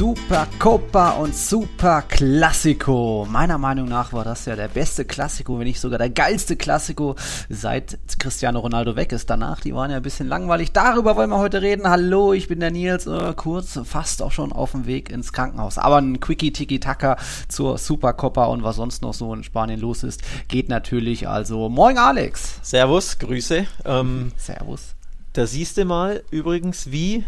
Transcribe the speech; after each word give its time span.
Super 0.00 0.48
Copa 0.58 1.10
und 1.10 1.36
Super 1.36 2.00
Classico. 2.00 3.28
Meiner 3.30 3.58
Meinung 3.58 3.86
nach 3.86 4.14
war 4.14 4.24
das 4.24 4.46
ja 4.46 4.56
der 4.56 4.68
beste 4.68 5.04
Classico, 5.04 5.58
wenn 5.58 5.66
nicht 5.66 5.78
sogar 5.78 5.98
der 5.98 6.08
geilste 6.08 6.56
Classico, 6.56 7.16
seit 7.50 7.98
Cristiano 8.18 8.60
Ronaldo 8.60 8.96
weg 8.96 9.12
ist. 9.12 9.28
Danach, 9.28 9.60
die 9.60 9.74
waren 9.74 9.90
ja 9.90 9.98
ein 9.98 10.02
bisschen 10.02 10.26
langweilig. 10.26 10.72
Darüber 10.72 11.16
wollen 11.16 11.28
wir 11.28 11.36
heute 11.36 11.60
reden. 11.60 11.86
Hallo, 11.86 12.32
ich 12.32 12.48
bin 12.48 12.60
der 12.60 12.70
Nils, 12.70 13.06
äh, 13.06 13.34
kurz, 13.36 13.78
fast 13.84 14.22
auch 14.22 14.32
schon 14.32 14.52
auf 14.52 14.70
dem 14.70 14.86
Weg 14.86 15.10
ins 15.10 15.34
Krankenhaus. 15.34 15.76
Aber 15.76 15.98
ein 15.98 16.18
Quickie 16.18 16.50
Tiki 16.50 16.80
Taka 16.80 17.18
zur 17.48 17.76
Super 17.76 18.14
Copa 18.14 18.46
und 18.46 18.62
was 18.62 18.76
sonst 18.76 19.02
noch 19.02 19.12
so 19.12 19.34
in 19.34 19.44
Spanien 19.44 19.80
los 19.80 20.02
ist, 20.02 20.22
geht 20.48 20.70
natürlich. 20.70 21.28
Also, 21.28 21.68
moin 21.68 21.98
Alex. 21.98 22.58
Servus, 22.62 23.18
Grüße. 23.18 23.66
Ähm, 23.84 24.32
Servus. 24.38 24.94
Da 25.34 25.46
siehst 25.46 25.76
du 25.76 25.84
mal 25.84 26.22
übrigens, 26.30 26.90
wie 26.90 27.26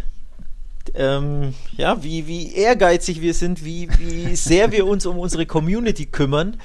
ähm, 0.95 1.55
ja, 1.77 2.03
wie, 2.03 2.27
wie 2.27 2.55
ehrgeizig 2.55 3.21
wir 3.21 3.35
sind, 3.35 3.65
wie, 3.65 3.89
wie 3.99 4.37
sehr 4.37 4.73
wir 4.73 4.87
uns 4.87 5.07
um 5.07 5.19
unsere 5.19 5.47
Community 5.47 6.07
kümmern. 6.07 6.57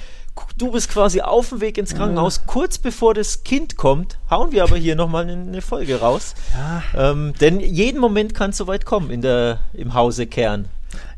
Du 0.57 0.71
bist 0.71 0.90
quasi 0.90 1.21
auf 1.21 1.49
dem 1.49 1.62
Weg 1.62 1.80
ins 1.80 1.95
Krankenhaus. 1.95 2.45
Kurz 2.45 2.77
bevor 2.77 3.16
das 3.16 3.43
Kind 3.43 3.76
kommt, 3.76 4.20
hauen 4.30 4.52
wir 4.52 4.63
aber 4.63 4.77
hier 4.77 4.95
nochmal 4.95 5.27
eine 5.27 5.62
Folge 5.63 5.99
raus. 5.99 6.35
Ja. 6.53 7.12
Ähm, 7.12 7.34
denn 7.41 7.59
jeden 7.59 7.99
Moment 7.99 8.35
kann 8.35 8.52
es 8.52 8.57
soweit 8.57 8.85
kommen 8.85 9.09
in 9.09 9.21
der, 9.21 9.62
im 9.73 9.95
Hause 9.95 10.27
Kern 10.27 10.70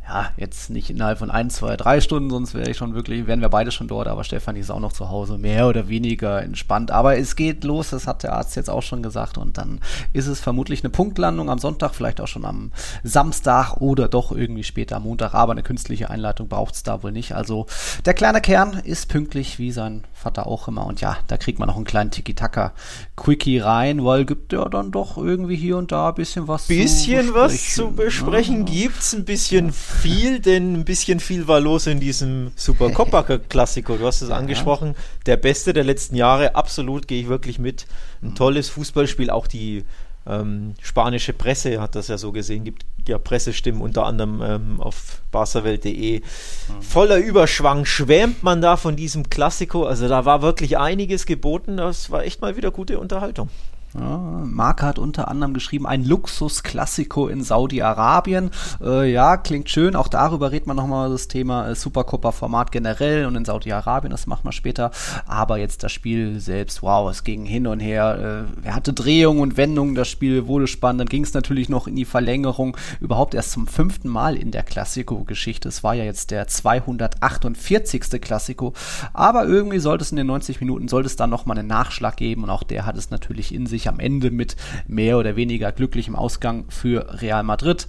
ja, 0.09 0.31
jetzt 0.37 0.71
nicht 0.71 0.89
innerhalb 0.89 1.19
von 1.19 1.29
ein, 1.29 1.51
zwei, 1.51 1.77
drei 1.77 2.01
Stunden, 2.01 2.31
sonst 2.31 2.55
wäre 2.55 2.69
ich 2.71 2.77
schon 2.77 2.95
wirklich, 2.95 3.27
wären 3.27 3.41
wir 3.41 3.49
beide 3.49 3.71
schon 3.71 3.87
dort, 3.87 4.07
aber 4.07 4.23
Stefanie 4.23 4.59
ist 4.59 4.71
auch 4.71 4.79
noch 4.79 4.91
zu 4.91 5.09
Hause, 5.09 5.37
mehr 5.37 5.67
oder 5.67 5.87
weniger 5.87 6.41
entspannt. 6.41 6.89
Aber 6.89 7.17
es 7.17 7.35
geht 7.35 7.63
los, 7.63 7.91
das 7.91 8.07
hat 8.07 8.23
der 8.23 8.33
Arzt 8.33 8.55
jetzt 8.55 8.71
auch 8.71 8.81
schon 8.81 9.03
gesagt. 9.03 9.37
Und 9.37 9.59
dann 9.59 9.79
ist 10.11 10.25
es 10.25 10.39
vermutlich 10.39 10.83
eine 10.83 10.89
Punktlandung 10.89 11.51
am 11.51 11.59
Sonntag, 11.59 11.93
vielleicht 11.93 12.21
auch 12.21 12.27
schon 12.27 12.45
am 12.45 12.71
Samstag 13.03 13.77
oder 13.77 14.07
doch 14.07 14.31
irgendwie 14.31 14.63
später 14.63 14.95
am 14.95 15.03
Montag. 15.03 15.35
Aber 15.35 15.51
eine 15.51 15.63
künstliche 15.63 16.09
Einleitung 16.09 16.47
braucht 16.47 16.73
es 16.73 16.81
da 16.81 17.03
wohl 17.03 17.11
nicht. 17.11 17.35
Also 17.35 17.67
der 18.05 18.15
kleine 18.15 18.41
Kern 18.41 18.81
ist 18.83 19.09
pünktlich, 19.09 19.59
wie 19.59 19.71
sein 19.71 20.05
Vater 20.19 20.47
auch 20.47 20.67
immer. 20.67 20.85
Und 20.85 21.01
ja, 21.01 21.17
da 21.27 21.37
kriegt 21.37 21.59
man 21.59 21.67
noch 21.67 21.75
einen 21.75 21.85
kleinen 21.85 22.11
Tiki-Taka-Quickie 22.11 23.59
rein, 23.59 24.03
weil 24.03 24.25
gibt 24.25 24.53
ja 24.53 24.65
dann 24.65 24.91
doch 24.91 25.17
irgendwie 25.17 25.55
hier 25.55 25.77
und 25.77 25.91
da 25.91 26.09
ein 26.09 26.15
bisschen 26.15 26.47
was 26.47 26.67
bisschen 26.67 27.27
zu 27.27 27.33
besprechen. 27.33 27.35
was 27.35 27.73
zu 27.73 27.91
besprechen 27.91 28.67
ja. 28.67 28.73
gibt's, 28.73 29.13
ein 29.13 29.25
bisschen 29.25 29.67
ja 29.67 29.71
viel, 29.71 30.39
denn 30.39 30.73
ein 30.73 30.85
bisschen 30.85 31.19
viel 31.19 31.47
war 31.47 31.59
los 31.59 31.87
in 31.87 31.99
diesem 31.99 32.51
Super 32.55 32.89
Copa 32.91 33.23
Klassiko. 33.49 33.97
Du 33.97 34.05
hast 34.05 34.21
es 34.21 34.29
angesprochen, 34.29 34.95
der 35.25 35.37
beste 35.37 35.73
der 35.73 35.83
letzten 35.83 36.15
Jahre. 36.15 36.55
Absolut 36.55 37.07
gehe 37.07 37.21
ich 37.21 37.29
wirklich 37.29 37.59
mit. 37.59 37.85
Ein 38.21 38.35
tolles 38.35 38.69
Fußballspiel. 38.69 39.29
Auch 39.29 39.47
die 39.47 39.85
ähm, 40.29 40.75
spanische 40.81 41.33
Presse 41.33 41.81
hat 41.81 41.95
das 41.95 42.07
ja 42.07 42.17
so 42.17 42.31
gesehen. 42.31 42.63
Gibt 42.63 42.85
ja 43.07 43.17
Pressestimmen 43.17 43.81
unter 43.81 44.05
anderem 44.05 44.41
ähm, 44.41 44.81
auf 44.81 45.21
barcawelt.de. 45.31 46.19
Mhm. 46.19 46.81
Voller 46.81 47.17
Überschwang 47.17 47.85
schwärmt 47.85 48.43
man 48.43 48.61
da 48.61 48.77
von 48.77 48.95
diesem 48.95 49.29
Klassiko. 49.29 49.85
Also 49.85 50.07
da 50.07 50.25
war 50.25 50.41
wirklich 50.41 50.77
einiges 50.77 51.25
geboten. 51.25 51.77
Das 51.77 52.11
war 52.11 52.23
echt 52.23 52.41
mal 52.41 52.55
wieder 52.55 52.71
gute 52.71 52.99
Unterhaltung. 52.99 53.49
Ja, 53.97 54.17
Marke 54.45 54.85
hat 54.85 54.99
unter 54.99 55.29
anderem 55.29 55.55
geschrieben, 55.55 55.87
ein 55.87 56.03
Luxus-Klassiko 56.03 57.27
in 57.27 57.43
Saudi-Arabien. 57.43 58.51
Äh, 58.81 59.11
ja, 59.11 59.35
klingt 59.37 59.67
schön. 59.69 59.95
Auch 59.95 60.07
darüber 60.07 60.51
redet 60.51 60.67
man 60.67 60.77
nochmal 60.77 61.09
das 61.09 61.27
Thema 61.27 61.67
äh, 61.67 61.75
Supercopa-Format 61.75 62.71
generell 62.71 63.25
und 63.25 63.35
in 63.35 63.45
Saudi-Arabien, 63.45 64.11
das 64.11 64.27
machen 64.27 64.43
wir 64.43 64.51
später. 64.51 64.91
Aber 65.25 65.57
jetzt 65.57 65.81
das 65.81 65.91
Spiel 65.91 66.39
selbst, 66.39 66.83
wow, 66.83 67.09
es 67.09 67.23
ging 67.23 67.45
hin 67.45 67.65
und 67.65 67.79
her. 67.79 68.45
Äh, 68.63 68.67
er 68.67 68.75
hatte 68.75 68.93
Drehungen 68.93 69.41
und 69.41 69.57
Wendungen, 69.57 69.95
das 69.95 70.07
Spiel 70.07 70.45
wurde 70.45 70.67
spannend. 70.67 71.01
Dann 71.01 71.09
ging 71.09 71.23
es 71.23 71.33
natürlich 71.33 71.67
noch 71.67 71.87
in 71.87 71.95
die 71.95 72.05
Verlängerung. 72.05 72.77
Überhaupt 72.99 73.33
erst 73.33 73.53
zum 73.53 73.65
fünften 73.65 74.09
Mal 74.09 74.35
in 74.35 74.51
der 74.51 74.61
Klassiko-Geschichte. 74.61 75.67
Es 75.67 75.83
war 75.83 75.95
ja 75.95 76.03
jetzt 76.03 76.29
der 76.29 76.47
248. 76.47 78.21
Klassiko. 78.21 78.73
Aber 79.13 79.45
irgendwie 79.45 79.79
sollte 79.79 80.03
es 80.03 80.11
in 80.11 80.17
den 80.17 80.27
90 80.27 80.59
Minuten, 80.59 80.87
sollte 80.87 81.07
es 81.07 81.15
dann 81.15 81.31
nochmal 81.31 81.57
einen 81.57 81.67
Nachschlag 81.67 82.17
geben. 82.17 82.43
Und 82.43 82.51
auch 82.51 82.63
der 82.63 82.85
hat 82.85 82.95
es 82.95 83.09
natürlich 83.09 83.51
in 83.51 83.65
sich 83.65 83.78
sich 83.79 83.89
am 83.89 83.99
Ende 83.99 84.29
mit 84.31 84.55
mehr 84.87 85.17
oder 85.17 85.35
weniger 85.35 85.71
glücklichem 85.71 86.15
Ausgang 86.15 86.65
für 86.69 87.21
Real 87.21 87.43
Madrid. 87.43 87.87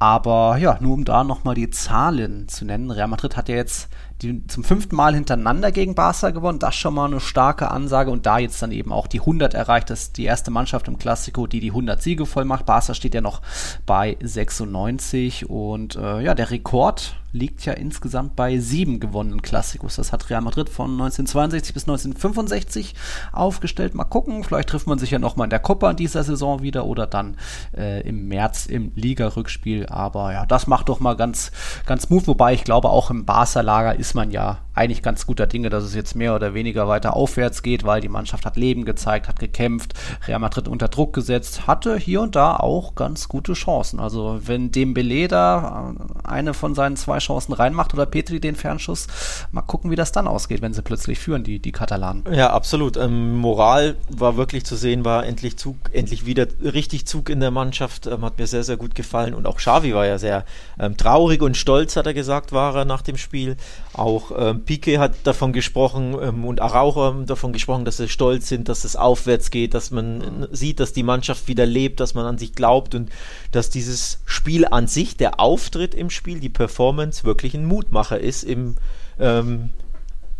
Aber 0.00 0.58
ja, 0.58 0.78
nur 0.80 0.94
um 0.94 1.04
da 1.04 1.24
nochmal 1.24 1.54
die 1.54 1.70
Zahlen 1.70 2.48
zu 2.48 2.64
nennen. 2.64 2.90
Real 2.90 3.08
Madrid 3.08 3.36
hat 3.36 3.48
ja 3.48 3.56
jetzt 3.56 3.88
die 4.22 4.46
zum 4.48 4.64
fünften 4.64 4.96
Mal 4.96 5.14
hintereinander 5.14 5.72
gegen 5.72 5.94
Barca 5.94 6.30
gewonnen. 6.30 6.58
Das 6.58 6.74
schon 6.74 6.94
mal 6.94 7.06
eine 7.06 7.20
starke 7.20 7.70
Ansage 7.70 8.10
und 8.10 8.26
da 8.26 8.38
jetzt 8.38 8.60
dann 8.62 8.72
eben 8.72 8.92
auch 8.92 9.06
die 9.06 9.20
100 9.20 9.54
erreicht. 9.54 9.90
Das 9.90 10.02
ist 10.02 10.16
die 10.16 10.24
erste 10.24 10.50
Mannschaft 10.50 10.88
im 10.88 10.98
Klassiko, 10.98 11.46
die 11.46 11.60
die 11.60 11.70
100 11.70 12.02
Siege 12.02 12.26
voll 12.26 12.44
macht. 12.44 12.66
Barca 12.66 12.94
steht 12.94 13.14
ja 13.14 13.20
noch 13.20 13.42
bei 13.86 14.16
96 14.20 15.48
und 15.48 15.96
äh, 15.96 16.20
ja, 16.20 16.34
der 16.34 16.50
Rekord 16.50 17.16
liegt 17.32 17.64
ja 17.64 17.72
insgesamt 17.74 18.36
bei 18.36 18.58
sieben 18.58 19.00
gewonnenen 19.00 19.42
Klassikos. 19.42 19.96
Das 19.96 20.12
hat 20.12 20.30
Real 20.30 20.40
Madrid 20.40 20.68
von 20.68 20.92
1962 20.92 21.74
bis 21.74 21.84
1965 21.84 22.94
aufgestellt. 23.32 23.94
Mal 23.94 24.04
gucken, 24.04 24.44
vielleicht 24.44 24.70
trifft 24.70 24.86
man 24.86 24.98
sich 24.98 25.10
ja 25.10 25.18
nochmal 25.18 25.46
in 25.46 25.50
der 25.50 25.58
Copa 25.58 25.90
in 25.90 25.96
dieser 25.96 26.24
Saison 26.24 26.62
wieder 26.62 26.86
oder 26.86 27.06
dann 27.06 27.36
äh, 27.76 28.00
im 28.08 28.28
März 28.28 28.66
im 28.66 28.92
Liga-Rückspiel. 28.94 29.86
Aber 29.86 30.32
ja, 30.32 30.46
das 30.46 30.66
macht 30.66 30.88
doch 30.88 31.00
mal 31.00 31.16
ganz, 31.16 31.52
ganz 31.86 32.04
smooth. 32.04 32.26
Wobei 32.26 32.54
ich 32.54 32.64
glaube, 32.64 32.88
auch 32.90 33.10
im 33.10 33.24
Barca-Lager 33.24 33.96
ist 33.98 34.14
man 34.14 34.30
ja 34.30 34.58
eigentlich 34.78 35.02
ganz 35.02 35.26
guter 35.26 35.46
Dinge, 35.46 35.70
dass 35.70 35.82
es 35.82 35.94
jetzt 35.94 36.14
mehr 36.14 36.34
oder 36.36 36.54
weniger 36.54 36.86
weiter 36.86 37.14
aufwärts 37.14 37.62
geht, 37.62 37.84
weil 37.84 38.00
die 38.00 38.08
Mannschaft 38.08 38.46
hat 38.46 38.56
Leben 38.56 38.84
gezeigt, 38.84 39.26
hat 39.26 39.40
gekämpft, 39.40 39.94
Real 40.26 40.38
Madrid 40.38 40.68
unter 40.68 40.86
Druck 40.86 41.12
gesetzt, 41.12 41.66
hatte 41.66 41.96
hier 41.96 42.20
und 42.20 42.36
da 42.36 42.56
auch 42.56 42.94
ganz 42.94 43.28
gute 43.28 43.54
Chancen. 43.54 43.98
Also 43.98 44.40
wenn 44.44 44.70
Dembele 44.70 45.26
da 45.26 45.94
äh, 45.98 46.28
eine 46.28 46.54
von 46.54 46.76
seinen 46.76 46.96
zwei 46.96 47.18
Chancen 47.18 47.52
reinmacht 47.52 47.92
oder 47.92 48.06
Petri 48.06 48.38
den 48.38 48.54
Fernschuss, 48.54 49.08
mal 49.50 49.62
gucken, 49.62 49.90
wie 49.90 49.96
das 49.96 50.12
dann 50.12 50.28
ausgeht, 50.28 50.62
wenn 50.62 50.72
sie 50.72 50.82
plötzlich 50.82 51.18
führen, 51.18 51.42
die, 51.42 51.58
die 51.58 51.72
Katalanen. 51.72 52.22
Ja, 52.32 52.50
absolut. 52.50 52.96
Ähm, 52.96 53.36
Moral 53.36 53.96
war 54.08 54.36
wirklich 54.36 54.64
zu 54.64 54.76
sehen, 54.76 55.04
war 55.04 55.26
endlich 55.26 55.56
Zug, 55.56 55.76
endlich 55.92 56.24
wieder 56.24 56.46
richtig 56.62 57.06
Zug 57.06 57.30
in 57.30 57.40
der 57.40 57.50
Mannschaft, 57.50 58.06
ähm, 58.06 58.24
hat 58.24 58.38
mir 58.38 58.46
sehr, 58.46 58.62
sehr 58.62 58.76
gut 58.76 58.94
gefallen 58.94 59.34
und 59.34 59.46
auch 59.46 59.56
Xavi 59.56 59.92
war 59.92 60.06
ja 60.06 60.18
sehr 60.18 60.44
ähm, 60.78 60.96
traurig 60.96 61.42
und 61.42 61.56
stolz, 61.56 61.96
hat 61.96 62.06
er 62.06 62.14
gesagt, 62.14 62.52
war 62.52 62.76
er 62.76 62.84
nach 62.84 63.02
dem 63.02 63.16
Spiel. 63.16 63.56
Auch 63.92 64.30
ähm, 64.38 64.62
Piquet 64.68 64.98
hat 64.98 65.14
davon 65.24 65.54
gesprochen 65.54 66.14
ähm, 66.20 66.44
und 66.44 66.60
Araujo 66.60 67.00
haben 67.00 67.24
davon 67.24 67.54
gesprochen, 67.54 67.86
dass 67.86 67.96
sie 67.96 68.06
stolz 68.06 68.48
sind, 68.48 68.68
dass 68.68 68.84
es 68.84 68.96
aufwärts 68.96 69.50
geht, 69.50 69.72
dass 69.72 69.90
man 69.90 70.46
sieht, 70.52 70.78
dass 70.78 70.92
die 70.92 71.02
Mannschaft 71.02 71.48
wieder 71.48 71.64
lebt, 71.64 72.00
dass 72.00 72.12
man 72.12 72.26
an 72.26 72.36
sich 72.36 72.52
glaubt 72.52 72.94
und 72.94 73.08
dass 73.50 73.70
dieses 73.70 74.20
Spiel 74.26 74.66
an 74.66 74.86
sich, 74.86 75.16
der 75.16 75.40
Auftritt 75.40 75.94
im 75.94 76.10
Spiel, 76.10 76.38
die 76.38 76.50
Performance 76.50 77.24
wirklich 77.24 77.54
ein 77.54 77.64
Mutmacher 77.64 78.20
ist 78.20 78.42
im 78.42 78.76
ähm, 79.18 79.70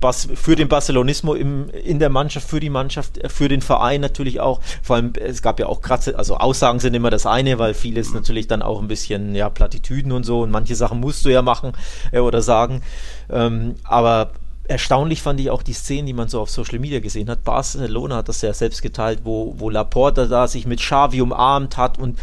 Bas 0.00 0.28
für 0.32 0.54
den 0.54 0.68
Barcelonismo 0.68 1.34
im, 1.34 1.70
in 1.70 1.98
der 1.98 2.08
Mannschaft, 2.08 2.48
für 2.48 2.60
die 2.60 2.70
Mannschaft, 2.70 3.18
äh, 3.18 3.28
für 3.28 3.48
den 3.48 3.62
Verein 3.62 4.00
natürlich 4.00 4.40
auch. 4.40 4.60
Vor 4.82 4.96
allem, 4.96 5.12
es 5.20 5.42
gab 5.42 5.58
ja 5.58 5.66
auch 5.66 5.80
Kratze, 5.80 6.16
also 6.16 6.36
Aussagen 6.36 6.78
sind 6.78 6.94
immer 6.94 7.10
das 7.10 7.26
eine, 7.26 7.58
weil 7.58 7.74
vieles 7.74 8.14
natürlich 8.14 8.46
dann 8.46 8.62
auch 8.62 8.80
ein 8.80 8.88
bisschen, 8.88 9.34
ja, 9.34 9.50
Plattitüden 9.50 10.12
und 10.12 10.24
so 10.24 10.42
und 10.42 10.50
manche 10.50 10.76
Sachen 10.76 11.00
musst 11.00 11.24
du 11.24 11.30
ja 11.30 11.42
machen 11.42 11.72
äh, 12.12 12.20
oder 12.20 12.42
sagen. 12.42 12.82
Ähm, 13.30 13.74
aber 13.84 14.30
erstaunlich 14.68 15.22
fand 15.22 15.40
ich 15.40 15.50
auch 15.50 15.62
die 15.62 15.72
Szenen, 15.72 16.06
die 16.06 16.12
man 16.12 16.28
so 16.28 16.40
auf 16.40 16.50
Social 16.50 16.78
Media 16.78 17.00
gesehen 17.00 17.28
hat. 17.28 17.42
Barcelona 17.42 18.16
hat 18.16 18.28
das 18.28 18.42
ja 18.42 18.52
selbst 18.52 18.82
geteilt, 18.82 19.20
wo, 19.24 19.54
wo 19.58 19.70
Laporta 19.70 20.26
da 20.26 20.46
sich 20.46 20.66
mit 20.66 20.80
Xavi 20.80 21.20
umarmt 21.20 21.76
hat 21.76 21.98
und 21.98 22.18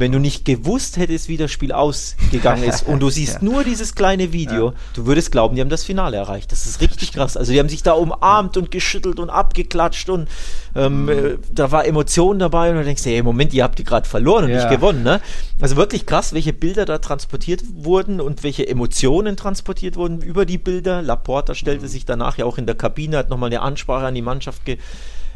wenn 0.00 0.12
du 0.12 0.18
nicht 0.18 0.44
gewusst 0.44 0.96
hättest, 0.96 1.28
wie 1.28 1.36
das 1.36 1.50
Spiel 1.50 1.72
ausgegangen 1.72 2.64
ist 2.64 2.86
und 2.86 3.00
du 3.00 3.10
siehst 3.10 3.34
ja. 3.34 3.38
nur 3.42 3.64
dieses 3.64 3.94
kleine 3.94 4.32
Video, 4.32 4.70
ja. 4.70 4.74
du 4.94 5.06
würdest 5.06 5.30
glauben, 5.30 5.54
die 5.54 5.60
haben 5.60 5.68
das 5.68 5.84
Finale 5.84 6.16
erreicht. 6.16 6.50
Das 6.50 6.66
ist 6.66 6.80
richtig 6.80 7.12
krass. 7.12 7.36
Also 7.36 7.52
die 7.52 7.58
haben 7.58 7.68
sich 7.68 7.82
da 7.82 7.92
umarmt 7.92 8.56
und 8.56 8.70
geschüttelt 8.70 9.20
und 9.20 9.30
abgeklatscht 9.30 10.08
und 10.08 10.28
ähm, 10.74 11.04
mhm. 11.04 11.08
äh, 11.08 11.38
da 11.52 11.70
war 11.70 11.84
Emotion 11.84 12.38
dabei 12.38 12.70
und 12.70 12.76
du 12.76 12.84
denkst, 12.84 13.04
hey, 13.04 13.22
Moment, 13.22 13.52
ihr 13.52 13.62
habt 13.62 13.78
die 13.78 13.84
gerade 13.84 14.08
verloren 14.08 14.44
und 14.44 14.50
ja. 14.50 14.56
nicht 14.56 14.70
gewonnen. 14.70 15.02
Ne? 15.02 15.20
Also 15.60 15.76
wirklich 15.76 16.06
krass, 16.06 16.32
welche 16.32 16.52
Bilder 16.52 16.84
da 16.84 16.98
transportiert 16.98 17.62
wurden 17.74 18.20
und 18.20 18.42
welche 18.42 18.66
Emotionen 18.66 19.36
transportiert 19.36 19.96
wurden 19.96 20.22
über 20.22 20.46
die 20.46 20.58
Bilder. 20.58 21.02
Laporta 21.02 21.54
stellte 21.54 21.84
mhm. 21.84 21.88
sich 21.88 22.04
danach 22.04 22.38
ja 22.38 22.44
auch 22.44 22.58
in 22.58 22.66
der 22.66 22.74
Kabine, 22.74 23.18
hat 23.18 23.30
nochmal 23.30 23.50
eine 23.50 23.60
Ansprache 23.60 24.06
an 24.06 24.14
die 24.14 24.22
Mannschaft 24.22 24.64
ge 24.64 24.78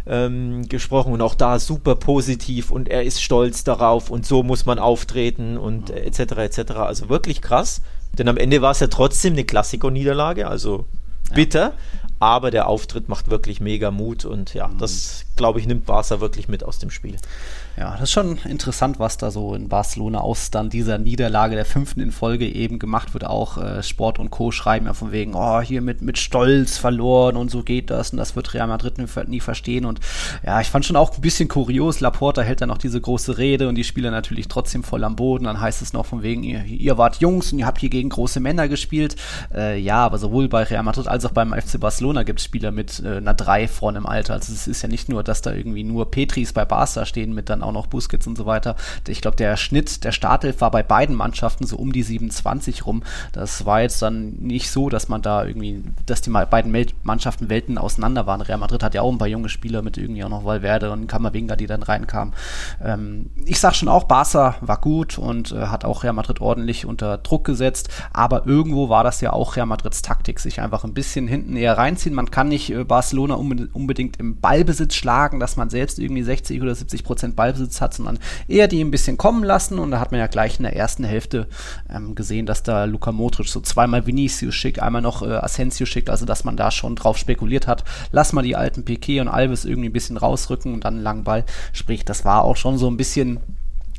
ähm, 0.06 0.68
gesprochen 0.68 1.12
und 1.12 1.22
auch 1.22 1.34
da 1.34 1.58
super 1.58 1.94
positiv 1.94 2.70
und 2.70 2.88
er 2.88 3.04
ist 3.04 3.22
stolz 3.22 3.64
darauf 3.64 4.10
und 4.10 4.26
so 4.26 4.42
muss 4.42 4.66
man 4.66 4.78
auftreten 4.78 5.56
und 5.56 5.90
äh, 5.90 6.04
etc. 6.04 6.20
etc. 6.58 6.72
Also 6.72 7.08
wirklich 7.08 7.40
krass, 7.40 7.80
denn 8.18 8.28
am 8.28 8.36
Ende 8.36 8.62
war 8.62 8.72
es 8.72 8.80
ja 8.80 8.88
trotzdem 8.88 9.32
eine 9.32 9.44
Klassiker-Niederlage, 9.44 10.46
also 10.46 10.84
bitter, 11.34 11.60
ja. 11.60 11.72
aber 12.20 12.50
der 12.50 12.68
Auftritt 12.68 13.08
macht 13.08 13.30
wirklich 13.30 13.60
mega 13.60 13.90
Mut 13.90 14.24
und 14.24 14.52
ja, 14.54 14.68
mhm. 14.68 14.78
das 14.78 15.24
glaube 15.36 15.60
ich, 15.60 15.66
nimmt 15.66 15.86
Barca 15.86 16.20
wirklich 16.20 16.48
mit 16.48 16.64
aus 16.64 16.78
dem 16.78 16.90
Spiel. 16.90 17.16
Ja, 17.76 17.92
das 17.92 18.02
ist 18.02 18.12
schon 18.12 18.38
interessant, 18.44 19.00
was 19.00 19.16
da 19.16 19.32
so 19.32 19.54
in 19.54 19.68
Barcelona 19.68 20.20
aus 20.20 20.52
dann 20.52 20.70
dieser 20.70 20.98
Niederlage 20.98 21.56
der 21.56 21.64
fünften 21.64 22.00
in 22.00 22.12
Folge 22.12 22.48
eben 22.48 22.78
gemacht 22.78 23.14
wird. 23.14 23.24
Auch 23.24 23.58
äh, 23.58 23.82
Sport 23.82 24.20
und 24.20 24.30
Co. 24.30 24.52
schreiben 24.52 24.86
ja 24.86 24.94
von 24.94 25.10
wegen, 25.10 25.34
oh, 25.34 25.60
hier 25.60 25.82
mit, 25.82 26.00
mit 26.00 26.18
Stolz 26.18 26.78
verloren 26.78 27.36
und 27.36 27.50
so 27.50 27.64
geht 27.64 27.90
das 27.90 28.10
und 28.10 28.18
das 28.18 28.36
wird 28.36 28.54
Real 28.54 28.68
Madrid 28.68 28.98
nie 29.28 29.40
verstehen. 29.40 29.86
Und 29.86 29.98
ja, 30.44 30.60
ich 30.60 30.68
fand 30.68 30.84
schon 30.84 30.94
auch 30.94 31.16
ein 31.16 31.20
bisschen 31.20 31.48
kurios. 31.48 31.98
Laporta 31.98 32.42
hält 32.42 32.60
dann 32.60 32.68
noch 32.68 32.78
diese 32.78 33.00
große 33.00 33.38
Rede 33.38 33.68
und 33.68 33.74
die 33.74 33.82
Spieler 33.82 34.12
natürlich 34.12 34.46
trotzdem 34.46 34.84
voll 34.84 35.02
am 35.02 35.16
Boden. 35.16 35.44
Dann 35.44 35.60
heißt 35.60 35.82
es 35.82 35.92
noch 35.92 36.06
von 36.06 36.22
wegen, 36.22 36.44
ihr, 36.44 36.64
ihr 36.64 36.96
wart 36.96 37.16
Jungs 37.16 37.52
und 37.52 37.58
ihr 37.58 37.66
habt 37.66 37.80
hier 37.80 37.90
gegen 37.90 38.08
große 38.08 38.38
Männer 38.38 38.68
gespielt. 38.68 39.16
Äh, 39.52 39.80
ja, 39.80 39.96
aber 39.96 40.18
sowohl 40.18 40.48
bei 40.48 40.62
Real 40.62 40.84
Madrid 40.84 41.08
als 41.08 41.24
auch 41.24 41.32
beim 41.32 41.52
FC 41.52 41.80
Barcelona 41.80 42.22
gibt 42.22 42.38
es 42.38 42.44
Spieler 42.44 42.70
mit 42.70 43.02
äh, 43.04 43.16
einer 43.16 43.34
3 43.34 43.66
vorne 43.66 43.98
im 43.98 44.06
Alter. 44.06 44.34
Also 44.34 44.52
es 44.52 44.68
ist 44.68 44.82
ja 44.82 44.88
nicht 44.88 45.08
nur, 45.08 45.23
dass 45.24 45.42
da 45.42 45.52
irgendwie 45.52 45.84
nur 45.84 46.10
Petris 46.10 46.52
bei 46.52 46.64
Barca 46.64 47.06
stehen 47.06 47.34
mit 47.34 47.48
dann 47.48 47.62
auch 47.62 47.72
noch 47.72 47.86
Busquets 47.86 48.26
und 48.26 48.36
so 48.36 48.46
weiter. 48.46 48.76
Ich 49.08 49.20
glaube, 49.20 49.36
der 49.36 49.56
Schnitt 49.56 50.04
der 50.04 50.12
Startelf 50.12 50.60
war 50.60 50.70
bei 50.70 50.82
beiden 50.82 51.16
Mannschaften 51.16 51.66
so 51.66 51.76
um 51.76 51.92
die 51.92 52.02
27 52.02 52.86
rum. 52.86 53.02
Das 53.32 53.66
war 53.66 53.82
jetzt 53.82 54.00
dann 54.02 54.34
nicht 54.34 54.70
so, 54.70 54.88
dass 54.88 55.08
man 55.08 55.22
da 55.22 55.44
irgendwie, 55.44 55.82
dass 56.06 56.20
die 56.20 56.30
beiden 56.30 56.74
Mannschaften 57.02 57.48
Welten 57.48 57.78
auseinander 57.78 58.26
waren. 58.26 58.40
Real 58.40 58.58
Madrid 58.58 58.82
hat 58.82 58.94
ja 58.94 59.02
auch 59.02 59.12
ein 59.12 59.18
paar 59.18 59.28
junge 59.28 59.48
Spieler 59.48 59.82
mit 59.82 59.96
irgendwie 59.96 60.24
auch 60.24 60.28
noch 60.28 60.44
Valverde 60.44 60.90
und 60.90 61.06
Kamavinga, 61.06 61.56
die 61.56 61.66
dann 61.66 61.82
reinkamen. 61.82 62.34
Ähm, 62.82 63.30
ich 63.44 63.60
sag 63.60 63.74
schon 63.74 63.88
auch, 63.88 64.04
Barca 64.04 64.56
war 64.60 64.80
gut 64.80 65.18
und 65.18 65.52
äh, 65.52 65.66
hat 65.66 65.84
auch 65.84 66.04
Real 66.04 66.12
Madrid 66.12 66.40
ordentlich 66.40 66.86
unter 66.86 67.18
Druck 67.18 67.44
gesetzt, 67.44 67.88
aber 68.12 68.46
irgendwo 68.46 68.88
war 68.88 69.04
das 69.04 69.20
ja 69.20 69.32
auch 69.32 69.56
Real 69.56 69.66
Madrids 69.66 70.02
Taktik, 70.02 70.40
sich 70.40 70.60
einfach 70.60 70.84
ein 70.84 70.94
bisschen 70.94 71.26
hinten 71.28 71.56
eher 71.56 71.78
reinziehen. 71.78 72.14
Man 72.14 72.30
kann 72.30 72.48
nicht 72.48 72.70
äh, 72.70 72.84
Barcelona 72.84 73.34
unbedingt 73.34 74.18
im 74.18 74.40
Ballbesitz 74.40 74.94
schlagen, 74.94 75.13
dass 75.40 75.56
man 75.56 75.70
selbst 75.70 75.98
irgendwie 75.98 76.22
60 76.22 76.60
oder 76.60 76.74
70 76.74 77.04
Prozent 77.04 77.36
Ballbesitz 77.36 77.80
hat, 77.80 77.94
sondern 77.94 78.18
eher 78.48 78.68
die 78.68 78.82
ein 78.82 78.90
bisschen 78.90 79.16
kommen 79.16 79.44
lassen. 79.44 79.78
Und 79.78 79.90
da 79.90 80.00
hat 80.00 80.10
man 80.10 80.20
ja 80.20 80.26
gleich 80.26 80.58
in 80.58 80.64
der 80.64 80.76
ersten 80.76 81.04
Hälfte 81.04 81.46
ähm, 81.88 82.14
gesehen, 82.14 82.46
dass 82.46 82.62
da 82.62 82.84
Luka 82.84 83.12
Modric 83.12 83.48
so 83.48 83.60
zweimal 83.60 84.06
Vinicius 84.06 84.54
schickt, 84.54 84.80
einmal 84.80 85.02
noch 85.02 85.22
äh, 85.22 85.34
Asensio 85.34 85.86
schickt, 85.86 86.10
also 86.10 86.26
dass 86.26 86.44
man 86.44 86.56
da 86.56 86.70
schon 86.70 86.96
drauf 86.96 87.16
spekuliert 87.16 87.66
hat, 87.66 87.84
lass 88.12 88.32
mal 88.32 88.42
die 88.42 88.56
alten 88.56 88.84
Piquet 88.84 89.20
und 89.20 89.28
Alves 89.28 89.64
irgendwie 89.64 89.88
ein 89.88 89.92
bisschen 89.92 90.16
rausrücken 90.16 90.74
und 90.74 90.84
dann 90.84 90.94
einen 90.94 91.02
langen 91.02 91.24
Ball. 91.24 91.44
Sprich, 91.72 92.04
das 92.04 92.24
war 92.24 92.42
auch 92.42 92.56
schon 92.56 92.78
so 92.78 92.88
ein 92.88 92.96
bisschen 92.96 93.40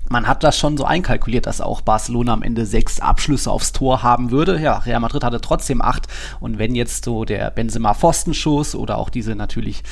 man 0.09 0.27
hat 0.27 0.43
das 0.43 0.57
schon 0.57 0.77
so 0.77 0.85
einkalkuliert, 0.85 1.45
dass 1.45 1.61
auch 1.61 1.81
Barcelona 1.81 2.33
am 2.33 2.43
Ende 2.43 2.65
sechs 2.65 2.99
Abschlüsse 2.99 3.51
aufs 3.51 3.73
Tor 3.73 4.03
haben 4.03 4.31
würde. 4.31 4.59
Ja, 4.59 4.77
Real 4.79 4.99
Madrid 4.99 5.23
hatte 5.23 5.41
trotzdem 5.41 5.81
acht. 5.81 6.07
Und 6.39 6.57
wenn 6.57 6.75
jetzt 6.75 7.05
so 7.05 7.25
der 7.25 7.51
Benzema 7.51 7.93
Pfostenschuss 7.93 8.75
oder 8.75 8.97
auch 8.97 9.09
diese 9.09 9.35
natürlich 9.35 9.83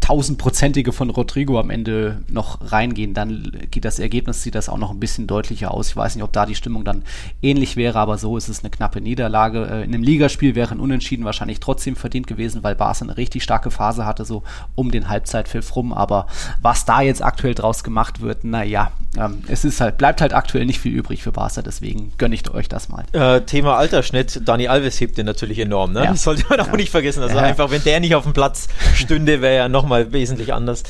tausendprozentige 0.00 0.92
von 0.92 1.10
Rodrigo 1.10 1.58
am 1.58 1.70
Ende 1.70 2.22
noch 2.28 2.72
reingehen, 2.72 3.14
dann 3.14 3.52
geht 3.70 3.84
das 3.84 3.98
Ergebnis, 3.98 4.42
sieht 4.42 4.54
das 4.54 4.68
auch 4.68 4.78
noch 4.78 4.90
ein 4.90 5.00
bisschen 5.00 5.26
deutlicher 5.26 5.72
aus. 5.72 5.88
Ich 5.88 5.96
weiß 5.96 6.14
nicht, 6.14 6.24
ob 6.24 6.32
da 6.32 6.46
die 6.46 6.54
Stimmung 6.54 6.84
dann 6.84 7.02
ähnlich 7.42 7.76
wäre, 7.76 7.98
aber 7.98 8.18
so 8.18 8.36
ist 8.36 8.48
es 8.48 8.60
eine 8.60 8.70
knappe 8.70 9.00
Niederlage. 9.00 9.66
Äh, 9.66 9.84
in 9.84 9.94
einem 9.94 10.02
Ligaspiel 10.02 10.54
wäre 10.54 10.72
ein 10.72 10.80
Unentschieden 10.80 11.24
wahrscheinlich 11.24 11.60
trotzdem 11.60 11.96
verdient 11.96 12.26
gewesen, 12.26 12.62
weil 12.62 12.74
Barca 12.74 12.90
eine 13.02 13.16
richtig 13.16 13.42
starke 13.42 13.70
Phase 13.70 14.04
hatte, 14.04 14.24
so 14.24 14.42
um 14.74 14.90
den 14.90 15.08
Halbzeitpfiff 15.08 15.76
rum. 15.76 15.92
Aber 15.92 16.26
was 16.60 16.84
da 16.84 17.00
jetzt 17.02 17.22
aktuell 17.22 17.54
draus 17.54 17.84
gemacht 17.84 18.20
wird, 18.20 18.44
naja, 18.44 18.90
ähm, 19.16 19.42
es 19.64 19.74
ist 19.74 19.80
halt, 19.80 19.98
bleibt 19.98 20.20
halt 20.20 20.32
aktuell 20.32 20.66
nicht 20.66 20.80
viel 20.80 20.92
übrig 20.92 21.22
für 21.22 21.32
Barca, 21.32 21.62
deswegen 21.62 22.12
gönne 22.18 22.34
ich 22.34 22.50
euch 22.50 22.68
das 22.68 22.88
mal. 22.88 23.04
Äh, 23.12 23.42
Thema 23.42 23.76
Altersschnitt, 23.76 24.42
Dani 24.46 24.68
Alves 24.68 25.00
hebt 25.00 25.18
den 25.18 25.26
natürlich 25.26 25.58
enorm, 25.58 25.92
ne? 25.92 26.04
Ja. 26.04 26.10
Das 26.10 26.22
sollte 26.22 26.44
man 26.48 26.60
auch 26.60 26.68
ja. 26.68 26.76
nicht 26.76 26.90
vergessen. 26.90 27.22
Also 27.22 27.36
ja. 27.36 27.42
einfach, 27.42 27.70
wenn 27.70 27.82
der 27.84 28.00
nicht 28.00 28.14
auf 28.14 28.24
dem 28.24 28.32
Platz 28.32 28.68
stünde, 28.94 29.40
wäre 29.42 29.54
er 29.54 29.68
nochmal 29.68 30.12
wesentlich 30.12 30.52
anders. 30.54 30.82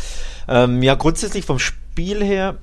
Ähm, 0.48 0.82
ja, 0.82 0.94
grundsätzlich 0.94 1.44
vom 1.44 1.58
Spiel 1.58 2.22
her, 2.24 2.56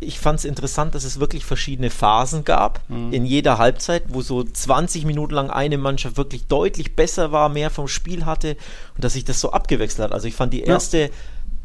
ich 0.00 0.20
fand 0.20 0.38
es 0.38 0.44
interessant, 0.44 0.94
dass 0.94 1.02
es 1.02 1.18
wirklich 1.18 1.44
verschiedene 1.44 1.90
Phasen 1.90 2.44
gab 2.44 2.80
mhm. 2.88 3.12
in 3.12 3.26
jeder 3.26 3.58
Halbzeit, 3.58 4.04
wo 4.08 4.22
so 4.22 4.44
20 4.44 5.04
Minuten 5.04 5.34
lang 5.34 5.50
eine 5.50 5.76
Mannschaft 5.76 6.16
wirklich 6.16 6.46
deutlich 6.46 6.94
besser 6.94 7.32
war, 7.32 7.48
mehr 7.48 7.70
vom 7.70 7.88
Spiel 7.88 8.24
hatte 8.24 8.56
und 8.94 9.02
dass 9.02 9.14
sich 9.14 9.24
das 9.24 9.40
so 9.40 9.50
abgewechselt 9.50 10.04
hat. 10.04 10.12
Also 10.12 10.28
ich 10.28 10.34
fand 10.34 10.52
die 10.52 10.62
erste 10.62 10.98
ja 10.98 11.08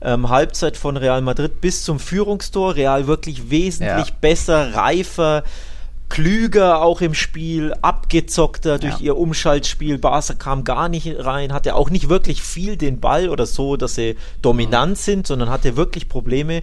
ähm, 0.04 0.30
Halbzeit 0.30 0.78
von 0.78 0.98
Real 0.98 1.22
Madrid 1.22 1.62
bis 1.62 1.84
zum 1.84 2.00
Führungstor. 2.00 2.76
Real 2.76 3.08
wirklich 3.08 3.50
wesentlich 3.50 4.10
ja. 4.10 4.16
besser, 4.22 4.76
reifer, 4.76 5.44
klüger 6.10 6.82
auch 6.82 7.02
im 7.02 7.14
Spiel, 7.14 7.74
abgezockter 7.82 8.78
durch 8.78 9.00
ja. 9.00 9.06
ihr 9.06 9.18
Umschaltspiel. 9.18 9.98
Barca 9.98 10.36
kam 10.36 10.64
gar 10.64 10.90
nicht 10.90 11.26
rein, 11.26 11.54
hatte 11.54 11.76
auch 11.76 11.90
nicht 11.90 12.10
wirklich 12.10 12.44
viel 12.44 12.78
den 12.78 13.00
Ball 13.00 13.30
oder 13.30 13.46
so, 13.46 13.78
dass 13.78 13.96
sie 13.96 14.16
dominant 14.42 14.92
mhm. 14.92 14.96
sind, 14.96 15.28
sondern 15.28 15.50
hatte 15.50 15.76
wirklich 15.76 16.10
Probleme. 16.10 16.62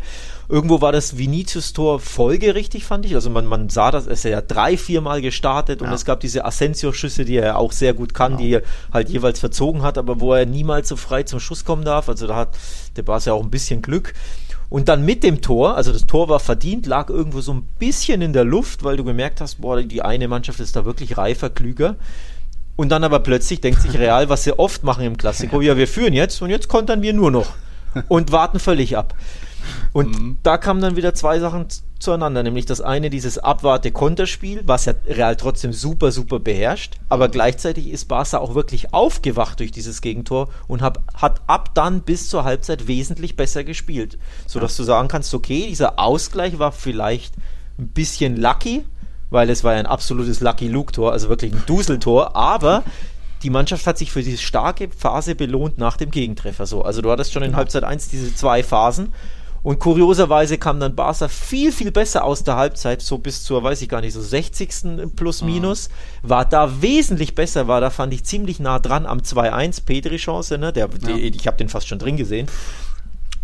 Irgendwo 0.51 0.81
war 0.81 0.91
das 0.91 1.17
Vinicius-Tor 1.17 2.01
folgerichtig, 2.01 2.85
fand 2.85 3.07
ich. 3.07 3.15
Also 3.15 3.31
man, 3.31 3.47
man 3.47 3.69
sah 3.69 3.93
das, 3.93 4.07
es 4.07 4.25
ist 4.25 4.31
ja 4.33 4.41
drei, 4.41 4.77
viermal 4.77 5.23
gestartet 5.23 5.81
ja. 5.81 5.87
und 5.87 5.93
es 5.93 6.05
gab 6.05 6.19
diese 6.19 6.45
Asensio-Schüsse, 6.45 7.25
die 7.25 7.37
er 7.37 7.57
auch 7.57 7.71
sehr 7.71 7.95
gut 7.95 8.15
kann, 8.15 8.33
genau. 8.33 8.43
die 8.43 8.55
er 8.55 8.63
halt 8.93 9.09
jeweils 9.11 9.39
verzogen 9.39 9.83
hat, 9.83 9.97
aber 9.97 10.19
wo 10.19 10.35
er 10.35 10.47
niemals 10.47 10.89
so 10.89 10.97
frei 10.97 11.23
zum 11.23 11.39
Schuss 11.39 11.65
kommen 11.65 11.85
darf. 11.85 12.09
Also 12.09 12.27
da 12.27 12.35
hat 12.35 12.59
der 12.97 13.03
Barca 13.03 13.27
ja 13.27 13.35
auch 13.35 13.45
ein 13.45 13.51
bisschen 13.51 13.81
Glück. 13.81 14.13
Und 14.71 14.89
dann 14.89 15.05
mit 15.05 15.23
dem 15.23 15.41
Tor, 15.41 15.77
also 15.77 15.93
das 15.93 16.03
Tor 16.03 16.29
war 16.29 16.41
verdient, 16.41 16.87
lag 16.87 17.11
irgendwo 17.11 17.41
so 17.41 17.53
ein 17.53 17.69
bisschen 17.79 18.21
in 18.21 18.33
der 18.33 18.45
Luft, 18.45 18.83
weil 18.83 18.97
du 18.97 19.05
gemerkt 19.05 19.41
hast, 19.41 19.61
boah, 19.61 19.81
die 19.81 20.03
eine 20.03 20.27
Mannschaft 20.27 20.59
ist 20.59 20.75
da 20.75 20.85
wirklich 20.85 21.17
reifer, 21.17 21.51
klüger. 21.51 21.95
Und 22.75 22.89
dann 22.89 23.05
aber 23.05 23.21
plötzlich 23.21 23.61
denkt 23.61 23.83
sich 23.83 23.97
Real, 23.99 24.29
was 24.29 24.43
sie 24.43 24.59
oft 24.59 24.83
machen 24.83 25.05
im 25.05 25.17
Klassiko, 25.17 25.61
ja, 25.61 25.77
wir 25.77 25.87
führen 25.87 26.13
jetzt 26.13 26.43
und 26.43 26.51
jetzt 26.51 26.67
kontern 26.67 27.03
wir 27.03 27.13
nur 27.13 27.31
noch 27.31 27.47
und 28.09 28.33
warten 28.33 28.59
völlig 28.59 28.97
ab. 28.97 29.15
Und 29.93 30.21
mhm. 30.21 30.39
da 30.43 30.57
kamen 30.59 30.81
dann 30.81 30.97
wieder 30.97 31.15
zwei 31.15 31.39
Sachen 31.41 31.67
zueinander, 32.01 32.43
nämlich 32.43 32.67
das 32.67 32.81
eine, 32.81 33.11
dieses 33.11 33.39
Abwarte-Konterspiel, 33.39 34.63
was 34.65 34.87
ja 34.87 34.95
Real 35.07 35.37
trotzdem 35.37 35.73
super, 35.73 36.13
super 36.13 36.41
beherrscht, 36.41 36.97
aber 37.09 37.29
gleichzeitig 37.29 37.91
ist 37.91 38.07
Barca 38.07 38.39
auch 38.39 38.55
wirklich 38.55 38.95
aufgewacht 38.95 39.61
durch 39.61 39.71
dieses 39.71 40.01
Gegentor 40.01 40.49
und 40.67 40.83
hab, 40.83 41.03
hat 41.15 41.43
ab 41.47 41.75
dann 41.75 42.03
bis 42.03 42.29
zur 42.29 42.45
Halbzeit 42.45 42.89
wesentlich 42.89 43.37
besser 43.37 43.65
gespielt, 43.65 44.19
sodass 44.47 44.77
ja. 44.79 44.83
du 44.83 44.87
sagen 44.87 45.09
kannst, 45.09 45.35
okay, 45.35 45.67
dieser 45.69 45.99
Ausgleich 45.99 46.59
war 46.59 46.73
vielleicht 46.73 47.35
ein 47.79 47.89
bisschen 47.89 48.37
lucky, 48.37 48.85
weil 49.29 49.51
es 49.51 49.63
war 49.63 49.75
ja 49.75 49.81
ein 49.81 49.87
absolutes 49.87 50.41
Lucky 50.41 50.69
Luke-Tor, 50.69 51.13
also 51.13 51.29
wirklich 51.29 51.53
ein 51.53 51.63
Duseltor, 51.67 52.35
aber 52.35 52.83
die 53.43 53.51
Mannschaft 53.51 53.87
hat 53.87 53.97
sich 53.97 54.13
für 54.13 54.23
diese 54.23 54.39
starke 54.39 54.89
Phase 54.91 55.35
belohnt 55.35 55.79
nach 55.79 55.97
dem 55.97 56.11
Gegentreffer. 56.11 56.67
So, 56.67 56.83
also 56.83 57.01
du 57.01 57.11
hattest 57.11 57.33
schon 57.33 57.43
in 57.43 57.49
genau. 57.49 57.59
Halbzeit 57.59 57.85
1 57.85 58.09
diese 58.09 58.35
zwei 58.35 58.63
Phasen 58.63 59.15
und 59.63 59.79
kurioserweise 59.79 60.57
kam 60.57 60.81
dann 60.81 60.95
Barca 60.95 61.29
viel, 61.29 61.71
viel 61.71 61.91
besser 61.91 62.25
aus 62.25 62.45
der 62.45 62.57
Halbzeit, 62.57 63.03
so 63.03 63.19
bis 63.19 63.45
zur, 63.45 63.63
weiß 63.63 63.83
ich 63.83 63.89
gar 63.89 64.01
nicht, 64.01 64.15
so 64.15 64.23
60. 64.23 65.15
plus 65.17 65.43
mhm. 65.43 65.53
minus. 65.53 65.89
Mhm. 66.23 66.31
War 66.31 66.45
da 66.45 66.81
wesentlich 66.81 67.35
besser, 67.35 67.69
war 67.69 67.81
da 67.81 67.91
fand 67.91 68.15
ich 68.15 68.25
ziemlich 68.25 68.59
nah 68.59 68.79
dran 68.79 69.05
am 69.05 69.19
2-1, 69.19 69.85
Pedri-Chance, 69.85 70.59
ne? 70.59 70.73
Der, 70.73 70.89
ja. 70.89 71.13
die, 71.13 71.29
ich 71.29 71.47
habe 71.47 71.59
den 71.59 71.69
fast 71.69 71.89
schon 71.89 71.99
drin 71.99 72.17
gesehen. 72.17 72.49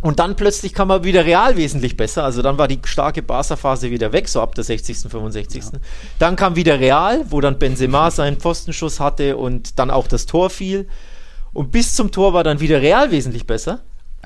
Und 0.00 0.18
dann 0.18 0.36
plötzlich 0.36 0.72
kam 0.72 0.90
er 0.90 1.04
wieder 1.04 1.24
real 1.24 1.56
wesentlich 1.56 1.96
besser. 1.96 2.22
Also 2.22 2.42
dann 2.42 2.58
war 2.58 2.68
die 2.68 2.78
starke 2.84 3.22
Barca-Phase 3.22 3.90
wieder 3.90 4.12
weg, 4.12 4.28
so 4.28 4.40
ab 4.40 4.54
der 4.54 4.62
60., 4.62 4.98
65. 5.10 5.64
Ja. 5.64 5.70
Dann 6.18 6.36
kam 6.36 6.54
wieder 6.54 6.78
Real, 6.78 7.24
wo 7.30 7.40
dann 7.40 7.58
Benzema 7.58 8.10
seinen 8.12 8.36
Pfostenschuss 8.36 9.00
hatte 9.00 9.36
und 9.36 9.78
dann 9.78 9.90
auch 9.90 10.06
das 10.06 10.26
Tor 10.26 10.50
fiel. 10.50 10.86
Und 11.52 11.72
bis 11.72 11.94
zum 11.94 12.12
Tor 12.12 12.34
war 12.34 12.44
dann 12.44 12.60
wieder 12.60 12.82
Real 12.82 13.10
wesentlich 13.10 13.46
besser. 13.46 13.80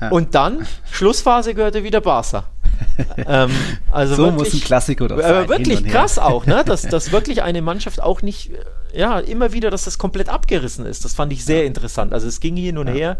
Und 0.09 0.33
dann, 0.35 0.65
Schlussphase 0.91 1.53
gehörte 1.53 1.83
wieder 1.83 2.01
Barca. 2.01 2.45
ähm, 3.27 3.51
also 3.91 4.15
so 4.15 4.23
wirklich, 4.23 4.53
muss 4.53 4.53
ein 4.53 4.65
Klassiker 4.65 5.09
sein. 5.09 5.45
Äh, 5.45 5.49
wirklich 5.49 5.85
krass 5.85 6.17
auch, 6.17 6.45
ne? 6.45 6.63
dass, 6.65 6.81
dass 6.89 7.11
wirklich 7.11 7.43
eine 7.43 7.61
Mannschaft 7.61 8.01
auch 8.01 8.21
nicht, 8.21 8.51
ja, 8.93 9.19
immer 9.19 9.53
wieder, 9.53 9.69
dass 9.69 9.83
das 9.83 9.97
komplett 9.97 10.29
abgerissen 10.29 10.85
ist. 10.85 11.05
Das 11.05 11.13
fand 11.13 11.31
ich 11.31 11.45
sehr 11.45 11.61
ja. 11.61 11.67
interessant. 11.67 12.13
Also 12.13 12.27
es 12.27 12.39
ging 12.39 12.55
hin 12.55 12.77
und 12.77 12.87
ja. 12.87 12.93
her 12.93 13.17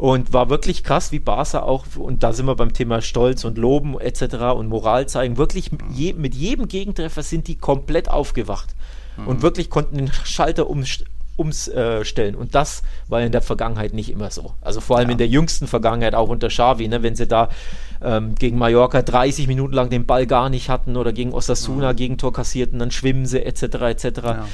und 0.00 0.32
war 0.32 0.48
wirklich 0.48 0.82
krass, 0.82 1.12
wie 1.12 1.18
Barca 1.18 1.60
auch, 1.60 1.84
und 1.96 2.22
da 2.22 2.32
sind 2.32 2.46
wir 2.46 2.56
beim 2.56 2.72
Thema 2.72 3.02
Stolz 3.02 3.44
und 3.44 3.58
Loben 3.58 4.00
etc. 4.00 4.54
und 4.56 4.68
Moral 4.68 5.06
zeigen, 5.06 5.36
wirklich 5.36 5.70
je, 5.92 6.14
mit 6.14 6.34
jedem 6.34 6.68
Gegentreffer 6.68 7.22
sind 7.22 7.48
die 7.48 7.56
komplett 7.56 8.08
aufgewacht 8.10 8.74
mhm. 9.18 9.28
und 9.28 9.42
wirklich 9.42 9.68
konnten 9.68 9.98
den 9.98 10.10
Schalter 10.24 10.70
umstellen 11.40 12.20
umstellen. 12.20 12.34
Und 12.34 12.54
das 12.54 12.82
war 13.08 13.20
in 13.20 13.32
der 13.32 13.42
Vergangenheit 13.42 13.92
nicht 13.92 14.10
immer 14.10 14.30
so. 14.30 14.54
Also 14.60 14.80
vor 14.80 14.98
allem 14.98 15.08
ja. 15.08 15.12
in 15.12 15.18
der 15.18 15.28
jüngsten 15.28 15.66
Vergangenheit, 15.66 16.14
auch 16.14 16.28
unter 16.28 16.48
Xavi, 16.48 16.88
ne, 16.88 17.02
wenn 17.02 17.16
sie 17.16 17.26
da 17.26 17.48
ähm, 18.02 18.34
gegen 18.34 18.58
Mallorca 18.58 19.02
30 19.02 19.46
Minuten 19.46 19.74
lang 19.74 19.90
den 19.90 20.06
Ball 20.06 20.26
gar 20.26 20.48
nicht 20.48 20.68
hatten 20.68 20.96
oder 20.96 21.12
gegen 21.12 21.32
Osasuna 21.32 21.92
mhm. 21.92 21.96
Gegentor 21.96 22.32
kassierten, 22.32 22.78
dann 22.78 22.90
schwimmen 22.90 23.26
sie 23.26 23.44
etc. 23.44 23.62
etc. 23.62 24.04
Ja 24.22 24.46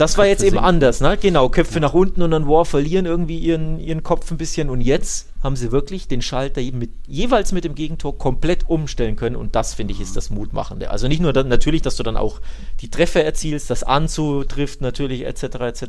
Das 0.00 0.16
war 0.16 0.26
jetzt 0.26 0.42
eben 0.42 0.58
anders, 0.58 1.02
ne? 1.02 1.18
Genau, 1.20 1.50
Köpfe 1.50 1.74
ja. 1.74 1.80
nach 1.80 1.92
unten 1.92 2.22
und 2.22 2.30
dann 2.30 2.48
War 2.48 2.64
verlieren 2.64 3.04
irgendwie 3.04 3.38
ihren, 3.38 3.78
ihren 3.78 4.02
Kopf 4.02 4.30
ein 4.30 4.38
bisschen 4.38 4.70
und 4.70 4.80
jetzt 4.80 5.28
haben 5.42 5.56
sie 5.56 5.72
wirklich 5.72 6.08
den 6.08 6.22
Schalter 6.22 6.62
mit, 6.72 6.90
jeweils 7.06 7.52
mit 7.52 7.64
dem 7.64 7.74
Gegentor 7.74 8.16
komplett 8.16 8.68
umstellen 8.68 9.16
können 9.16 9.36
und 9.36 9.54
das 9.54 9.74
finde 9.74 9.92
ich 9.92 10.00
ist 10.00 10.16
das 10.16 10.30
Mutmachende. 10.30 10.90
Also 10.90 11.06
nicht 11.06 11.20
nur 11.20 11.34
dann, 11.34 11.48
natürlich, 11.48 11.82
dass 11.82 11.96
du 11.96 12.02
dann 12.02 12.16
auch 12.16 12.40
die 12.80 12.88
Treffer 12.88 13.24
erzielst, 13.24 13.68
das 13.68 13.82
anzutrifft 13.82 14.80
natürlich 14.80 15.26
etc. 15.26 15.42
etc. 15.42 15.84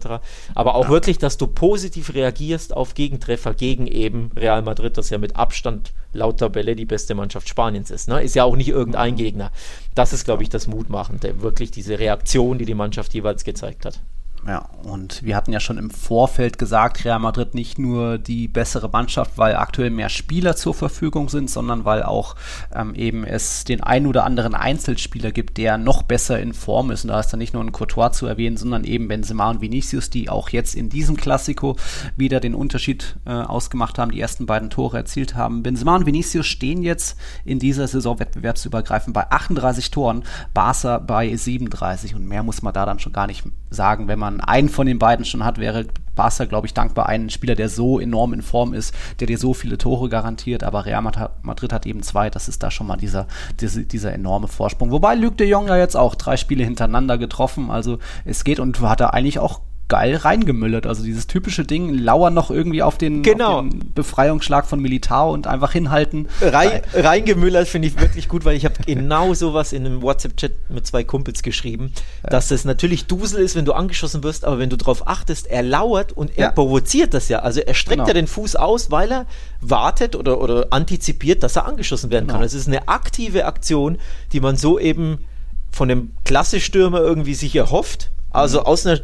Aber 0.56 0.76
auch 0.76 0.86
ja. 0.86 0.90
wirklich, 0.90 1.18
dass 1.18 1.38
du 1.38 1.48
positiv 1.48 2.14
reagierst 2.14 2.76
auf 2.76 2.96
Gegentreffer 2.96 3.54
gegen 3.54 3.88
eben 3.88 4.32
Real 4.36 4.62
Madrid, 4.62 4.98
das 4.98 5.10
ja 5.10 5.20
mit 5.20 5.38
Abstand 5.38 5.94
laut 6.14 6.40
Tabelle 6.40 6.76
die 6.76 6.86
beste 6.86 7.16
Mannschaft 7.16 7.48
Spaniens 7.48 7.92
ist. 7.92 8.10
Ne? 8.10 8.22
Ist 8.22 8.36
ja 8.36 8.44
auch 8.44 8.58
nicht 8.58 8.70
irgendein 8.70 9.16
Gegner. 9.16 9.52
Das 9.96 10.12
ist, 10.12 10.26
glaube 10.26 10.44
ich, 10.44 10.50
das 10.50 10.68
Mutmachende. 10.68 11.42
Wirklich 11.42 11.72
diese 11.72 12.00
Reaktion, 12.00 12.58
die 12.58 12.66
die 12.66 12.74
Mannschaft 12.74 13.14
jeweils 13.14 13.46
gezeigt 13.46 13.86
hat. 13.86 14.01
Ja, 14.48 14.70
und 14.84 15.22
wir 15.24 15.36
hatten 15.36 15.54
ja 15.54 15.60
schon 15.60 15.78
im 15.78 15.92
Vorfeld 15.92 16.58
gesagt, 16.58 17.06
Real 17.06 17.20
Madrid 17.20 17.54
nicht 17.54 17.78
nur 17.78 18.18
die 18.18 18.48
bessere 18.48 18.90
Mannschaft, 18.90 19.38
weil 19.38 19.56
aktuell 19.56 19.92
mehr 19.92 20.10
Spieler 20.10 20.56
zur 20.56 20.74
Verfügung 20.74 21.30
sind, 21.30 21.48
sondern 21.48 21.86
weil 21.86 22.02
auch 22.02 22.36
ähm, 22.74 22.96
eben 22.96 23.24
es 23.24 23.66
den 23.66 23.84
einen 23.84 24.08
oder 24.08 24.24
anderen 24.26 24.56
Einzelspieler 24.56 25.32
gibt, 25.32 25.58
der 25.58 25.78
noch 25.78 26.02
besser 26.02 26.40
in 26.40 26.54
Form 26.54 26.90
ist. 26.90 27.04
Und 27.04 27.10
da 27.10 27.20
ist 27.20 27.30
dann 27.30 27.38
nicht 27.38 27.54
nur 27.54 27.64
ein 27.64 27.72
Courtois 27.72 28.14
zu 28.14 28.26
erwähnen, 28.26 28.58
sondern 28.58 28.84
eben 28.84 29.08
Benzema 29.08 29.52
und 29.52 29.62
Vinicius, 29.62 30.10
die 30.10 30.28
auch 30.28 30.50
jetzt 30.50 30.74
in 30.74 30.90
diesem 30.90 31.18
Klassiko 31.18 31.76
wieder 32.18 32.40
den 32.40 32.56
Unterschied 32.56 33.18
äh, 33.26 33.32
ausgemacht 33.32 34.00
haben, 34.00 34.10
die 34.10 34.22
ersten 34.22 34.48
beiden 34.48 34.72
Tore 34.72 34.98
erzielt 34.98 35.36
haben. 35.36 35.62
Benzema 35.62 35.96
und 35.98 36.08
Vinicius 36.08 36.48
stehen 36.48 36.82
jetzt 36.82 37.16
in 37.46 37.60
dieser 37.60 37.88
Saison 37.88 38.18
wettbewerbsübergreifend 38.18 39.14
bei 39.14 39.30
38 39.30 39.92
Toren, 39.92 40.24
Barca 40.56 40.98
bei 40.98 41.36
37 41.36 42.16
und 42.16 42.26
mehr 42.26 42.42
muss 42.42 42.64
man 42.64 42.74
da 42.74 42.88
dann 42.88 42.98
schon 42.98 43.14
gar 43.14 43.28
nicht 43.28 43.44
sagen, 43.70 44.08
wenn 44.08 44.20
man 44.20 44.31
man 44.32 44.42
einen 44.42 44.70
von 44.70 44.88
den 44.88 45.00
beiden 45.00 45.26
schon 45.26 45.44
hat, 45.44 45.60
wäre 45.60 45.86
Barca, 46.16 46.46
glaube 46.46 46.68
ich, 46.68 46.74
dankbar 46.74 47.08
einen 47.08 47.30
Spieler, 47.30 47.56
der 47.56 47.70
so 47.70 48.00
enorm 48.00 48.34
in 48.34 48.42
Form 48.42 48.74
ist, 48.74 48.94
der 49.20 49.28
dir 49.28 49.38
so 49.38 49.54
viele 49.54 49.78
Tore 49.78 50.10
garantiert. 50.10 50.64
Aber 50.64 50.86
Real 50.86 51.02
Madrid 51.42 51.74
hat 51.74 51.86
eben 51.86 52.04
zwei. 52.04 52.30
Das 52.30 52.48
ist 52.48 52.64
da 52.64 52.72
schon 52.72 52.88
mal 52.88 52.98
dieser, 52.98 53.28
dieser, 53.60 53.82
dieser 53.82 54.14
enorme 54.14 54.48
Vorsprung. 54.48 54.92
Wobei 54.92 55.16
Luc 55.16 55.38
de 55.38 55.48
Jong 55.48 55.68
ja 55.68 55.78
jetzt 55.78 55.96
auch 55.96 56.16
drei 56.16 56.38
Spiele 56.38 56.64
hintereinander 56.64 57.18
getroffen. 57.18 57.72
Also 57.72 58.00
es 58.26 58.44
geht 58.44 58.60
und 58.60 58.80
hat 58.82 59.00
er 59.00 59.14
eigentlich 59.14 59.40
auch 59.40 59.62
geil 59.92 60.16
reingemüllert. 60.16 60.88
Also 60.88 61.04
dieses 61.04 61.28
typische 61.28 61.66
Ding, 61.66 61.94
lauern 61.94 62.34
noch 62.34 62.50
irgendwie 62.50 62.82
auf 62.82 62.98
den, 62.98 63.24
genau. 63.24 63.60
auf 63.60 63.68
den 63.68 63.92
Befreiungsschlag 63.94 64.66
von 64.66 64.80
Militao 64.80 65.34
und 65.34 65.48
einfach 65.48 65.74
hinhalten. 65.74 66.30
Rein, 66.40 66.82
reingemüllert 66.94 67.68
finde 67.68 67.90
ich 67.90 68.00
wirklich 68.00 68.30
gut, 68.30 68.46
weil 68.46 68.56
ich 68.56 68.64
habe 68.64 68.76
genau 68.86 69.34
sowas 69.34 69.74
in 69.74 69.86
einem 69.86 70.02
WhatsApp-Chat 70.02 70.70
mit 70.70 70.88
zwei 70.88 71.04
Kumpels 71.04 71.44
geschrieben, 71.44 71.92
ja. 72.24 72.30
dass 72.30 72.52
es 72.52 72.64
natürlich 72.64 73.08
Dusel 73.08 73.44
ist, 73.44 73.58
wenn 73.58 73.66
du 73.66 73.74
angeschossen 73.74 74.24
wirst, 74.24 74.46
aber 74.46 74.60
wenn 74.60 74.70
du 74.70 74.78
darauf 74.78 75.10
achtest, 75.10 75.48
er 75.48 75.62
lauert 75.62 76.14
und 76.14 76.38
er 76.38 76.46
ja. 76.46 76.52
provoziert 76.52 77.14
das 77.14 77.28
ja. 77.28 77.40
Also 77.40 77.60
er 77.60 77.74
streckt 77.74 77.98
genau. 77.98 78.08
ja 78.08 78.14
den 78.14 78.28
Fuß 78.28 78.56
aus, 78.56 78.92
weil 78.92 79.12
er 79.12 79.26
wartet 79.60 80.16
oder, 80.16 80.40
oder 80.40 80.68
antizipiert, 80.70 81.44
dass 81.44 81.58
er 81.58 81.66
angeschossen 81.66 82.12
werden 82.12 82.28
genau. 82.28 82.40
kann. 82.40 82.46
Es 82.46 82.54
ist 82.54 82.70
eine 82.70 82.88
aktive 82.88 83.44
Aktion, 83.44 83.98
die 84.32 84.40
man 84.40 84.56
so 84.56 84.80
eben 84.80 85.26
von 85.70 85.90
dem 85.90 86.14
Klasse-Stürmer 86.24 87.02
irgendwie 87.02 87.34
sich 87.34 87.54
erhofft. 87.58 88.10
Also 88.30 88.62
mhm. 88.62 88.66
aus 88.68 88.86
einer 88.86 89.02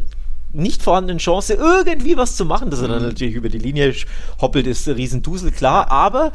nicht 0.58 0.84
vorhandenen 0.84 1.20
Chance 1.20 1.54
irgendwie 1.54 2.18
was 2.18 2.36
zu 2.36 2.46
machen. 2.46 2.70
Dass 2.70 2.82
er 2.82 2.88
dann 2.88 3.02
mhm. 3.02 3.10
natürlich 3.10 3.36
über 3.36 3.50
die 3.50 3.60
Linie 3.60 3.94
hoppelt, 4.42 4.68
ist 4.68 4.88
Riesendusel, 4.88 5.52
klar, 5.52 5.92
aber 5.92 6.32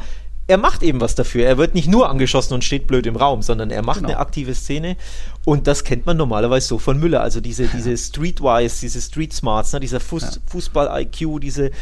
er 0.49 0.59
macht 0.59 0.83
eben 0.83 1.01
was 1.01 1.15
dafür. 1.15 1.47
Er 1.47 1.57
wird 1.57 1.75
nicht 1.75 1.89
nur 1.89 2.09
angeschossen 2.09 2.55
und 2.55 2.65
steht 2.65 2.87
blöd 2.87 3.07
im 3.07 3.17
Raum, 3.17 3.43
sondern 3.43 3.71
er 3.71 3.83
macht 3.83 3.99
genau. 3.99 4.11
eine 4.11 4.19
aktive 4.19 4.55
Szene. 4.55 4.97
Und 5.45 5.67
das 5.67 5.85
kennt 5.85 6.07
man 6.07 6.17
normalerweise 6.17 6.69
so 6.69 6.79
von 6.79 7.01
Müller. 7.01 7.21
Also 7.21 7.41
diese, 7.41 7.67
diese 7.67 7.97
Streetwise, 7.97 8.81
diese 8.81 9.01
Street 9.01 9.33
Smarts, 9.33 9.73
ne, 9.73 9.81
dieser 9.81 10.01
Fuß, 10.01 10.23
ja. 10.23 10.31
Fußball-IQ, 10.47 11.41
diese 11.41 11.73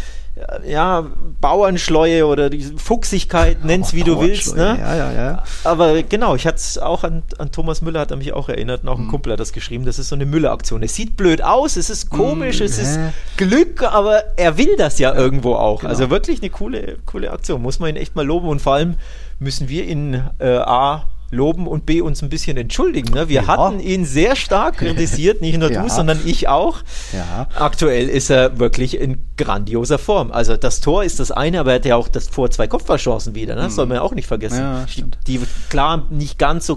ja, 0.66 1.06
Bauernschleue 1.40 2.26
oder 2.26 2.50
diese 2.50 2.76
Fuchsigkeit, 2.78 3.64
nenn's 3.64 3.94
wie 3.94 4.02
du 4.02 4.20
willst. 4.20 4.56
Ne? 4.56 4.78
Ja, 4.80 4.96
ja, 4.96 5.12
ja. 5.12 5.42
Aber 5.64 6.02
genau, 6.02 6.34
ich 6.34 6.46
hatte 6.46 6.56
es 6.56 6.78
auch 6.78 7.04
an, 7.04 7.22
an 7.38 7.50
Thomas 7.52 7.82
Müller, 7.82 8.00
hat 8.00 8.10
er 8.10 8.16
mich 8.16 8.32
auch 8.32 8.48
erinnert, 8.48 8.82
und 8.82 8.88
auch 8.88 8.98
ein 8.98 9.06
mhm. 9.06 9.10
Kumpel 9.10 9.32
hat 9.32 9.40
das 9.40 9.52
geschrieben, 9.52 9.84
das 9.84 9.98
ist 9.98 10.08
so 10.08 10.14
eine 10.14 10.26
Müller-Aktion. 10.26 10.82
Es 10.82 10.94
sieht 10.94 11.16
blöd 11.16 11.42
aus, 11.42 11.76
es 11.76 11.90
ist 11.90 12.10
komisch, 12.10 12.60
mm, 12.60 12.64
es 12.64 12.78
ist 12.78 13.00
Glück, 13.36 13.82
aber 13.82 14.22
er 14.36 14.56
will 14.56 14.76
das 14.76 14.98
ja, 14.98 15.12
ja 15.12 15.20
irgendwo 15.20 15.54
auch. 15.54 15.80
Genau. 15.80 15.90
Also 15.90 16.10
wirklich 16.10 16.40
eine 16.40 16.50
coole, 16.50 16.98
coole 17.06 17.30
Aktion, 17.30 17.60
muss 17.60 17.78
man 17.78 17.90
ihn 17.90 17.96
echt 17.96 18.16
mal 18.16 18.26
loben 18.26 18.48
und 18.48 18.62
vor 18.62 18.74
allem 18.74 18.94
müssen 19.38 19.68
wir 19.68 19.84
ihn 19.84 20.22
äh, 20.38 20.56
A 20.56 21.06
loben 21.30 21.66
und 21.66 21.86
B 21.86 22.00
uns 22.00 22.22
ein 22.22 22.28
bisschen 22.28 22.56
entschuldigen. 22.56 23.14
Ne? 23.14 23.28
Wir 23.28 23.42
ja. 23.42 23.46
hatten 23.46 23.80
ihn 23.80 24.04
sehr 24.04 24.36
stark 24.36 24.76
kritisiert, 24.78 25.40
nicht 25.40 25.58
nur 25.58 25.70
ja. 25.70 25.82
du, 25.82 25.88
sondern 25.88 26.20
ich 26.24 26.48
auch. 26.48 26.78
Ja. 27.12 27.48
Aktuell 27.56 28.08
ist 28.08 28.30
er 28.30 28.58
wirklich 28.58 28.98
in 29.00 29.18
grandioser 29.36 29.98
Form. 29.98 30.32
Also 30.32 30.56
das 30.56 30.80
Tor 30.80 31.04
ist 31.04 31.20
das 31.20 31.30
eine, 31.30 31.60
aber 31.60 31.70
er 31.72 31.76
hat 31.76 31.84
ja 31.84 31.96
auch 31.96 32.08
das 32.08 32.28
vor 32.28 32.50
zwei 32.50 32.66
Kopfballchancen 32.66 33.34
wieder. 33.34 33.54
Ne? 33.54 33.62
Das 33.62 33.72
mhm. 33.72 33.76
soll 33.76 33.86
man 33.86 33.96
ja 33.96 34.02
auch 34.02 34.14
nicht 34.14 34.26
vergessen. 34.26 34.86
Die, 34.96 35.38
die, 35.38 35.40
klar 35.68 36.06
nicht 36.10 36.38
ganz 36.38 36.66
so 36.66 36.74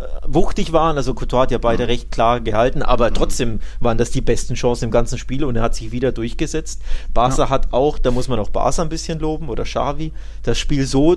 äh, 0.00 0.04
wuchtig 0.26 0.72
waren. 0.72 0.96
Also 0.96 1.14
Couture 1.14 1.42
hat 1.42 1.50
ja 1.50 1.58
beide 1.58 1.84
mhm. 1.84 1.90
recht 1.90 2.10
klar 2.10 2.40
gehalten, 2.40 2.82
aber 2.82 3.10
mhm. 3.10 3.14
trotzdem 3.14 3.60
waren 3.80 3.98
das 3.98 4.10
die 4.10 4.22
besten 4.22 4.54
Chancen 4.54 4.86
im 4.86 4.90
ganzen 4.90 5.18
Spiel 5.18 5.44
und 5.44 5.56
er 5.56 5.62
hat 5.62 5.74
sich 5.74 5.92
wieder 5.92 6.12
durchgesetzt. 6.12 6.82
Barca 7.12 7.42
ja. 7.42 7.50
hat 7.50 7.72
auch, 7.72 7.98
da 7.98 8.10
muss 8.10 8.28
man 8.28 8.38
auch 8.38 8.50
Barca 8.50 8.82
ein 8.82 8.88
bisschen 8.88 9.18
loben 9.18 9.48
oder 9.48 9.64
Xavi, 9.64 10.12
das 10.42 10.58
Spiel 10.58 10.86
so 10.86 11.16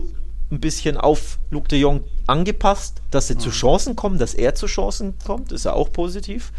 ein 0.51 0.59
bisschen 0.59 0.97
auf 0.97 1.39
Luc 1.49 1.69
de 1.69 1.79
Jong 1.79 2.03
angepasst, 2.27 3.01
dass 3.11 3.27
sie 3.27 3.35
mhm. 3.35 3.39
zu 3.39 3.49
Chancen 3.49 3.95
kommen, 3.95 4.17
dass 4.17 4.33
er 4.33 4.55
zu 4.55 4.67
Chancen 4.67 5.15
kommt, 5.25 5.51
ist 5.51 5.65
ja 5.65 5.73
auch 5.73 5.91
positiv. 5.91 6.51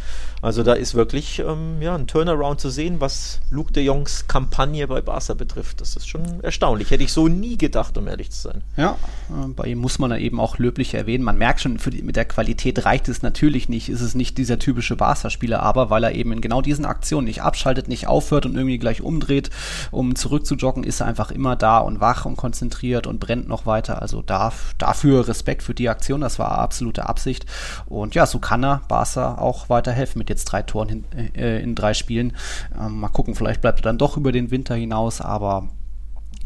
Also 0.42 0.62
da 0.62 0.75
ist 0.75 0.94
wirklich 0.94 1.38
ähm, 1.38 1.80
ja, 1.80 1.94
ein 1.94 2.06
Turnaround 2.06 2.61
zu 2.61 2.68
sehen, 2.68 3.00
was 3.00 3.40
Luc 3.49 3.73
de 3.73 3.83
Jongs 3.83 4.26
Kampagne 4.26 4.87
bei 4.87 5.00
Barca 5.00 5.33
betrifft. 5.33 5.80
Das 5.80 5.97
ist 5.97 6.06
schon 6.06 6.42
erstaunlich. 6.42 6.90
Hätte 6.90 7.02
ich 7.02 7.14
so 7.14 7.28
nie 7.28 7.56
gedacht, 7.56 7.97
um 7.97 8.06
ehrlich 8.06 8.30
zu 8.30 8.42
sein. 8.42 8.62
Ja, 8.76 8.99
äh, 9.30 9.49
bei 9.49 9.68
ihm 9.68 9.78
muss 9.78 9.99
man 9.99 10.11
da 10.11 10.18
eben 10.18 10.38
auch 10.40 10.59
löblich 10.59 10.92
erwähnen. 10.92 11.25
Man 11.25 11.38
merkt 11.38 11.62
schon, 11.62 11.78
die, 11.87 12.02
mit 12.02 12.16
der 12.16 12.26
Qualität 12.26 12.85
reicht 12.85 13.09
es 13.09 13.23
natürlich 13.23 13.71
nicht. 13.71 13.88
Ist 13.88 14.02
es 14.02 14.14
nicht 14.14 14.37
dieser 14.37 14.59
typische 14.59 14.97
Barca-Spieler, 14.97 15.62
aber 15.62 15.88
weil 15.88 16.04
er 16.04 16.12
eben 16.12 16.33
in 16.33 16.42
genau 16.42 16.61
diesen 16.61 16.85
Aktionen 16.85 17.26
nicht 17.26 17.40
abschaltet, 17.40 17.88
nicht 17.88 18.06
aufhört 18.06 18.44
und 18.44 18.54
irgendwie 18.54 18.78
gleich 18.78 19.00
umdreht, 19.00 19.49
um 19.92 20.14
zurückzujoggen, 20.14 20.85
ist 20.85 21.00
er 21.00 21.06
einfach 21.06 21.30
immer 21.30 21.56
da 21.56 21.78
und 21.78 22.00
wach 22.00 22.26
und 22.26 22.37
konzentriert 22.37 23.06
und 23.06 23.18
brennt 23.18 23.49
noch 23.49 23.64
weiter. 23.64 24.02
Also 24.02 24.21
darf, 24.21 24.75
dafür 24.76 25.26
Respekt 25.26 25.54
für 25.63 25.75
die 25.75 25.89
Aktion. 25.89 26.21
Das 26.21 26.39
war 26.39 26.59
absolute 26.59 27.07
Absicht. 27.09 27.47
Und 27.87 28.15
ja, 28.15 28.27
so 28.27 28.39
kann 28.39 28.65
er 28.65 28.83
Barca 28.89 29.39
auch 29.39 29.69
weiterhelfen 29.69 30.19
mit 30.19 30.29
jetzt 30.29 30.45
drei 30.47 30.63
Toren 30.63 30.89
hin, 30.89 31.05
äh, 31.35 31.63
in 31.63 31.75
drei 31.75 31.95
Spielen. 31.95 32.37
Ähm, 32.79 33.01
mal 33.01 33.09
gucken, 33.09 33.35
vielleicht 33.35 33.61
bleibt 33.61 33.81
er 33.81 33.85
dann 33.85 33.99
doch 33.99 34.17
über 34.17 34.33
den 34.33 34.51
Winter 34.51 34.75
hinaus, 34.75 35.21
aber 35.21 35.69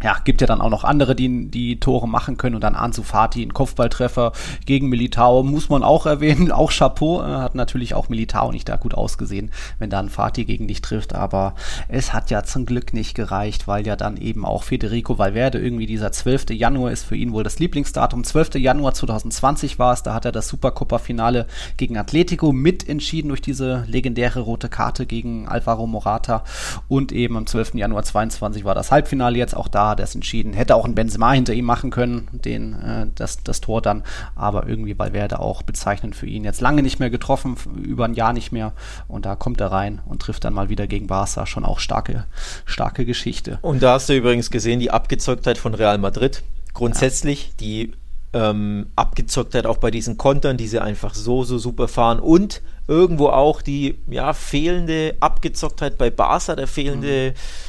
ja, 0.02 0.16
gibt 0.24 0.40
ja 0.40 0.46
dann 0.46 0.60
auch 0.60 0.70
noch 0.70 0.84
andere, 0.84 1.16
die 1.16 1.50
die 1.50 1.80
Tore 1.80 2.08
machen 2.08 2.36
können 2.36 2.54
und 2.54 2.62
dann 2.62 2.76
Ansu 2.76 3.02
Fati, 3.02 3.42
ein 3.42 3.52
Kopfballtreffer 3.52 4.32
gegen 4.64 4.88
Militao, 4.88 5.42
muss 5.42 5.68
man 5.68 5.82
auch 5.82 6.06
erwähnen, 6.06 6.52
auch 6.52 6.70
Chapeau, 6.70 7.20
äh, 7.20 7.24
hat 7.24 7.54
natürlich 7.54 7.94
auch 7.94 8.08
Militao 8.08 8.52
nicht 8.52 8.68
da 8.68 8.76
gut 8.76 8.94
ausgesehen, 8.94 9.50
wenn 9.78 9.90
dann 9.90 10.08
Fati 10.08 10.44
gegen 10.44 10.68
dich 10.68 10.82
trifft, 10.82 11.14
aber 11.14 11.54
es 11.88 12.12
hat 12.12 12.30
ja 12.30 12.44
zum 12.44 12.64
Glück 12.64 12.94
nicht 12.94 13.14
gereicht, 13.14 13.66
weil 13.66 13.86
ja 13.86 13.96
dann 13.96 14.16
eben 14.16 14.44
auch 14.44 14.62
Federico 14.62 15.18
Valverde 15.18 15.58
irgendwie 15.58 15.86
dieser 15.86 16.12
12. 16.12 16.50
Januar 16.50 16.92
ist 16.92 17.04
für 17.04 17.16
ihn 17.16 17.32
wohl 17.32 17.42
das 17.42 17.58
Lieblingsdatum, 17.58 18.22
12. 18.22 18.54
Januar 18.54 18.94
2020 18.94 19.78
war 19.80 19.92
es, 19.92 20.04
da 20.04 20.14
hat 20.14 20.24
er 20.24 20.32
das 20.32 20.48
Supercopa-Finale 20.48 21.46
gegen 21.76 21.96
Atletico 21.96 22.52
mitentschieden 22.52 23.30
durch 23.30 23.42
diese 23.42 23.84
legendäre 23.88 24.40
rote 24.40 24.68
Karte 24.68 25.06
gegen 25.06 25.48
Alvaro 25.48 25.88
Morata 25.88 26.44
und 26.86 27.10
eben 27.10 27.36
am 27.36 27.46
12. 27.46 27.74
Januar 27.74 28.04
22 28.04 28.64
war 28.64 28.76
das 28.76 28.92
Halbfinale 28.92 29.36
jetzt 29.36 29.56
auch 29.56 29.66
da 29.66 29.87
er 29.96 30.04
es 30.04 30.14
entschieden. 30.14 30.52
Hätte 30.52 30.74
auch 30.74 30.84
ein 30.84 30.94
Benzema 30.94 31.32
hinter 31.32 31.52
ihm 31.52 31.64
machen 31.64 31.90
können, 31.90 32.28
den, 32.32 32.74
äh, 32.74 33.06
das, 33.14 33.42
das 33.42 33.60
Tor 33.60 33.82
dann, 33.82 34.02
aber 34.34 34.68
irgendwie 34.68 34.98
Valverde 34.98 35.38
auch 35.38 35.62
bezeichnend 35.62 36.16
für 36.16 36.26
ihn. 36.26 36.44
Jetzt 36.44 36.60
lange 36.60 36.82
nicht 36.82 37.00
mehr 37.00 37.10
getroffen, 37.10 37.56
über 37.82 38.04
ein 38.04 38.14
Jahr 38.14 38.32
nicht 38.32 38.52
mehr 38.52 38.72
und 39.06 39.26
da 39.26 39.36
kommt 39.36 39.60
er 39.60 39.72
rein 39.72 40.00
und 40.06 40.22
trifft 40.22 40.44
dann 40.44 40.54
mal 40.54 40.68
wieder 40.68 40.86
gegen 40.86 41.06
Barca. 41.06 41.46
Schon 41.46 41.64
auch 41.64 41.78
starke, 41.78 42.24
starke 42.64 43.04
Geschichte. 43.04 43.58
Und 43.62 43.82
da 43.82 43.94
hast 43.94 44.08
du 44.08 44.16
übrigens 44.16 44.50
gesehen, 44.50 44.80
die 44.80 44.90
Abgezocktheit 44.90 45.58
von 45.58 45.74
Real 45.74 45.98
Madrid. 45.98 46.42
Grundsätzlich, 46.74 47.46
ja. 47.46 47.52
die 47.60 47.92
ähm, 48.32 48.86
Abgezocktheit 48.94 49.66
auch 49.66 49.78
bei 49.78 49.90
diesen 49.90 50.18
Kontern, 50.18 50.56
die 50.56 50.68
sie 50.68 50.80
einfach 50.80 51.14
so, 51.14 51.44
so 51.44 51.58
super 51.58 51.88
fahren 51.88 52.20
und 52.20 52.62
irgendwo 52.86 53.28
auch 53.28 53.62
die 53.62 53.98
ja, 54.06 54.32
fehlende 54.32 55.16
Abgezocktheit 55.20 55.98
bei 55.98 56.10
Barca, 56.10 56.56
der 56.56 56.66
fehlende 56.66 57.34
mhm 57.34 57.67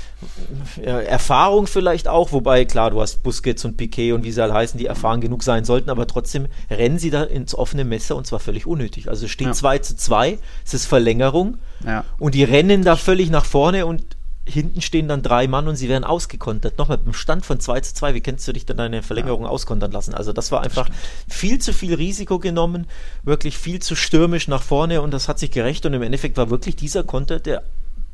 Erfahrung 0.83 1.67
vielleicht 1.67 2.07
auch, 2.07 2.31
wobei 2.31 2.65
klar, 2.65 2.91
du 2.91 3.01
hast 3.01 3.23
Busquets 3.23 3.63
und 3.63 3.77
Piquet 3.77 4.11
und 4.13 4.23
wie 4.23 4.31
sie 4.31 4.43
alle 4.43 4.53
heißen, 4.53 4.77
die 4.77 4.85
erfahren 4.85 5.21
genug 5.21 5.43
sein 5.43 5.63
sollten, 5.63 5.89
aber 5.89 6.07
trotzdem 6.07 6.47
rennen 6.69 6.99
sie 6.99 7.09
da 7.09 7.23
ins 7.23 7.55
offene 7.55 7.85
Messer 7.85 8.15
und 8.15 8.27
zwar 8.27 8.39
völlig 8.39 8.65
unnötig. 8.65 9.09
Also 9.09 9.25
es 9.25 9.31
steht 9.31 9.55
2 9.55 9.75
ja. 9.75 9.81
zu 9.81 9.95
2, 9.95 10.38
es 10.65 10.73
ist 10.73 10.85
Verlängerung 10.85 11.57
ja. 11.85 12.03
und 12.17 12.35
die 12.35 12.43
rennen 12.43 12.83
da 12.83 12.95
völlig 12.95 13.29
nach 13.29 13.45
vorne 13.45 13.85
und 13.85 14.03
hinten 14.45 14.81
stehen 14.81 15.07
dann 15.07 15.21
drei 15.21 15.47
Mann 15.47 15.67
und 15.67 15.75
sie 15.75 15.89
werden 15.89 16.03
ausgekontert. 16.03 16.77
Nochmal 16.77 16.97
einem 16.97 17.13
Stand 17.13 17.45
von 17.45 17.59
2 17.59 17.81
zu 17.81 17.93
2, 17.93 18.13
wie 18.15 18.21
kennst 18.21 18.47
du 18.47 18.53
dich 18.53 18.65
dann 18.65 18.77
deine 18.77 19.03
Verlängerung 19.03 19.43
ja. 19.43 19.49
auskontern 19.49 19.91
lassen? 19.91 20.13
Also 20.13 20.33
das 20.33 20.51
war 20.51 20.61
einfach 20.61 20.89
viel 21.29 21.59
zu 21.59 21.71
viel 21.71 21.93
Risiko 21.93 22.39
genommen, 22.39 22.88
wirklich 23.23 23.57
viel 23.57 23.79
zu 23.79 23.95
stürmisch 23.95 24.47
nach 24.47 24.63
vorne 24.63 25.01
und 25.01 25.13
das 25.13 25.27
hat 25.27 25.39
sich 25.39 25.51
gerecht 25.51 25.85
und 25.85 25.93
im 25.93 26.01
Endeffekt 26.01 26.38
war 26.38 26.49
wirklich 26.49 26.75
dieser 26.75 27.03
Konter 27.03 27.39
der 27.39 27.63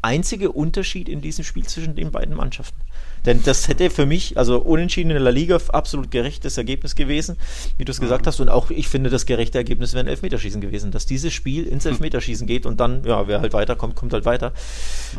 einzige 0.05 0.51
Unterschied 0.51 1.09
in 1.09 1.21
diesem 1.21 1.43
Spiel 1.43 1.65
zwischen 1.65 1.95
den 1.95 2.12
beiden 2.12 2.35
Mannschaften. 2.35 2.79
Denn 3.25 3.41
das 3.44 3.67
hätte 3.67 3.89
für 3.89 4.05
mich, 4.05 4.38
also 4.38 4.60
unentschieden 4.60 5.10
in 5.10 5.15
der 5.15 5.24
La 5.24 5.29
Liga, 5.32 5.58
absolut 5.70 6.12
gerechtes 6.12 6.58
Ergebnis 6.58 6.96
gewesen, 6.96 7.38
wie 7.77 7.86
du 7.86 7.91
es 7.91 8.00
gesagt 8.00 8.27
hast. 8.27 8.39
Und 8.39 8.50
auch 8.50 8.70
ich 8.70 8.88
finde, 8.88 9.10
das 9.10 9.25
gerechte 9.25 9.58
Ergebnis 9.58 9.94
wäre 9.94 10.05
ein 10.05 10.08
Elfmeterschießen 10.08 10.62
gewesen, 10.62 10.91
dass 10.91 11.05
dieses 11.05 11.34
Spiel 11.34 11.65
ins 11.65 11.86
Elfmeterschießen 11.86 12.48
geht 12.48 12.65
und 12.65 12.79
dann, 12.79 13.03
ja, 13.05 13.27
wer 13.27 13.41
halt 13.41 13.53
weiterkommt, 13.53 13.96
kommt 13.96 14.13
halt 14.13 14.25
weiter. 14.25 14.53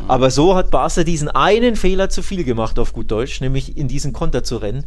Aber 0.07 0.31
so 0.31 0.55
hat 0.55 0.71
Barca 0.71 1.03
diesen 1.03 1.29
einen 1.29 1.75
Fehler 1.75 2.09
zu 2.09 2.21
viel 2.21 2.43
gemacht, 2.43 2.79
auf 2.79 2.93
gut 2.93 3.11
Deutsch, 3.11 3.41
nämlich 3.41 3.77
in 3.77 3.87
diesen 3.87 4.13
Konter 4.13 4.43
zu 4.43 4.57
rennen. 4.57 4.85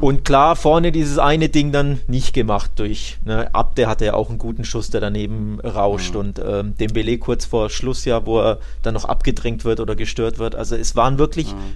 Und 0.00 0.24
klar, 0.24 0.54
vorne 0.54 0.92
dieses 0.92 1.18
eine 1.18 1.48
Ding 1.48 1.72
dann 1.72 2.00
nicht 2.06 2.32
gemacht 2.32 2.70
durch 2.76 3.18
ne, 3.24 3.52
Abde 3.52 3.88
hatte 3.88 4.04
ja 4.04 4.14
auch 4.14 4.28
einen 4.28 4.38
guten 4.38 4.64
Schuss, 4.64 4.90
der 4.90 5.00
daneben 5.00 5.60
rauscht. 5.60 6.14
Mhm. 6.14 6.20
Und 6.20 6.40
ähm, 6.44 6.76
Dembele 6.78 7.18
kurz 7.18 7.44
vor 7.44 7.68
Schluss 7.68 8.04
ja, 8.04 8.24
wo 8.24 8.40
er 8.40 8.58
dann 8.82 8.94
noch 8.94 9.04
abgedrängt 9.04 9.64
wird 9.64 9.80
oder 9.80 9.96
gestört 9.96 10.38
wird. 10.38 10.54
Also 10.54 10.76
es 10.76 10.94
waren 10.94 11.18
wirklich 11.18 11.52
mhm. 11.52 11.74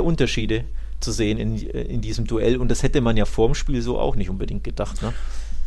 Minimale 0.00 0.02
Unterschiede 0.02 0.64
zu 1.00 1.12
sehen 1.12 1.38
in, 1.38 1.56
in 1.56 2.00
diesem 2.00 2.26
Duell. 2.26 2.56
Und 2.56 2.70
das 2.70 2.82
hätte 2.82 3.00
man 3.00 3.16
ja 3.16 3.24
vorm 3.24 3.54
Spiel 3.54 3.80
so 3.82 3.98
auch 3.98 4.16
nicht 4.16 4.30
unbedingt 4.30 4.64
gedacht. 4.64 5.02
Ne? 5.02 5.12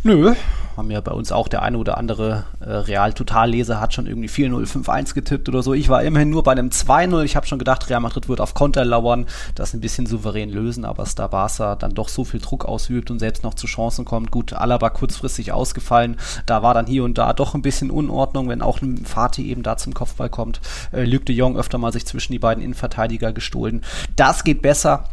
Nö, 0.05 0.35
haben 0.75 0.91
ja 0.91 0.99
bei 0.99 1.13
uns 1.13 1.31
auch 1.31 1.47
der 1.47 1.61
eine 1.61 1.77
oder 1.77 1.97
andere 1.97 2.43
äh, 2.59 2.69
Real-Totalleser 2.69 3.79
hat 3.79 3.93
schon 3.93 4.05
irgendwie 4.05 4.27
4-0, 4.27 4.83
5-1 4.83 5.13
getippt 5.13 5.47
oder 5.47 5.63
so. 5.63 5.73
Ich 5.73 5.87
war 5.87 6.03
immerhin 6.03 6.29
nur 6.29 6.43
bei 6.43 6.51
einem 6.51 6.69
2-0. 6.69 7.23
Ich 7.23 7.37
habe 7.37 7.47
schon 7.47 7.57
gedacht, 7.57 7.89
Real 7.89 8.01
Madrid 8.01 8.27
wird 8.27 8.41
auf 8.41 8.53
Konter 8.53 8.83
lauern, 8.83 9.27
das 9.55 9.73
ein 9.73 9.79
bisschen 9.79 10.05
souverän 10.05 10.49
lösen, 10.49 10.83
aber 10.83 11.05
Star 11.05 11.29
Barca 11.29 11.77
dann 11.77 11.93
doch 11.93 12.09
so 12.09 12.25
viel 12.25 12.41
Druck 12.41 12.65
ausübt 12.65 13.11
und 13.11 13.19
selbst 13.19 13.43
noch 13.43 13.53
zu 13.53 13.65
Chancen 13.65 14.03
kommt. 14.03 14.29
Gut, 14.29 14.51
Alaba 14.51 14.89
kurzfristig 14.89 15.53
ausgefallen. 15.53 16.17
Da 16.45 16.61
war 16.63 16.73
dann 16.73 16.85
hier 16.85 17.05
und 17.05 17.17
da 17.17 17.31
doch 17.31 17.53
ein 17.53 17.61
bisschen 17.61 17.89
Unordnung, 17.89 18.49
wenn 18.49 18.61
auch 18.61 18.81
ein 18.81 19.05
Fatih 19.05 19.47
eben 19.47 19.63
da 19.63 19.77
zum 19.77 19.93
Kopfball 19.93 20.29
kommt. 20.29 20.59
Äh, 20.91 21.05
Luc 21.05 21.25
de 21.25 21.35
Jong 21.35 21.55
öfter 21.55 21.77
mal 21.77 21.93
sich 21.93 22.05
zwischen 22.05 22.33
die 22.33 22.39
beiden 22.39 22.61
Innenverteidiger 22.61 23.31
gestohlen. 23.31 23.81
Das 24.17 24.43
geht 24.43 24.61
besser. 24.61 25.05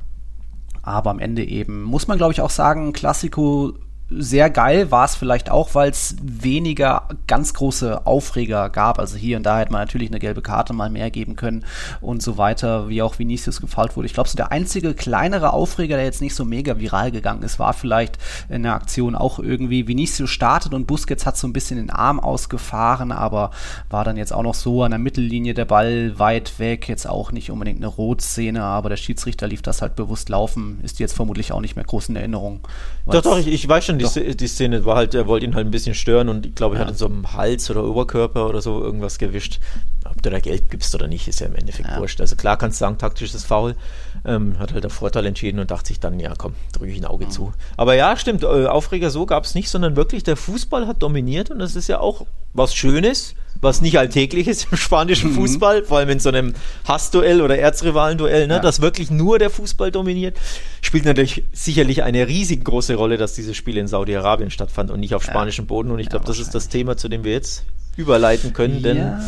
Aber 0.83 1.11
am 1.11 1.21
Ende 1.21 1.45
eben, 1.45 1.83
muss 1.83 2.09
man 2.09 2.17
glaube 2.17 2.33
ich 2.33 2.41
auch 2.41 2.51
sagen, 2.51 2.93
Klassiko 2.93 3.75
sehr 4.11 4.51
geil 4.51 4.91
war 4.91 5.05
es 5.05 5.15
vielleicht 5.15 5.51
auch, 5.51 5.75
weil 5.77 5.91
es 5.91 6.17
weniger 6.21 7.09
ganz 7.29 7.55
große 7.55 8.07
Aufreger 8.07 8.69
gab. 8.69 8.99
Also 8.99 9.17
hier 9.17 9.37
und 9.37 9.45
da 9.45 9.59
hätte 9.59 9.71
man 9.71 9.83
natürlich 9.83 10.09
eine 10.09 10.19
gelbe 10.19 10.43
Karte 10.43 10.73
mal 10.73 10.91
mehr 10.91 11.11
geben 11.13 11.37
können 11.37 11.65
und 12.01 12.21
so 12.21 12.37
weiter, 12.37 12.89
wie 12.89 13.03
auch 13.03 13.21
Vinicius 13.21 13.61
gefault 13.61 13.97
wurde. 13.97 14.07
Ich 14.07 14.15
glaube, 14.15 14.29
so 14.29 14.37
der 14.37 14.51
einzige 14.51 14.95
kleinere 14.95 15.53
Aufreger, 15.53 15.97
der 15.97 16.05
jetzt 16.05 16.21
nicht 16.21 16.35
so 16.35 16.45
mega 16.45 16.81
viral 16.81 17.13
gegangen 17.13 17.45
ist, 17.45 17.61
war 17.61 17.73
vielleicht 17.73 18.19
in 18.49 18.65
der 18.65 18.75
Aktion 18.75 19.15
auch 19.15 19.39
irgendwie 19.39 19.87
Vinicius 19.87 20.31
startet 20.31 20.75
und 20.75 20.89
Busquets 20.89 21.25
hat 21.25 21.37
so 21.37 21.47
ein 21.47 21.53
bisschen 21.53 21.77
den 21.77 21.91
Arm 21.91 22.19
ausgefahren, 22.19 23.13
aber 23.13 23.53
war 23.91 24.05
dann 24.05 24.17
jetzt 24.17 24.33
auch 24.33 24.43
noch 24.43 24.55
so 24.55 24.83
an 24.83 24.91
der 24.91 24.99
Mittellinie 24.99 25.55
der 25.55 25.67
Ball 25.67 26.19
weit 26.19 26.59
weg, 26.59 26.89
jetzt 26.89 27.09
auch 27.09 27.31
nicht 27.31 27.53
unbedingt 27.53 27.79
eine 27.79 27.87
Rotszene, 27.87 28.63
aber 28.63 28.89
der 28.89 28.97
Schiedsrichter 28.97 29.47
lief 29.47 29.63
das 29.63 29.83
halt 29.83 29.95
bewusst 29.95 30.29
laufen, 30.29 30.81
ist 30.83 30.99
jetzt 30.99 31.15
vermutlich 31.15 31.53
auch 31.53 31.61
nicht 31.61 31.77
mehr 31.77 31.85
groß 31.85 32.09
in 32.09 32.17
Erinnerung. 32.17 32.61
Doch, 33.07 33.23
doch, 33.23 33.39
ich, 33.39 33.47
ich 33.47 33.69
weiß 33.69 33.85
schon, 33.85 34.00
die, 34.09 34.37
die, 34.37 34.47
Szene 34.47 34.85
war 34.85 34.97
halt, 34.97 35.15
er 35.15 35.27
wollte 35.27 35.47
ihn 35.47 35.55
halt 35.55 35.67
ein 35.67 35.71
bisschen 35.71 35.95
stören 35.95 36.29
und 36.29 36.47
ich 36.47 36.55
glaube, 36.55 36.77
er 36.77 36.81
ja. 36.81 36.87
hat 36.87 36.93
in 36.93 36.99
so 36.99 37.07
einem 37.07 37.33
Hals 37.33 37.71
oder 37.71 37.85
Oberkörper 37.85 38.49
oder 38.49 38.63
so 38.63 38.83
irgendwas 38.83 39.19
gewischt. 39.19 39.61
Ob 40.05 40.23
du 40.23 40.31
da 40.31 40.41
Geld 40.41 40.71
gibst 40.71 40.95
oder 40.95 41.07
nicht, 41.07 41.29
ist 41.29 41.41
ja 41.41 41.47
im 41.47 41.55
Endeffekt 41.55 41.89
ja. 41.89 41.99
wurscht. 41.99 42.21
Also 42.21 42.37
klar 42.37 42.57
kannst 42.57 42.81
du 42.81 42.85
sagen, 42.85 42.99
taktisches 42.99 43.45
Foul. 43.45 43.77
Ähm, 44.25 44.59
hat 44.59 44.73
halt 44.73 44.85
der 44.85 44.91
Vorteil 44.91 45.25
entschieden 45.27 45.61
und 45.61 45.71
dachte 45.71 45.89
sich 45.89 46.01
dann, 46.01 46.19
ja 46.19 46.35
komm, 46.37 46.55
drücke 46.73 46.91
ich 46.91 46.99
ein 46.99 47.05
Auge 47.05 47.27
mhm. 47.27 47.31
zu. 47.31 47.53
Aber 47.77 47.95
ja, 47.95 48.17
stimmt, 48.17 48.43
äh, 48.43 48.67
Aufreger 48.67 49.11
so 49.11 49.27
gab 49.27 49.45
es 49.45 49.55
nicht, 49.55 49.71
sondern 49.71 49.97
wirklich 49.97 50.25
der 50.25 50.37
Fußball 50.37 50.87
hat 50.87 51.03
dominiert 51.03 51.51
und 51.51 51.59
das 51.59 51.77
ist 51.77 51.89
ja 51.89 52.01
auch 52.01 52.27
was 52.53 52.75
Schönes, 52.75 53.35
was 53.61 53.81
nicht 53.81 53.99
alltäglich 53.99 54.49
ist 54.49 54.69
im 54.71 54.77
spanischen 54.77 55.31
mhm. 55.31 55.35
Fußball, 55.35 55.85
vor 55.85 55.99
allem 55.99 56.09
in 56.11 56.21
so 56.21 56.29
einem 56.29 56.55
Hassduell 56.87 57.43
oder 57.43 57.59
Erzrivalenduell, 57.59 58.47
ne, 58.47 58.55
ja. 58.55 58.61
dass 58.61 58.81
wirklich 58.81 59.11
nur 59.11 59.39
der 59.39 59.51
Fußball 59.51 59.91
dominiert, 59.91 60.37
spielt 60.81 61.05
natürlich 61.05 61.45
sicherlich 61.53 62.03
eine 62.03 62.27
riesig 62.27 62.65
große 62.65 62.95
Rolle, 62.95 63.17
dass 63.17 63.35
dieses 63.35 63.57
Spiel 63.57 63.77
in 63.77 63.87
Saudi-Arabien 63.87 64.51
stattfand 64.51 64.91
und 64.91 65.01
nicht 65.01 65.15
auf 65.15 65.23
spanischem 65.23 65.67
Boden. 65.67 65.91
Und 65.91 65.99
ich 65.99 66.09
glaube, 66.09 66.25
das 66.25 66.39
ist 66.39 66.55
das 66.55 66.69
Thema, 66.69 66.97
zu 66.97 67.09
dem 67.09 67.25
wir 67.25 67.33
jetzt 67.33 67.65
überleiten 67.97 68.53
können, 68.53 68.83
denn 68.83 68.97
ja, 68.97 69.21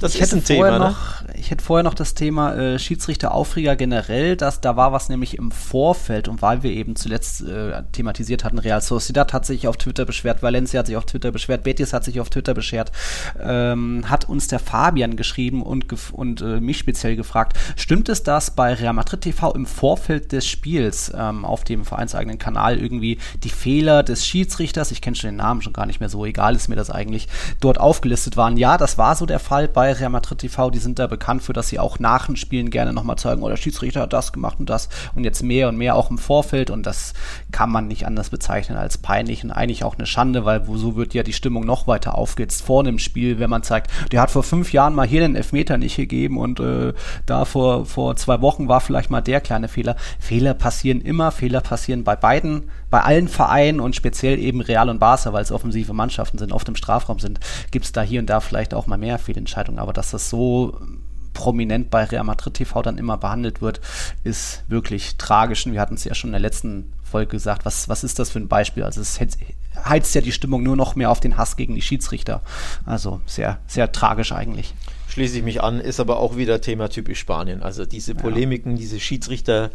das 0.00 0.14
ich 0.14 0.22
ist 0.22 0.32
ein 0.32 0.42
Thema. 0.42 0.70
Ne? 0.70 0.78
Noch, 0.78 1.34
Ich 1.34 1.50
hätte 1.50 1.62
vorher 1.62 1.84
noch 1.84 1.94
das 1.94 2.14
Thema 2.14 2.54
äh, 2.54 2.78
Schiedsrichter-Aufreger 2.78 3.76
generell. 3.76 4.36
Das, 4.36 4.60
da 4.60 4.76
war 4.76 4.92
was 4.92 5.08
nämlich 5.08 5.36
im 5.36 5.50
Vorfeld 5.50 6.26
und 6.28 6.40
weil 6.42 6.62
wir 6.62 6.70
eben 6.70 6.96
zuletzt 6.96 7.42
äh, 7.42 7.82
thematisiert 7.92 8.44
hatten, 8.44 8.58
Real 8.58 8.80
Sociedad 8.80 9.32
hat 9.32 9.44
sich 9.44 9.68
auf 9.68 9.76
Twitter 9.76 10.06
beschwert, 10.06 10.42
Valencia 10.42 10.80
hat 10.80 10.86
sich 10.86 10.96
auf 10.96 11.04
Twitter 11.04 11.30
beschwert, 11.30 11.64
Betis 11.64 11.92
hat 11.92 12.04
sich 12.04 12.18
auf 12.20 12.30
Twitter 12.30 12.54
beschwert, 12.54 12.92
ähm, 13.38 14.08
hat 14.08 14.28
uns 14.28 14.48
der 14.48 14.58
Fabian 14.58 15.16
geschrieben 15.16 15.62
und, 15.62 15.86
und 16.12 16.40
äh, 16.40 16.60
mich 16.60 16.78
speziell 16.78 17.16
gefragt, 17.16 17.58
stimmt 17.76 18.08
es, 18.08 18.22
dass 18.22 18.52
bei 18.52 18.72
Real 18.72 18.94
Madrid 18.94 19.20
TV 19.20 19.52
im 19.54 19.66
Vorfeld 19.66 20.32
des 20.32 20.46
Spiels 20.46 21.12
ähm, 21.14 21.44
auf 21.44 21.64
dem 21.64 21.84
vereinseigenen 21.84 22.38
Kanal 22.38 22.78
irgendwie 22.78 23.18
die 23.44 23.50
Fehler 23.50 24.02
des 24.02 24.26
Schiedsrichters, 24.26 24.92
ich 24.92 25.02
kenne 25.02 25.16
schon 25.16 25.28
den 25.28 25.36
Namen 25.36 25.60
schon 25.60 25.74
gar 25.74 25.84
nicht 25.84 26.00
mehr 26.00 26.08
so, 26.08 26.24
egal 26.24 26.56
ist 26.56 26.68
mir 26.68 26.76
das 26.76 26.90
eigentlich, 26.90 27.28
dort 27.60 27.78
aufgelistet 27.78 28.36
waren? 28.38 28.56
Ja, 28.56 28.78
das 28.78 28.96
war 28.96 29.14
so 29.14 29.26
der 29.26 29.38
Fall 29.38 29.68
bei 29.68 29.89
bei 29.90 29.96
Real 29.98 30.10
Madrid 30.10 30.38
TV, 30.38 30.70
die 30.70 30.78
sind 30.78 30.98
da 30.98 31.08
bekannt 31.08 31.42
für, 31.42 31.52
dass 31.52 31.68
sie 31.68 31.80
auch 31.80 31.98
nach 31.98 32.26
den 32.26 32.36
Spielen 32.36 32.70
gerne 32.70 32.92
nochmal 32.92 33.16
zeigen, 33.16 33.42
oh, 33.42 33.56
Schiedsrichter 33.56 34.02
hat 34.02 34.12
das 34.12 34.32
gemacht 34.32 34.60
und 34.60 34.70
das 34.70 34.88
und 35.16 35.24
jetzt 35.24 35.42
mehr 35.42 35.68
und 35.68 35.76
mehr 35.76 35.96
auch 35.96 36.10
im 36.10 36.18
Vorfeld 36.18 36.70
und 36.70 36.86
das 36.86 37.12
kann 37.50 37.70
man 37.70 37.88
nicht 37.88 38.06
anders 38.06 38.30
bezeichnen 38.30 38.78
als 38.78 38.98
peinlich 38.98 39.42
und 39.42 39.50
eigentlich 39.50 39.82
auch 39.82 39.96
eine 39.96 40.06
Schande, 40.06 40.44
weil 40.44 40.64
so 40.74 40.94
wird 40.94 41.12
ja 41.14 41.24
die 41.24 41.32
Stimmung 41.32 41.66
noch 41.66 41.88
weiter 41.88 42.16
aufgehitzt 42.16 42.62
vor 42.62 42.84
dem 42.84 42.98
Spiel, 42.98 43.40
wenn 43.40 43.50
man 43.50 43.64
zeigt, 43.64 43.90
der 44.12 44.20
hat 44.20 44.30
vor 44.30 44.44
fünf 44.44 44.72
Jahren 44.72 44.94
mal 44.94 45.06
hier 45.06 45.20
den 45.20 45.34
Elfmeter 45.34 45.76
nicht 45.76 45.96
gegeben 45.96 46.38
und 46.38 46.60
äh, 46.60 46.92
da 47.26 47.44
vor, 47.44 47.84
vor 47.84 48.14
zwei 48.16 48.40
Wochen 48.40 48.68
war 48.68 48.80
vielleicht 48.80 49.10
mal 49.10 49.20
der 49.20 49.40
kleine 49.40 49.68
Fehler. 49.68 49.96
Fehler 50.20 50.54
passieren 50.54 51.00
immer, 51.00 51.32
Fehler 51.32 51.60
passieren 51.60 52.04
bei 52.04 52.14
beiden, 52.14 52.70
bei 52.90 53.00
allen 53.00 53.28
Vereinen 53.28 53.80
und 53.80 53.96
speziell 53.96 54.38
eben 54.38 54.60
Real 54.60 54.88
und 54.88 54.98
Barca, 54.98 55.32
weil 55.32 55.42
es 55.42 55.52
offensive 55.52 55.92
Mannschaften 55.92 56.38
sind, 56.38 56.52
oft 56.52 56.68
im 56.68 56.76
Strafraum 56.76 57.18
sind, 57.18 57.40
gibt 57.70 57.84
es 57.84 57.92
da 57.92 58.02
hier 58.02 58.20
und 58.20 58.30
da 58.30 58.40
vielleicht 58.40 58.74
auch 58.74 58.86
mal 58.86 58.98
mehr 58.98 59.18
Fehlentscheidungen 59.18 59.79
aber 59.80 59.92
dass 59.92 60.10
das 60.10 60.30
so 60.30 60.78
prominent 61.32 61.90
bei 61.90 62.04
Real 62.04 62.24
Madrid 62.24 62.54
TV 62.54 62.82
dann 62.82 62.98
immer 62.98 63.16
behandelt 63.16 63.62
wird, 63.62 63.80
ist 64.24 64.62
wirklich 64.68 65.16
tragisch. 65.16 65.66
Und 65.66 65.72
wir 65.72 65.80
hatten 65.80 65.94
es 65.94 66.04
ja 66.04 66.14
schon 66.14 66.28
in 66.28 66.32
der 66.32 66.40
letzten 66.40 66.92
Folge 67.02 67.30
gesagt, 67.30 67.64
was, 67.64 67.88
was 67.88 68.04
ist 68.04 68.18
das 68.18 68.30
für 68.30 68.38
ein 68.38 68.48
Beispiel? 68.48 68.84
Also 68.84 69.00
es 69.00 69.18
heizt 69.84 70.14
ja 70.14 70.20
die 70.20 70.32
Stimmung 70.32 70.62
nur 70.62 70.76
noch 70.76 70.96
mehr 70.96 71.10
auf 71.10 71.20
den 71.20 71.36
Hass 71.36 71.56
gegen 71.56 71.74
die 71.74 71.82
Schiedsrichter. 71.82 72.42
Also 72.84 73.20
sehr, 73.26 73.58
sehr 73.66 73.92
tragisch 73.92 74.32
eigentlich. 74.32 74.74
Schließe 75.08 75.38
ich 75.38 75.44
mich 75.44 75.62
an, 75.62 75.80
ist 75.80 75.98
aber 75.98 76.18
auch 76.18 76.36
wieder 76.36 76.60
Thema 76.60 76.88
typisch 76.88 77.18
Spanien. 77.18 77.62
Also 77.62 77.84
diese 77.84 78.14
Polemiken, 78.14 78.72
ja. 78.72 78.78
diese 78.78 79.00
Schiedsrichter, 79.00 79.70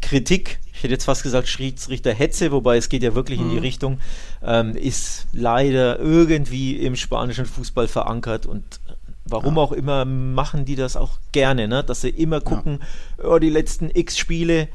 Kritik, 0.00 0.60
ich 0.72 0.82
hätte 0.82 0.94
jetzt 0.94 1.04
fast 1.04 1.22
gesagt 1.22 1.46
Schiedsrichterhetze, 1.46 2.52
wobei 2.52 2.78
es 2.78 2.88
geht 2.88 3.02
ja 3.02 3.14
wirklich 3.14 3.38
mhm. 3.38 3.46
in 3.46 3.50
die 3.50 3.56
mhm. 3.56 3.62
Richtung, 3.62 4.00
ähm, 4.42 4.74
ist 4.76 5.26
leider 5.32 5.98
irgendwie 5.98 6.76
im 6.76 6.96
spanischen 6.96 7.44
Fußball 7.44 7.86
verankert 7.86 8.46
und 8.46 8.80
warum 9.24 9.56
ja. 9.56 9.62
auch 9.62 9.72
immer 9.72 10.04
machen 10.04 10.64
die 10.64 10.76
das 10.76 10.96
auch 10.96 11.18
gerne, 11.32 11.68
ne? 11.68 11.84
dass 11.84 12.00
sie 12.00 12.10
immer 12.10 12.40
gucken, 12.40 12.80
ja. 13.18 13.24
oh, 13.28 13.38
die 13.38 13.50
letzten 13.50 13.90
x 13.92 14.18
Spiele 14.18 14.68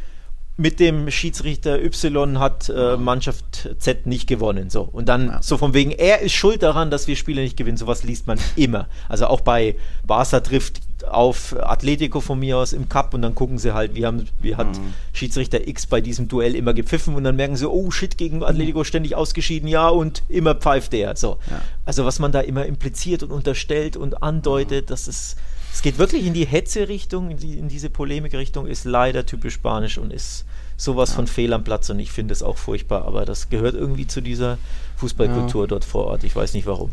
mit 0.57 0.79
dem 0.79 1.11
Schiedsrichter 1.11 1.83
Y 1.83 2.39
hat 2.39 2.69
äh, 2.69 2.95
Mannschaft 2.95 3.69
Z 3.77 4.07
nicht 4.07 4.27
gewonnen. 4.27 4.69
So. 4.69 4.83
Und 4.83 5.09
dann 5.09 5.27
ja. 5.27 5.41
so 5.41 5.57
von 5.57 5.73
wegen, 5.73 5.91
er 5.91 6.21
ist 6.21 6.33
schuld 6.33 6.63
daran, 6.63 6.91
dass 6.91 7.07
wir 7.07 7.17
Spiele 7.17 7.41
nicht 7.41 7.57
gewinnen. 7.57 7.77
Sowas 7.77 8.03
liest 8.03 8.25
man 8.27 8.39
immer. 8.55 8.87
Also 9.09 9.27
auch 9.27 9.41
bei 9.41 9.75
Barca 10.05 10.39
trifft 10.39 10.81
auf 11.03 11.55
Atletico 11.59 12.21
von 12.21 12.39
mir 12.39 12.57
aus 12.57 12.73
im 12.73 12.87
Cup 12.87 13.13
und 13.13 13.21
dann 13.21 13.35
gucken 13.35 13.57
sie 13.57 13.73
halt, 13.73 13.95
wie, 13.95 14.05
haben, 14.05 14.27
wie 14.39 14.55
hat 14.55 14.67
mhm. 14.67 14.93
Schiedsrichter 15.13 15.67
X 15.67 15.87
bei 15.87 16.01
diesem 16.01 16.27
Duell 16.27 16.55
immer 16.55 16.73
gepfiffen 16.73 17.15
und 17.15 17.23
dann 17.23 17.35
merken 17.35 17.55
sie, 17.57 17.69
oh 17.69 17.91
shit, 17.91 18.17
gegen 18.17 18.43
Atletico 18.43 18.83
ständig 18.83 19.15
ausgeschieden, 19.15 19.67
ja, 19.67 19.89
und 19.89 20.23
immer 20.29 20.55
pfeift 20.55 20.93
der. 20.93 21.15
So. 21.15 21.37
Ja. 21.49 21.61
Also 21.85 22.05
was 22.05 22.19
man 22.19 22.31
da 22.31 22.39
immer 22.39 22.65
impliziert 22.65 23.23
und 23.23 23.31
unterstellt 23.31 23.97
und 23.97 24.23
andeutet, 24.23 24.85
mhm. 24.85 24.89
das 24.89 25.07
ist, 25.07 25.37
es 25.73 25.81
geht 25.81 25.97
wirklich 25.97 26.25
in 26.25 26.33
die 26.33 26.45
Hetze-Richtung, 26.45 27.31
in, 27.31 27.37
die, 27.37 27.57
in 27.57 27.67
diese 27.67 27.89
Polemik-Richtung, 27.89 28.65
ist 28.65 28.85
leider 28.85 29.25
typisch 29.25 29.55
spanisch 29.55 29.97
und 29.97 30.13
ist 30.13 30.45
sowas 30.77 31.09
ja. 31.09 31.15
von 31.15 31.27
fehl 31.27 31.53
am 31.53 31.63
Platz 31.63 31.89
und 31.89 31.99
ich 31.99 32.11
finde 32.11 32.33
es 32.33 32.43
auch 32.43 32.57
furchtbar, 32.57 33.05
aber 33.05 33.25
das 33.25 33.49
gehört 33.49 33.75
irgendwie 33.75 34.07
zu 34.07 34.21
dieser 34.21 34.57
Fußballkultur 34.97 35.63
ja. 35.63 35.67
dort 35.67 35.85
vor 35.85 36.05
Ort. 36.05 36.23
Ich 36.23 36.35
weiß 36.35 36.53
nicht 36.53 36.67
warum. 36.67 36.91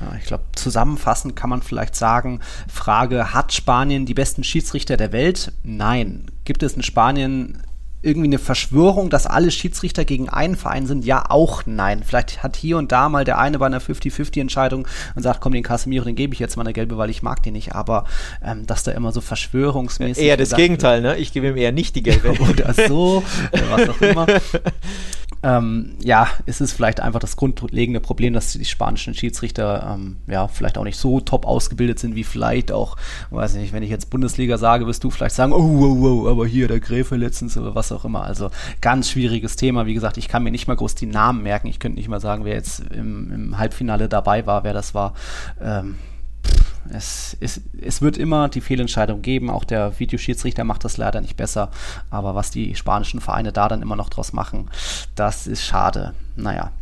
Ja, 0.00 0.16
ich 0.18 0.24
glaube, 0.24 0.44
zusammenfassend 0.54 1.36
kann 1.36 1.50
man 1.50 1.62
vielleicht 1.62 1.94
sagen, 1.94 2.40
Frage, 2.68 3.34
hat 3.34 3.52
Spanien 3.52 4.06
die 4.06 4.14
besten 4.14 4.44
Schiedsrichter 4.44 4.96
der 4.96 5.12
Welt? 5.12 5.52
Nein. 5.62 6.26
Gibt 6.44 6.62
es 6.62 6.74
in 6.74 6.82
Spanien 6.82 7.62
irgendwie 8.02 8.26
eine 8.26 8.38
Verschwörung, 8.38 9.10
dass 9.10 9.26
alle 9.26 9.50
Schiedsrichter 9.50 10.04
gegen 10.04 10.28
einen 10.28 10.56
Verein 10.56 10.86
sind? 10.86 11.04
Ja, 11.04 11.26
auch 11.28 11.62
nein. 11.66 12.02
Vielleicht 12.04 12.42
hat 12.42 12.56
hier 12.56 12.76
und 12.78 12.90
da 12.90 13.08
mal 13.08 13.24
der 13.24 13.38
eine 13.38 13.58
bei 13.58 13.66
einer 13.66 13.80
50-50-Entscheidung 13.80 14.88
und 15.14 15.22
sagt, 15.22 15.40
komm, 15.40 15.52
den 15.52 15.62
Casemiro, 15.62 16.04
den 16.04 16.16
gebe 16.16 16.34
ich 16.34 16.40
jetzt 16.40 16.56
mal 16.56 16.62
eine 16.62 16.72
gelbe, 16.72 16.98
weil 16.98 17.10
ich 17.10 17.22
mag 17.22 17.42
den 17.42 17.52
nicht. 17.52 17.74
Aber 17.74 18.04
ähm, 18.44 18.66
dass 18.66 18.82
da 18.82 18.92
immer 18.92 19.12
so 19.12 19.20
verschwörungsmäßig. 19.20 20.24
Eher 20.24 20.36
das 20.36 20.54
Gegenteil, 20.54 21.00
ne? 21.00 21.16
Ich 21.16 21.32
gebe 21.32 21.48
ihm 21.48 21.56
eher 21.56 21.72
nicht 21.72 21.94
die 21.94 22.02
gelbe. 22.02 22.32
Oder 22.50 22.74
so, 22.74 23.22
was 23.70 23.88
auch 23.88 24.00
immer. 24.00 24.26
ähm, 25.42 25.96
ja, 26.00 26.28
ist 26.46 26.60
es 26.60 26.72
vielleicht 26.72 27.00
einfach 27.00 27.20
das 27.20 27.36
grundlegende 27.36 28.00
Problem, 28.00 28.32
dass 28.32 28.52
die 28.52 28.64
spanischen 28.64 29.14
Schiedsrichter 29.14 29.94
ähm, 29.94 30.18
ja 30.26 30.46
vielleicht 30.46 30.78
auch 30.78 30.84
nicht 30.84 30.98
so 30.98 31.20
top 31.20 31.46
ausgebildet 31.46 31.98
sind, 31.98 32.14
wie 32.14 32.24
vielleicht 32.24 32.70
auch, 32.70 32.96
weiß 33.30 33.54
nicht, 33.54 33.72
wenn 33.72 33.82
ich 33.82 33.90
jetzt 33.90 34.10
Bundesliga 34.10 34.56
sage, 34.58 34.86
wirst 34.86 35.02
du 35.02 35.10
vielleicht 35.10 35.34
sagen, 35.34 35.52
oh, 35.52 35.56
oh, 35.58 36.24
oh, 36.24 36.28
aber 36.28 36.46
hier 36.46 36.68
der 36.68 36.80
Gräfe 36.80 37.16
letztens 37.16 37.56
oder 37.56 37.74
was 37.74 37.90
auch 37.90 38.04
immer. 38.04 38.22
Also 38.22 38.50
ganz 38.80 39.10
schwieriges 39.10 39.56
Thema. 39.56 39.86
Wie 39.86 39.94
gesagt, 39.94 40.16
ich 40.16 40.28
kann 40.28 40.44
mir 40.44 40.52
nicht 40.52 40.68
mal 40.68 40.76
groß 40.76 40.94
die 40.94 41.06
Namen 41.06 41.42
merken. 41.42 41.66
Ich 41.66 41.80
könnte 41.80 41.98
nicht 41.98 42.08
mal 42.08 42.20
sagen, 42.20 42.44
wer 42.44 42.54
jetzt 42.54 42.80
im, 42.90 43.32
im 43.32 43.58
Halbfinale 43.58 44.08
dabei 44.08 44.46
war, 44.46 44.62
wer 44.64 44.74
das 44.74 44.94
war. 44.94 45.14
Ähm, 45.60 45.96
es, 46.90 47.36
es, 47.40 47.60
es 47.80 48.02
wird 48.02 48.16
immer 48.16 48.48
die 48.48 48.60
Fehlentscheidung 48.60 49.22
geben. 49.22 49.50
Auch 49.50 49.64
der 49.64 49.98
Videoschiedsrichter 49.98 50.64
macht 50.64 50.84
das 50.84 50.96
leider 50.96 51.20
nicht 51.20 51.36
besser. 51.36 51.70
Aber 52.10 52.34
was 52.34 52.50
die 52.50 52.74
spanischen 52.74 53.20
Vereine 53.20 53.52
da 53.52 53.68
dann 53.68 53.82
immer 53.82 53.96
noch 53.96 54.08
draus 54.08 54.32
machen, 54.32 54.70
das 55.14 55.46
ist 55.46 55.64
schade. 55.64 56.14
Naja. 56.36 56.72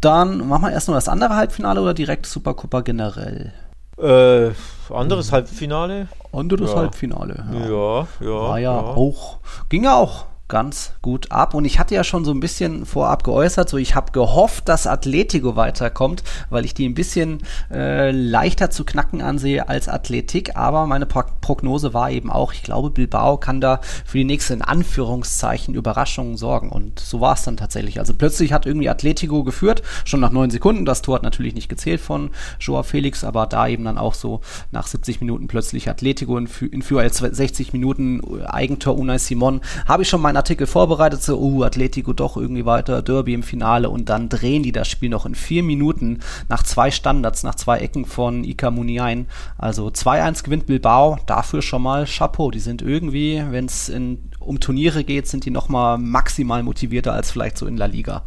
Dann 0.00 0.46
machen 0.46 0.62
wir 0.62 0.72
erst 0.72 0.88
nur 0.88 0.94
das 0.96 1.08
andere 1.08 1.36
Halbfinale 1.36 1.80
oder 1.80 1.94
direkt 1.94 2.26
Supercopa 2.26 2.82
generell? 2.82 3.52
Äh, 3.98 4.50
anderes 4.92 5.32
Halbfinale? 5.32 6.08
Anderes 6.32 6.70
ja. 6.70 6.76
Halbfinale. 6.76 7.44
Ja, 7.52 7.68
ja. 7.68 8.06
ja 8.20 8.26
War 8.28 8.58
ja, 8.58 8.74
ja, 8.74 8.80
auch, 8.80 9.38
ging 9.70 9.84
ja 9.84 9.94
auch 9.94 10.26
ganz 10.48 10.92
gut 11.02 11.32
ab. 11.32 11.54
Und 11.54 11.64
ich 11.64 11.78
hatte 11.78 11.94
ja 11.94 12.04
schon 12.04 12.24
so 12.24 12.30
ein 12.30 12.40
bisschen 12.40 12.86
vorab 12.86 13.24
geäußert, 13.24 13.68
so 13.68 13.76
ich 13.76 13.94
habe 13.94 14.12
gehofft, 14.12 14.68
dass 14.68 14.86
Atletico 14.86 15.56
weiterkommt, 15.56 16.22
weil 16.50 16.64
ich 16.64 16.74
die 16.74 16.88
ein 16.88 16.94
bisschen 16.94 17.40
äh, 17.70 18.10
leichter 18.10 18.70
zu 18.70 18.84
knacken 18.84 19.22
ansehe 19.22 19.68
als 19.68 19.88
Athletik. 19.88 20.56
Aber 20.56 20.86
meine 20.86 21.06
Pro 21.06 21.24
Prognose 21.40 21.94
war 21.94 22.10
eben 22.10 22.30
auch, 22.30 22.52
ich 22.52 22.62
glaube, 22.64 22.90
Bilbao 22.90 23.36
kann 23.36 23.60
da 23.60 23.80
für 24.04 24.18
die 24.18 24.24
nächste 24.24 24.54
in 24.54 24.62
Anführungszeichen 24.62 25.74
Überraschungen 25.74 26.36
sorgen. 26.36 26.70
Und 26.70 26.98
so 26.98 27.20
war 27.20 27.34
es 27.34 27.44
dann 27.44 27.56
tatsächlich. 27.56 28.00
Also 28.00 28.14
plötzlich 28.14 28.52
hat 28.52 28.66
irgendwie 28.66 28.88
Atletico 28.88 29.44
geführt, 29.44 29.82
schon 30.04 30.20
nach 30.20 30.32
neun 30.32 30.50
Sekunden. 30.50 30.84
Das 30.84 31.02
Tor 31.02 31.16
hat 31.16 31.22
natürlich 31.22 31.54
nicht 31.54 31.68
gezählt 31.68 32.00
von 32.00 32.30
Joao 32.58 32.82
Felix, 32.82 33.22
aber 33.22 33.46
da 33.46 33.68
eben 33.68 33.84
dann 33.84 33.98
auch 33.98 34.14
so 34.14 34.40
nach 34.72 34.86
70 34.86 35.20
Minuten 35.20 35.46
plötzlich 35.46 35.88
Atletico 35.88 36.36
in, 36.36 36.48
in 36.72 36.82
für 36.82 37.08
60 37.08 37.72
Minuten 37.72 38.44
Eigentor 38.44 38.98
Unai 38.98 39.18
Simon. 39.18 39.60
Habe 39.86 40.02
ich 40.02 40.08
schon 40.08 40.20
meine 40.20 40.35
einen 40.36 40.42
Artikel 40.42 40.66
vorbereitet, 40.66 41.22
so, 41.22 41.38
uh, 41.38 41.62
Atletico 41.64 42.12
doch 42.12 42.36
irgendwie 42.36 42.66
weiter, 42.66 43.02
Derby 43.02 43.32
im 43.32 43.42
Finale 43.42 43.88
und 43.88 44.08
dann 44.08 44.28
drehen 44.28 44.62
die 44.62 44.72
das 44.72 44.86
Spiel 44.86 45.08
noch 45.08 45.24
in 45.24 45.34
vier 45.34 45.62
Minuten 45.62 46.20
nach 46.48 46.62
zwei 46.62 46.90
Standards, 46.90 47.42
nach 47.42 47.54
zwei 47.54 47.78
Ecken 47.78 48.04
von 48.04 48.44
Ika 48.44 48.70
Muniain. 48.70 49.26
Also 49.56 49.88
2-1 49.88 50.44
gewinnt 50.44 50.66
Bilbao, 50.66 51.18
dafür 51.26 51.62
schon 51.62 51.82
mal 51.82 52.04
Chapeau. 52.06 52.50
Die 52.50 52.60
sind 52.60 52.82
irgendwie, 52.82 53.42
wenn 53.50 53.64
es 53.64 53.90
um 54.38 54.60
Turniere 54.60 55.04
geht, 55.04 55.26
sind 55.26 55.44
die 55.44 55.50
nochmal 55.50 55.98
maximal 55.98 56.62
motivierter 56.62 57.12
als 57.12 57.30
vielleicht 57.30 57.56
so 57.56 57.66
in 57.66 57.76
La 57.76 57.86
Liga. 57.86 58.22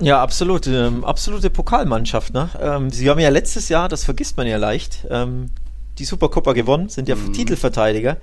Ja, 0.00 0.20
absolut. 0.22 0.66
Ähm, 0.66 1.04
absolute 1.04 1.50
Pokalmannschaft. 1.50 2.34
Ne? 2.34 2.48
Ähm, 2.60 2.90
sie 2.90 3.08
haben 3.08 3.20
ja 3.20 3.30
letztes 3.30 3.68
Jahr, 3.68 3.88
das 3.88 4.04
vergisst 4.04 4.36
man 4.36 4.46
ja 4.46 4.58
leicht, 4.58 5.06
ähm, 5.08 5.46
die 5.98 6.04
Supercopa 6.04 6.52
gewonnen, 6.52 6.88
sind 6.88 7.08
ja 7.08 7.14
mhm. 7.14 7.32
Titelverteidiger 7.32 8.16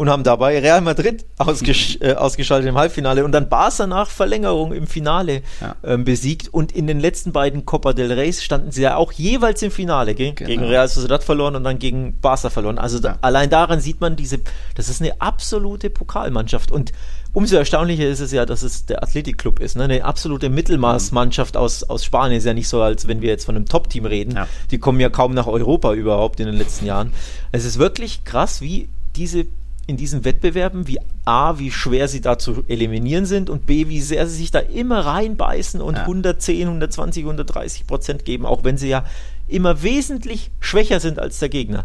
und 0.00 0.08
haben 0.08 0.24
dabei 0.24 0.58
Real 0.58 0.80
Madrid 0.80 1.26
ausgesch 1.36 1.98
äh, 2.00 2.14
ausgeschaltet 2.14 2.66
im 2.66 2.78
Halbfinale 2.78 3.22
und 3.22 3.32
dann 3.32 3.50
Barca 3.50 3.86
nach 3.86 4.08
Verlängerung 4.08 4.72
im 4.72 4.86
Finale 4.86 5.42
ja. 5.60 5.76
ähm, 5.84 6.04
besiegt 6.04 6.48
und 6.48 6.72
in 6.72 6.86
den 6.86 6.98
letzten 6.98 7.32
beiden 7.32 7.66
Copa 7.66 7.92
del 7.92 8.10
Reis 8.10 8.42
standen 8.42 8.72
sie 8.72 8.80
ja 8.80 8.96
auch 8.96 9.12
jeweils 9.12 9.60
im 9.60 9.70
Finale 9.70 10.14
gegen, 10.14 10.36
genau. 10.36 10.48
gegen 10.48 10.64
Real 10.64 10.88
Sociedad 10.88 11.22
verloren 11.22 11.54
und 11.54 11.64
dann 11.64 11.78
gegen 11.78 12.18
Barca 12.18 12.48
verloren. 12.48 12.78
Also 12.78 12.98
da, 12.98 13.18
allein 13.20 13.50
daran 13.50 13.80
sieht 13.80 14.00
man 14.00 14.16
diese, 14.16 14.38
das 14.74 14.88
ist 14.88 15.02
eine 15.02 15.20
absolute 15.20 15.90
Pokalmannschaft 15.90 16.72
und 16.72 16.92
Umso 17.32 17.54
erstaunlicher 17.54 18.08
ist 18.08 18.18
es 18.18 18.32
ja, 18.32 18.44
dass 18.44 18.64
es 18.64 18.86
der 18.86 19.04
Athletikclub 19.04 19.60
ist. 19.60 19.76
Ne? 19.76 19.84
Eine 19.84 20.04
absolute 20.04 20.48
Mittelmaßmannschaft 20.48 21.56
aus, 21.56 21.84
aus 21.84 22.04
Spanien 22.04 22.38
ist 22.38 22.44
ja 22.44 22.54
nicht 22.54 22.66
so, 22.66 22.82
als 22.82 23.06
wenn 23.06 23.20
wir 23.22 23.28
jetzt 23.28 23.44
von 23.44 23.54
einem 23.54 23.66
Top-Team 23.66 24.04
reden. 24.04 24.34
Ja. 24.34 24.48
Die 24.72 24.78
kommen 24.78 24.98
ja 24.98 25.10
kaum 25.10 25.32
nach 25.32 25.46
Europa 25.46 25.92
überhaupt 25.92 26.40
in 26.40 26.46
den 26.46 26.56
letzten 26.56 26.86
Jahren. 26.86 27.12
Es 27.52 27.64
ist 27.64 27.78
wirklich 27.78 28.24
krass, 28.24 28.62
wie 28.62 28.88
diese 29.14 29.46
in 29.90 29.96
diesen 29.96 30.24
Wettbewerben, 30.24 30.86
wie 30.86 30.98
A, 31.24 31.58
wie 31.58 31.70
schwer 31.70 32.08
sie 32.08 32.20
da 32.20 32.38
zu 32.38 32.64
eliminieren 32.68 33.26
sind 33.26 33.50
und 33.50 33.66
B, 33.66 33.88
wie 33.88 34.00
sehr 34.00 34.26
sie 34.26 34.36
sich 34.36 34.50
da 34.50 34.60
immer 34.60 35.04
reinbeißen 35.04 35.80
und 35.80 35.96
ja. 35.96 36.02
110, 36.02 36.68
120, 36.68 37.24
130 37.24 37.86
Prozent 37.86 38.24
geben, 38.24 38.46
auch 38.46 38.64
wenn 38.64 38.78
sie 38.78 38.88
ja 38.88 39.04
immer 39.48 39.82
wesentlich 39.82 40.50
schwächer 40.60 41.00
sind 41.00 41.18
als 41.18 41.40
der 41.40 41.48
Gegner. 41.48 41.84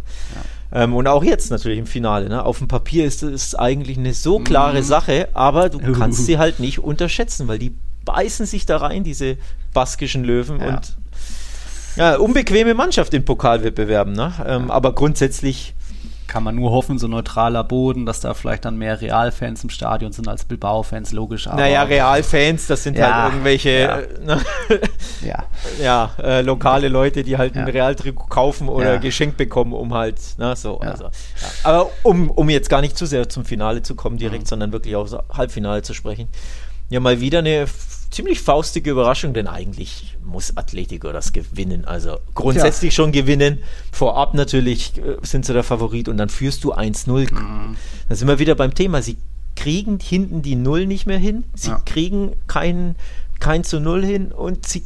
Ja. 0.72 0.84
Ähm, 0.84 0.96
und 0.96 1.08
auch 1.08 1.24
jetzt 1.24 1.50
natürlich 1.52 1.80
im 1.80 1.88
Finale. 1.88 2.30
Ne? 2.30 2.46
Auf 2.46 2.60
dem 2.60 2.68
Papier 2.68 3.06
ist 3.06 3.24
es 3.24 3.56
eigentlich 3.56 3.98
eine 3.98 4.14
so 4.14 4.40
klare 4.40 4.80
mhm. 4.80 4.86
Sache, 4.86 5.30
aber 5.34 5.70
du 5.70 5.80
kannst 6.00 6.26
sie 6.26 6.38
halt 6.38 6.60
nicht 6.60 6.80
unterschätzen, 6.80 7.48
weil 7.48 7.60
die 7.60 7.74
beißen 8.06 8.46
sich 8.46 8.66
da 8.66 8.78
rein, 8.78 9.04
diese 9.04 9.38
baskischen 9.74 10.24
Löwen 10.24 10.60
ja. 10.60 10.68
und 10.68 10.98
ja, 11.98 12.18
unbequeme 12.18 12.74
Mannschaft 12.74 13.14
in 13.14 13.24
Pokalwettbewerben. 13.24 14.14
Ne? 14.14 14.34
Ähm, 14.46 14.70
aber 14.70 14.94
grundsätzlich 14.94 15.75
kann 16.28 16.44
man 16.44 16.56
nur 16.56 16.72
hoffen, 16.72 16.98
so 16.98 17.08
neutraler 17.08 17.64
Boden, 17.64 18.06
dass 18.06 18.20
da 18.20 18.34
vielleicht 18.34 18.66
dann 18.66 18.78
mehr 18.78 19.00
Realfans 19.02 19.64
im 19.64 19.70
Stadion 19.70 20.12
sind 20.12 20.28
als 20.28 20.46
Bilbao-Fans, 20.46 21.12
logisch. 21.12 21.48
Aber 21.48 21.62
naja, 21.62 21.84
Realfans, 21.84 22.68
das 22.68 22.84
sind 22.84 22.98
ja, 22.98 23.24
halt 23.24 23.34
irgendwelche 23.34 23.70
ja, 23.70 24.00
äh, 24.00 24.26
ne? 24.26 24.42
ja. 25.26 25.44
ja 25.82 26.12
äh, 26.22 26.42
lokale 26.42 26.88
Leute, 26.88 27.24
die 27.24 27.38
halt 27.38 27.56
ein 27.56 27.68
Realtrikot 27.68 28.28
kaufen 28.28 28.70
oder 28.70 28.98
geschenkt 28.98 29.38
bekommen, 29.38 29.74
um 29.74 29.94
halt, 29.94 30.20
ne, 30.38 30.56
so. 30.56 30.80
Also, 30.80 31.10
Aber 31.64 31.90
um, 32.04 32.30
um 32.32 32.50
jetzt 32.50 32.70
gar 32.70 32.82
nicht 32.82 32.98
zu 32.98 33.06
sehr 33.06 33.30
zum 33.30 33.46
Finale 33.46 33.82
zu 33.82 33.96
kommen 33.96 34.18
direkt, 34.18 34.44
mhm. 34.44 34.48
sondern 34.48 34.72
wirklich 34.72 34.96
aufs 34.96 35.16
Halbfinale 35.34 35.82
zu 35.82 35.94
sprechen. 35.94 36.28
Ja, 36.90 37.00
mal 37.00 37.20
wieder 37.20 37.40
eine 37.40 37.66
ziemlich 38.12 38.42
faustige 38.42 38.92
Überraschung, 38.92 39.34
denn 39.34 39.48
eigentlich 39.48 40.15
muss 40.26 40.56
Atletico 40.58 41.12
das 41.12 41.34
gewinnen. 41.34 41.86
Also 41.86 42.18
grundsätzlich 42.34 42.94
ja. 42.94 42.96
schon 42.96 43.12
gewinnen. 43.12 43.60
Vorab 43.92 44.34
natürlich 44.34 44.98
äh, 44.98 45.18
sind 45.22 45.46
sie 45.46 45.54
der 45.54 45.64
Favorit 45.64 46.10
und 46.10 46.18
dann 46.18 46.30
führst 46.30 46.64
du 46.64 46.74
1-0. 46.74 47.34
Mhm. 47.34 47.78
Da 48.10 48.16
sind 48.16 48.28
wir 48.28 48.40
wieder 48.40 48.56
beim 48.56 48.74
Thema. 48.74 49.02
Sie 49.02 49.18
kriegen 49.56 50.00
hinten 50.00 50.42
die 50.42 50.56
Null 50.56 50.86
nicht 50.86 51.06
mehr 51.06 51.18
hin. 51.18 51.46
Sie 51.54 51.70
ja. 51.70 51.82
kriegen 51.86 52.34
kein, 52.48 52.96
kein 53.40 53.64
zu 53.64 53.80
Null 53.80 54.06
hin 54.06 54.32
und 54.32 54.68
sie 54.68 54.84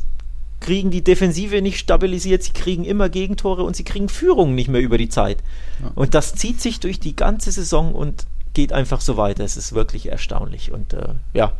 kriegen 0.60 0.92
die 0.92 1.04
Defensive 1.04 1.62
nicht 1.62 1.80
stabilisiert, 1.80 2.44
sie 2.44 2.52
kriegen 2.52 2.84
immer 2.84 3.10
Gegentore 3.10 3.64
und 3.64 3.76
sie 3.76 3.84
kriegen 3.84 4.10
Führungen 4.10 4.56
nicht 4.56 4.68
mehr 4.68 4.82
über 4.82 4.98
die 4.98 5.10
Zeit. 5.10 5.38
Ja. 5.82 5.92
Und 5.96 6.14
das 6.14 6.36
zieht 6.36 6.62
sich 6.62 6.80
durch 6.80 7.00
die 7.00 7.16
ganze 7.16 7.52
Saison 7.52 7.94
und 7.94 8.26
geht 8.54 8.74
einfach 8.74 9.02
so 9.02 9.16
weiter. 9.16 9.44
Es 9.44 9.58
ist 9.58 9.74
wirklich 9.74 10.10
erstaunlich. 10.10 10.72
Und 10.72 10.94
äh, 10.94 11.14
ja, 11.34 11.54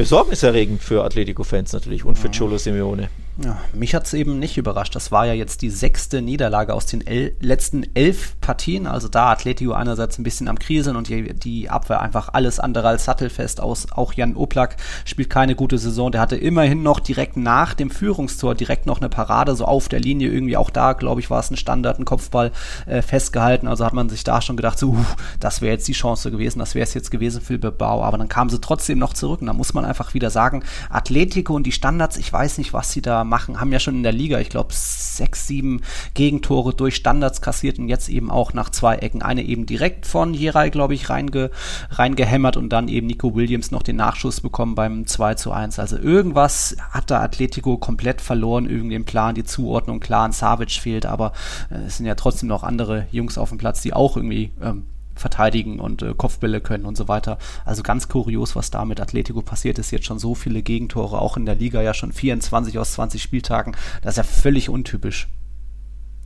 besorgniserregend 0.00 0.82
für 0.82 1.04
Atletico-Fans 1.04 1.74
natürlich 1.74 2.06
und 2.06 2.18
für 2.18 2.30
Cholo 2.30 2.56
Simeone. 2.56 3.10
Ja, 3.42 3.56
mich 3.72 3.94
hat 3.94 4.04
es 4.04 4.12
eben 4.12 4.38
nicht 4.38 4.58
überrascht. 4.58 4.94
Das 4.94 5.12
war 5.12 5.24
ja 5.24 5.32
jetzt 5.32 5.62
die 5.62 5.70
sechste 5.70 6.20
Niederlage 6.20 6.74
aus 6.74 6.84
den 6.84 7.06
el 7.06 7.32
letzten 7.40 7.86
elf 7.94 8.38
Partien. 8.42 8.86
Also 8.86 9.08
da 9.08 9.30
Atletico 9.30 9.72
einerseits 9.72 10.18
ein 10.18 10.24
bisschen 10.24 10.46
am 10.46 10.58
Kriseln 10.58 10.94
und 10.94 11.08
die, 11.08 11.32
die 11.32 11.70
Abwehr 11.70 12.02
einfach 12.02 12.34
alles 12.34 12.60
andere 12.60 12.88
als 12.88 13.06
sattelfest 13.06 13.62
aus. 13.62 13.92
Auch 13.92 14.12
Jan 14.12 14.36
Oblak 14.36 14.76
spielt 15.06 15.30
keine 15.30 15.54
gute 15.54 15.78
Saison. 15.78 16.12
Der 16.12 16.20
hatte 16.20 16.36
immerhin 16.36 16.82
noch 16.82 17.00
direkt 17.00 17.38
nach 17.38 17.72
dem 17.72 17.88
Führungstor 17.88 18.54
direkt 18.54 18.84
noch 18.84 19.00
eine 19.00 19.08
Parade 19.08 19.56
so 19.56 19.64
auf 19.64 19.88
der 19.88 20.00
Linie. 20.00 20.28
Irgendwie 20.28 20.58
auch 20.58 20.68
da, 20.68 20.92
glaube 20.92 21.22
ich, 21.22 21.30
war 21.30 21.40
es 21.40 21.50
ein 21.50 21.56
Standard, 21.56 21.98
ein 21.98 22.04
Kopfball 22.04 22.52
äh, 22.84 23.00
festgehalten. 23.00 23.68
Also 23.68 23.86
hat 23.86 23.94
man 23.94 24.10
sich 24.10 24.22
da 24.22 24.42
schon 24.42 24.56
gedacht, 24.58 24.78
so, 24.78 24.88
uh, 24.88 25.04
das 25.38 25.62
wäre 25.62 25.72
jetzt 25.72 25.88
die 25.88 25.92
Chance 25.92 26.30
gewesen, 26.30 26.58
das 26.58 26.74
wäre 26.74 26.84
es 26.84 26.92
jetzt 26.92 27.10
gewesen 27.10 27.40
für 27.40 27.58
Bilbao. 27.58 28.02
Aber 28.02 28.18
dann 28.18 28.28
kamen 28.28 28.50
sie 28.50 28.60
trotzdem 28.60 28.98
noch 28.98 29.14
zurück. 29.14 29.40
Und 29.40 29.46
da 29.46 29.54
muss 29.54 29.72
man 29.72 29.86
einfach 29.86 30.12
wieder 30.12 30.28
sagen, 30.28 30.62
Atletico 30.90 31.54
und 31.54 31.62
die 31.62 31.72
Standards, 31.72 32.18
ich 32.18 32.30
weiß 32.30 32.58
nicht, 32.58 32.74
was 32.74 32.92
sie 32.92 33.00
da 33.00 33.24
machen, 33.30 33.60
haben 33.60 33.72
ja 33.72 33.80
schon 33.80 33.96
in 33.96 34.02
der 34.02 34.12
Liga, 34.12 34.38
ich 34.38 34.50
glaube, 34.50 34.70
sechs, 34.72 35.46
sieben 35.46 35.80
Gegentore 36.12 36.74
durch 36.74 36.96
Standards 36.96 37.40
kassiert 37.40 37.78
und 37.78 37.88
jetzt 37.88 38.10
eben 38.10 38.30
auch 38.30 38.52
nach 38.52 38.68
zwei 38.68 38.96
Ecken. 38.96 39.22
Eine 39.22 39.42
eben 39.42 39.64
direkt 39.64 40.06
von 40.06 40.34
Jerai, 40.34 40.68
glaube 40.68 40.94
ich, 40.94 41.08
reinge, 41.08 41.50
reingehämmert 41.90 42.56
und 42.56 42.68
dann 42.68 42.88
eben 42.88 43.06
Nico 43.06 43.34
Williams 43.34 43.70
noch 43.70 43.82
den 43.82 43.96
Nachschuss 43.96 44.40
bekommen 44.40 44.74
beim 44.74 45.06
2 45.06 45.34
zu 45.34 45.52
1. 45.52 45.78
Also 45.78 45.96
irgendwas 45.96 46.76
hat 46.90 47.10
da 47.10 47.22
Atletico 47.22 47.78
komplett 47.78 48.20
verloren, 48.20 48.68
irgendwie 48.68 49.00
den 49.00 49.06
Plan, 49.06 49.34
die 49.34 49.44
Zuordnung 49.44 50.00
klar, 50.00 50.26
ein 50.26 50.32
Savic 50.32 50.72
fehlt, 50.72 51.06
aber 51.06 51.32
äh, 51.70 51.86
es 51.86 51.96
sind 51.96 52.06
ja 52.06 52.14
trotzdem 52.14 52.48
noch 52.48 52.62
andere 52.62 53.06
Jungs 53.10 53.38
auf 53.38 53.48
dem 53.48 53.58
Platz, 53.58 53.80
die 53.80 53.94
auch 53.94 54.16
irgendwie 54.16 54.52
ähm, 54.62 54.84
verteidigen 55.20 55.78
und 55.78 56.02
äh, 56.02 56.14
Kopfbälle 56.14 56.60
können 56.60 56.84
und 56.84 56.96
so 56.96 57.08
weiter. 57.08 57.38
Also 57.64 57.82
ganz 57.82 58.08
kurios, 58.08 58.56
was 58.56 58.70
da 58.70 58.84
mit 58.84 59.00
Atletico 59.00 59.42
passiert 59.42 59.78
ist. 59.78 59.90
Jetzt 59.90 60.06
schon 60.06 60.18
so 60.18 60.34
viele 60.34 60.62
Gegentore, 60.62 61.20
auch 61.20 61.36
in 61.36 61.46
der 61.46 61.54
Liga 61.54 61.82
ja 61.82 61.94
schon 61.94 62.12
24 62.12 62.78
aus 62.78 62.92
20 62.92 63.22
Spieltagen. 63.22 63.76
Das 64.02 64.14
ist 64.14 64.16
ja 64.18 64.22
völlig 64.24 64.68
untypisch. 64.68 65.28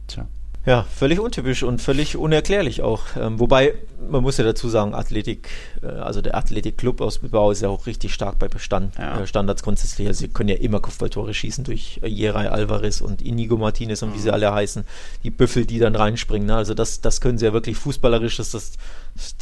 Tja. 0.07 0.27
Ja, 0.66 0.85
völlig 0.94 1.20
untypisch 1.20 1.62
und 1.62 1.83
völlig 1.83 2.16
unerklärlich 2.16 2.81
auch. 2.81 3.03
Ähm, 3.20 3.38
wobei, 3.38 3.74
man 4.09 4.22
muss 4.22 4.38
ja 4.38 4.44
dazu 4.44 4.70
sagen, 4.70 4.94
Athletik, 4.94 5.50
äh, 5.83 5.87
also 5.88 6.22
der 6.22 6.37
Athletikclub 6.37 7.03
aus 7.03 7.18
Bilbao 7.18 7.50
ist 7.50 7.61
ja 7.61 7.68
auch 7.68 7.87
richtig 7.87 8.14
stark 8.14 8.38
bei 8.38 8.48
Bestand, 8.48 8.94
Ja. 8.96 9.20
äh, 9.20 9.27
Standards 9.27 9.62
grundsätzlich. 9.62 10.09
Also 10.09 10.20
sie 10.20 10.29
können 10.29 10.48
ja 10.48 10.57
immer 10.57 10.81
Kopfballtore 10.81 11.35
schießen 11.35 11.64
durch 11.64 12.00
äh, 12.03 12.09
Jerai 12.09 12.48
Alvarez 12.50 13.03
und 13.03 13.20
Inigo 13.20 13.59
Martinez 13.59 14.03
und 14.03 14.14
wie 14.14 14.18
Mhm. 14.18 14.22
sie 14.22 14.31
alle 14.33 14.55
heißen. 14.55 14.85
Die 15.22 15.31
Büffel, 15.31 15.66
die 15.66 15.79
dann 15.79 15.94
reinspringen. 15.96 16.46
Ne? 16.48 16.57
Also 16.57 16.72
das, 16.72 17.03
das 17.03 17.20
können 17.20 17.37
sie 17.37 17.44
ja 17.44 17.53
wirklich 17.53 17.77
fußballerisch. 17.77 18.38
Das 18.38 18.55
ist 18.55 18.79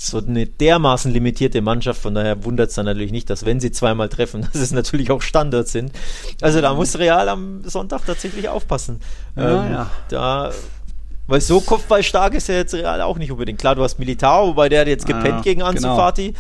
so 0.01 0.19
eine 0.19 0.47
dermaßen 0.47 1.13
limitierte 1.13 1.63
Mannschaft. 1.63 2.01
Von 2.03 2.17
daher 2.17 2.45
wundert 2.45 2.71
es 2.71 2.75
dann 2.75 2.87
natürlich 2.87 3.13
nicht, 3.13 3.31
dass 3.31 3.45
wenn 3.47 3.61
sie 3.61 3.71
zweimal 3.71 4.09
treffen, 4.09 4.41
dass 4.53 4.61
es 4.61 4.73
natürlich 4.73 5.13
auch 5.13 5.23
Standards 5.23 5.71
sind. 5.71 5.93
Also 6.41 6.61
da 6.61 6.75
muss 6.75 6.99
Real 6.99 7.29
am 7.29 7.63
Sonntag 7.63 8.05
tatsächlich 8.07 8.49
aufpassen. 8.49 8.99
Mhm. 9.37 9.43
Ja, 9.43 9.71
ja. 9.71 9.91
Da 10.09 10.53
weil 11.27 11.41
so 11.41 11.61
kopfballstark 11.61 12.35
ist 12.35 12.49
ja 12.49 12.57
jetzt 12.57 12.75
Real 12.75 13.01
auch 13.01 13.17
nicht 13.19 13.31
unbedingt. 13.33 13.59
Klar, 13.59 13.75
du 13.75 13.83
hast 13.83 13.99
Militao, 13.99 14.49
wobei 14.49 14.69
der 14.69 14.81
hat 14.83 14.89
jetzt 14.89 15.09
Ja, 15.09 15.17
gepennt 15.17 15.43
gegen 15.43 15.63
Ansu 15.63 15.83
genau. 15.83 15.97
Fati. 15.97 16.35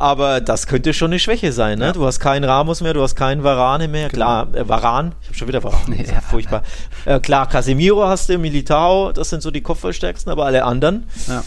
Aber 0.00 0.40
das 0.40 0.68
könnte 0.68 0.94
schon 0.94 1.10
eine 1.10 1.18
Schwäche 1.18 1.52
sein. 1.52 1.78
Ne? 1.80 1.86
Ja. 1.86 1.92
Du 1.92 2.06
hast 2.06 2.20
keinen 2.20 2.44
Ramos 2.44 2.80
mehr, 2.82 2.94
du 2.94 3.02
hast 3.02 3.16
keinen 3.16 3.42
Varane 3.42 3.88
mehr. 3.88 4.08
Genau. 4.08 4.44
Klar, 4.44 4.54
äh, 4.54 4.68
Varan, 4.68 5.12
ich 5.22 5.26
habe 5.28 5.36
schon 5.38 5.48
wieder 5.48 5.64
Varan, 5.64 5.80
das 5.90 6.00
ist 6.02 6.12
Ja. 6.12 6.20
furchtbar. 6.20 6.62
Äh, 7.04 7.18
klar, 7.18 7.48
Casemiro 7.48 8.06
hast 8.06 8.28
du, 8.28 8.38
Militao, 8.38 9.10
das 9.10 9.30
sind 9.30 9.42
so 9.42 9.50
die 9.50 9.60
Kopfballstärksten, 9.60 10.30
aber 10.30 10.44
alle 10.46 10.62
anderen 10.64 11.08
Ja. 11.26 11.42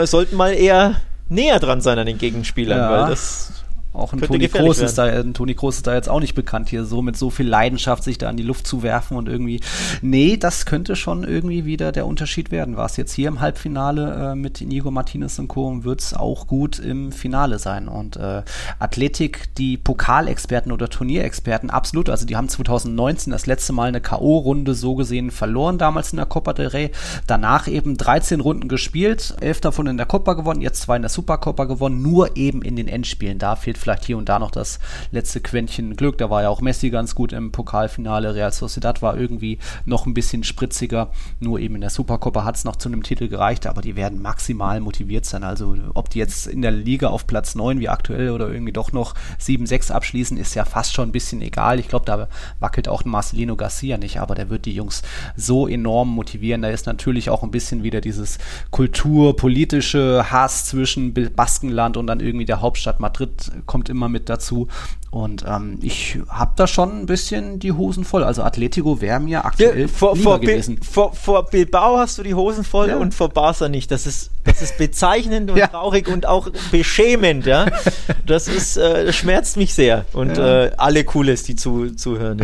äh, 0.00 0.06
sollten 0.06 0.36
mal 0.36 0.52
eher 0.52 0.96
näher 1.28 1.58
dran 1.58 1.80
sein 1.80 1.98
an 1.98 2.06
den 2.06 2.18
Gegenspielern, 2.18 2.78
Ja. 2.78 2.90
weil 3.02 3.10
das 3.10 3.61
Auch 3.94 4.14
ein 4.14 4.20
Toni 4.20 4.48
Kroos 4.48 4.78
ist 4.78 4.96
da, 4.96 5.04
ein 5.04 5.34
Toni 5.34 5.54
Kroos 5.54 5.76
ist 5.76 5.86
da 5.86 5.94
jetzt 5.94 6.08
auch 6.08 6.20
nicht 6.20 6.34
bekannt, 6.34 6.70
hier 6.70 6.84
so 6.84 7.02
mit 7.02 7.16
so 7.16 7.28
viel 7.28 7.46
Leidenschaft 7.46 8.02
sich 8.02 8.16
da 8.16 8.30
in 8.30 8.38
die 8.38 8.42
Luft 8.42 8.66
zu 8.66 8.82
werfen 8.82 9.18
und 9.18 9.28
irgendwie. 9.28 9.60
Nee, 10.00 10.38
das 10.38 10.64
könnte 10.64 10.96
schon 10.96 11.24
irgendwie 11.24 11.66
wieder 11.66 11.92
der 11.92 12.06
Unterschied 12.06 12.50
werden. 12.50 12.78
War 12.78 12.86
es 12.86 12.96
jetzt 12.96 13.12
hier 13.12 13.28
im 13.28 13.40
Halbfinale 13.40 14.32
äh, 14.32 14.34
mit 14.34 14.62
Inigo 14.62 14.90
Martinez 14.90 15.38
und 15.38 15.48
Co. 15.48 15.84
wird 15.84 16.00
es 16.00 16.14
auch 16.14 16.46
gut 16.46 16.78
im 16.78 17.12
Finale 17.12 17.58
sein. 17.58 17.86
Und 17.86 18.16
äh, 18.16 18.42
Athletik, 18.78 19.54
die 19.56 19.76
Pokalexperten 19.76 20.72
oder 20.72 20.88
Turnierexperten, 20.88 21.68
absolut. 21.68 22.08
Also 22.08 22.24
die 22.24 22.36
haben 22.36 22.48
2019 22.48 23.30
das 23.30 23.44
letzte 23.44 23.74
Mal 23.74 23.88
eine 23.88 24.00
K.O.-Runde 24.00 24.72
so 24.72 24.94
gesehen 24.94 25.30
verloren, 25.30 25.76
damals 25.76 26.12
in 26.12 26.16
der 26.16 26.26
Copa 26.26 26.54
del 26.54 26.68
Rey. 26.68 26.92
Danach 27.26 27.68
eben 27.68 27.98
13 27.98 28.40
Runden 28.40 28.68
gespielt, 28.68 29.34
11 29.40 29.60
davon 29.60 29.86
in 29.86 29.98
der 29.98 30.06
Copa 30.06 30.32
gewonnen, 30.32 30.62
jetzt 30.62 30.80
zwei 30.80 30.96
in 30.96 31.02
der 31.02 31.10
Supercopa 31.10 31.64
gewonnen, 31.64 32.00
nur 32.00 32.38
eben 32.38 32.62
in 32.62 32.76
den 32.76 32.88
Endspielen. 32.88 33.38
Da 33.38 33.54
fehlt 33.54 33.81
vielleicht 33.82 34.04
hier 34.04 34.16
und 34.16 34.28
da 34.28 34.38
noch 34.38 34.50
das 34.50 34.78
letzte 35.10 35.40
Quäntchen 35.40 35.96
Glück. 35.96 36.18
Da 36.18 36.30
war 36.30 36.42
ja 36.42 36.48
auch 36.48 36.60
Messi 36.60 36.90
ganz 36.90 37.14
gut 37.14 37.32
im 37.32 37.52
Pokalfinale. 37.52 38.34
Real 38.34 38.52
Sociedad 38.52 39.02
war 39.02 39.16
irgendwie 39.18 39.58
noch 39.84 40.06
ein 40.06 40.14
bisschen 40.14 40.44
spritziger. 40.44 41.10
Nur 41.40 41.58
eben 41.58 41.74
in 41.74 41.80
der 41.80 41.90
Supercopa 41.90 42.44
hat 42.44 42.56
es 42.56 42.64
noch 42.64 42.76
zu 42.76 42.88
einem 42.88 43.02
Titel 43.02 43.28
gereicht, 43.28 43.66
aber 43.66 43.82
die 43.82 43.96
werden 43.96 44.22
maximal 44.22 44.80
motiviert 44.80 45.24
sein. 45.24 45.44
Also 45.44 45.76
ob 45.94 46.10
die 46.10 46.18
jetzt 46.18 46.46
in 46.46 46.62
der 46.62 46.70
Liga 46.70 47.08
auf 47.08 47.26
Platz 47.26 47.54
9 47.54 47.80
wie 47.80 47.88
aktuell 47.88 48.30
oder 48.30 48.48
irgendwie 48.48 48.72
doch 48.72 48.92
noch 48.92 49.14
7-6 49.40 49.92
abschließen, 49.92 50.36
ist 50.36 50.54
ja 50.54 50.64
fast 50.64 50.94
schon 50.94 51.08
ein 51.08 51.12
bisschen 51.12 51.42
egal. 51.42 51.78
Ich 51.78 51.88
glaube, 51.88 52.04
da 52.06 52.28
wackelt 52.60 52.88
auch 52.88 53.04
Marcelino 53.04 53.56
Garcia 53.56 53.98
nicht, 53.98 54.18
aber 54.20 54.34
der 54.34 54.50
wird 54.50 54.66
die 54.66 54.74
Jungs 54.74 55.02
so 55.36 55.66
enorm 55.68 56.08
motivieren. 56.08 56.62
Da 56.62 56.68
ist 56.68 56.86
natürlich 56.86 57.30
auch 57.30 57.42
ein 57.42 57.50
bisschen 57.50 57.82
wieder 57.82 58.00
dieses 58.00 58.38
kulturpolitische 58.70 60.30
Hass 60.30 60.66
zwischen 60.66 61.14
Baskenland 61.34 61.96
und 61.96 62.06
dann 62.06 62.20
irgendwie 62.20 62.44
der 62.44 62.60
Hauptstadt 62.60 63.00
Madrid 63.00 63.50
kommt 63.72 63.88
immer 63.88 64.08
mit 64.10 64.28
dazu. 64.28 64.68
Und 65.10 65.44
ähm, 65.48 65.78
ich 65.82 66.18
habe 66.28 66.52
da 66.56 66.66
schon 66.66 67.00
ein 67.00 67.06
bisschen 67.06 67.58
die 67.58 67.72
Hosen 67.72 68.04
voll. 68.04 68.22
Also 68.24 68.42
Atletico 68.42 69.00
wäre 69.00 69.18
mir 69.20 69.44
aktuell 69.44 69.80
Ja, 69.82 69.88
vor, 69.88 70.14
lieber 70.14 70.30
vor, 70.30 70.38
Bi- 70.40 70.46
gewesen. 70.46 70.80
vor, 70.82 71.14
vor 71.14 71.46
Bilbao 71.46 71.98
hast 71.98 72.18
du 72.18 72.22
die 72.22 72.34
Hosen 72.34 72.64
voll 72.64 72.88
Ja. 72.90 72.96
und 72.96 73.12
vor 73.14 73.28
Barca 73.30 73.68
nicht. 73.68 73.90
Das 73.90 74.06
ist, 74.06 74.30
das 74.44 74.60
ist 74.62 74.78
bezeichnend 74.78 75.50
und 75.50 75.56
Ja. 75.62 75.66
traurig 75.68 76.08
und 76.08 76.26
auch 76.26 76.48
beschämend, 76.70 77.46
ja. 77.46 77.66
Das 78.26 78.46
ist, 78.48 78.76
äh, 78.76 79.06
das 79.06 79.16
schmerzt 79.16 79.56
mich 79.56 79.74
sehr. 79.74 80.04
Und 80.12 80.36
äh, 80.38 80.70
alle 80.76 81.04
Cooles, 81.04 81.42
die 81.44 81.56
zu, 81.56 81.90
zuhören. 81.94 82.42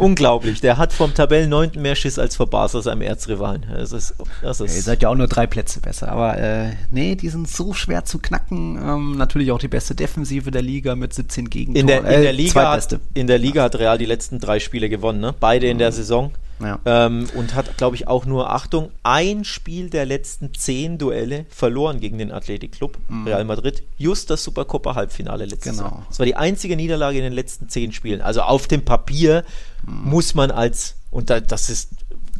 Unglaublich. 0.00 0.60
Der 0.60 0.78
hat 0.78 0.92
vom 0.92 1.14
Tabellen 1.14 1.50
9. 1.50 1.72
mehr 1.76 1.94
Schiss 1.94 2.18
als 2.18 2.36
vor 2.36 2.46
Barca, 2.48 2.80
seinem 2.82 3.02
Erzrivalen. 3.02 3.66
Das 3.72 3.92
ist, 3.92 4.14
das 4.42 4.58
Ja, 4.58 4.64
ihr 4.64 4.70
ist 4.70 4.84
seid 4.84 5.02
ja 5.02 5.08
auch 5.08 5.14
nur 5.14 5.28
drei 5.28 5.46
Plätze 5.46 5.80
besser. 5.80 6.10
Aber 6.10 6.36
äh, 6.38 6.70
nee, 6.90 7.14
die 7.14 7.28
sind 7.28 7.48
so 7.48 7.72
schwer 7.74 8.04
zu 8.04 8.18
knacken. 8.18 8.76
Ähm, 8.76 9.16
natürlich 9.16 9.52
auch 9.52 9.58
die 9.58 9.68
beste 9.68 9.94
Defensive 9.94 10.50
der 10.50 10.62
Liga 10.62 10.94
mit 10.96 11.12
17 11.14 11.48
Gegentoren. 11.50 11.80
in 11.80 11.86
der, 11.86 11.98
in, 11.98 12.22
der 12.22 12.30
Äh, 12.30 12.32
Liga 12.32 12.72
hat, 12.72 12.98
in 13.14 13.26
der 13.26 13.38
Liga 13.38 13.62
hat 13.62 13.76
Real 13.76 13.98
die 13.98 14.06
letzten 14.06 14.38
drei 14.40 14.58
Spiele 14.60 14.88
gewonnen, 14.88 15.20
ne? 15.20 15.34
beide 15.38 15.68
in 15.68 15.78
der 15.78 15.92
Saison. 15.92 16.32
Ja. 16.62 16.78
Ähm, 16.84 17.26
und 17.36 17.54
hat, 17.54 17.78
glaube 17.78 17.96
ich, 17.96 18.06
auch 18.06 18.26
nur, 18.26 18.52
Achtung, 18.52 18.90
ein 19.02 19.44
Spiel 19.44 19.88
der 19.88 20.04
letzten 20.04 20.52
zehn 20.52 20.98
Duelle 20.98 21.46
verloren 21.48 22.00
gegen 22.00 22.18
den 22.18 22.30
Athletic 22.30 22.72
Club 22.72 22.98
Real 23.24 23.44
Madrid. 23.46 23.82
Just 23.96 24.28
das 24.28 24.44
Supercopa-Halbfinale 24.44 25.46
letztes 25.46 25.78
Genau. 25.78 25.88
Jahr. 25.88 26.06
Das 26.10 26.18
war 26.18 26.26
die 26.26 26.36
einzige 26.36 26.76
Niederlage 26.76 27.16
in 27.16 27.24
den 27.24 27.32
letzten 27.32 27.70
zehn 27.70 27.92
Spielen. 27.92 28.20
Also 28.20 28.42
auf 28.42 28.66
dem 28.68 28.84
Papier 28.84 29.42
muss 29.90 30.34
man 30.34 30.50
als, 30.50 30.96
und 31.10 31.30
da, 31.30 31.40
das 31.40 31.68
ist 31.68 31.90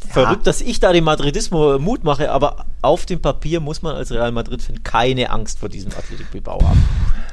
verrückt, 0.09 0.47
dass 0.47 0.61
ich 0.61 0.81
da 0.81 0.93
dem 0.93 1.05
Madridismo 1.05 1.79
Mut 1.79 2.05
mache, 2.05 2.31
aber 2.31 2.65
auf 2.83 3.07
dem 3.07 3.21
Papier 3.21 3.61
muss 3.61 3.83
man 3.83 3.97
als 3.97 4.11
Real 4.11 4.33
Madrid-Fan 4.33 4.83
keine 4.83 5.31
Angst 5.31 5.59
vor 5.59 5.69
diesem 5.69 5.93
Athletic 5.93 6.31
Bilbao 6.31 6.61
haben. 6.63 6.83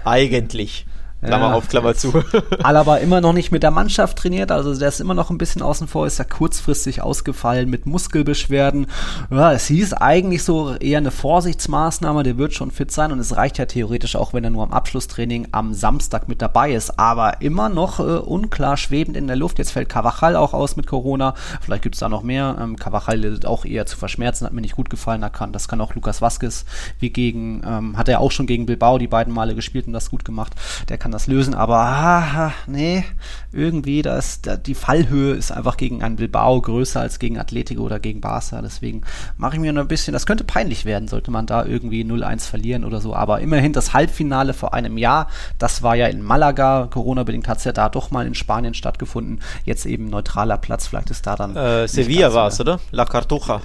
Eigentlich. 0.04 0.86
Klammer 1.24 1.48
Ja. 1.50 1.54
auf, 1.54 1.68
Klammer 1.68 1.96
zu. 1.96 2.14
Alaba 2.64 2.98
immer 2.98 3.22
noch 3.22 3.34
nicht 3.34 3.52
mit 3.52 3.64
der 3.64 3.72
Mannschaft 3.72 4.18
trainiert, 4.20 4.52
also 4.52 4.78
der 4.78 4.88
ist 4.90 5.00
immer 5.00 5.14
noch 5.16 5.30
ein 5.30 5.38
bisschen 5.38 5.62
außen 5.62 5.88
vor, 5.88 6.06
ist 6.06 6.20
ja 6.20 6.26
kurzfristig 6.26 7.02
ausgefallen 7.02 7.70
mit 7.70 7.86
Muskelbeschwerden. 7.86 8.88
Ja, 9.32 9.52
es 9.52 9.66
hieß 9.68 9.94
eigentlich 9.94 10.44
so 10.44 10.76
eher 10.76 11.00
eine 11.00 11.12
Vorsichtsmaßnahme, 11.12 12.24
der 12.24 12.38
wird 12.38 12.54
schon 12.54 12.72
fit 12.72 12.92
sein 12.92 13.12
und 13.12 13.20
es 13.20 13.36
reicht 13.36 13.58
ja 13.58 13.66
theoretisch 13.66 14.16
auch, 14.16 14.34
wenn 14.34 14.44
er 14.44 14.50
nur 14.52 14.64
am 14.64 14.74
Abschlusstraining 14.74 15.48
am 15.52 15.74
Samstag 15.74 16.28
mit 16.28 16.42
dabei 16.42 16.72
ist, 16.74 17.00
aber 17.00 17.42
immer 17.42 17.70
noch 17.70 18.00
äh, 18.00 18.04
unklar 18.04 18.78
schwebend 18.78 19.18
in 19.18 19.28
der 19.28 19.36
Luft. 19.36 19.58
Jetzt 19.58 19.72
fällt 19.72 19.90
Cavachal 19.90 20.36
auch 20.36 20.54
aus 20.54 20.76
mit 20.76 20.88
Corona, 20.88 21.34
vielleicht 21.62 21.84
gibt 21.84 21.96
es 21.96 22.00
da 22.00 22.10
noch 22.10 22.24
mehr. 22.24 22.58
Ähm, 22.62 22.76
Cavachal 22.76 23.18
litt 23.18 23.46
auch 23.46 23.66
eher 23.66 23.86
zu 23.86 23.98
verschmerzen, 23.98 24.46
hat 24.46 24.54
mir 24.54 24.62
nicht 24.62 24.76
gut 24.76 24.90
gefallen, 24.90 25.22
da 25.22 25.30
kann, 25.30 25.52
das 25.52 25.68
kann 25.68 25.82
auch 25.82 25.96
Lukas 25.96 26.22
Vazquez, 26.22 26.66
wie 27.00 27.10
gegen, 27.10 27.62
ähm, 27.66 27.98
hat 27.98 28.08
er 28.08 28.20
auch 28.20 28.32
schon 28.32 28.46
gegen 28.46 28.66
Bilbao 28.68 28.98
die 28.98 29.08
beiden 29.08 29.34
Male 29.34 29.56
gespielt 29.56 29.88
und 29.88 29.94
das 29.94 30.10
gut 30.12 30.24
gemacht. 30.24 30.54
Der 30.90 30.98
kann 30.98 31.07
das 31.12 31.28
lösen, 31.28 31.54
aber 31.54 31.78
ah, 31.78 32.54
nee, 32.68 33.04
irgendwie, 33.52 34.02
da 34.02 34.18
ist, 34.18 34.46
da, 34.48 34.56
die 34.58 34.76
Fallhöhe 34.76 35.34
ist 35.34 35.52
einfach 35.52 35.78
gegen 35.78 36.04
ein 36.04 36.16
Bilbao 36.16 36.62
größer 36.62 37.00
als 37.02 37.20
gegen 37.20 37.40
Atletico 37.40 37.82
oder 37.82 38.00
gegen 38.00 38.22
Barca. 38.22 38.62
Deswegen 38.62 39.02
mache 39.38 39.56
ich 39.56 39.62
mir 39.62 39.74
noch 39.74 39.82
ein 39.82 39.88
bisschen, 39.88 40.14
das 40.14 40.26
könnte 40.26 40.44
peinlich 40.44 40.86
werden, 40.86 41.08
sollte 41.08 41.32
man 41.32 41.46
da 41.46 41.66
irgendwie 41.66 42.04
0-1 42.04 42.48
verlieren 42.48 42.84
oder 42.86 43.02
so. 43.02 43.16
Aber 43.16 43.40
immerhin 43.42 43.74
das 43.74 43.94
Halbfinale 43.94 44.54
vor 44.54 44.74
einem 44.74 44.98
Jahr, 44.98 45.28
das 45.58 45.82
war 45.84 45.96
ja 45.96 46.08
in 46.08 46.22
Malaga, 46.22 46.88
Corona-bedingt 46.92 47.48
hat 47.48 47.58
es 47.60 47.64
ja 47.64 47.72
da 47.72 47.90
doch 47.90 48.12
mal 48.12 48.28
in 48.28 48.36
Spanien 48.36 48.74
stattgefunden. 48.74 49.42
Jetzt 49.66 49.86
eben 49.86 50.10
neutraler 50.10 50.58
Platz, 50.58 50.88
vielleicht 50.88 51.10
ist 51.10 51.26
da 51.26 51.36
dann. 51.36 51.56
Äh, 51.56 51.88
Sevilla 51.88 52.34
war 52.34 52.48
es, 52.48 52.60
oder? 52.60 52.80
La 52.92 53.06
Cartuja. 53.06 53.62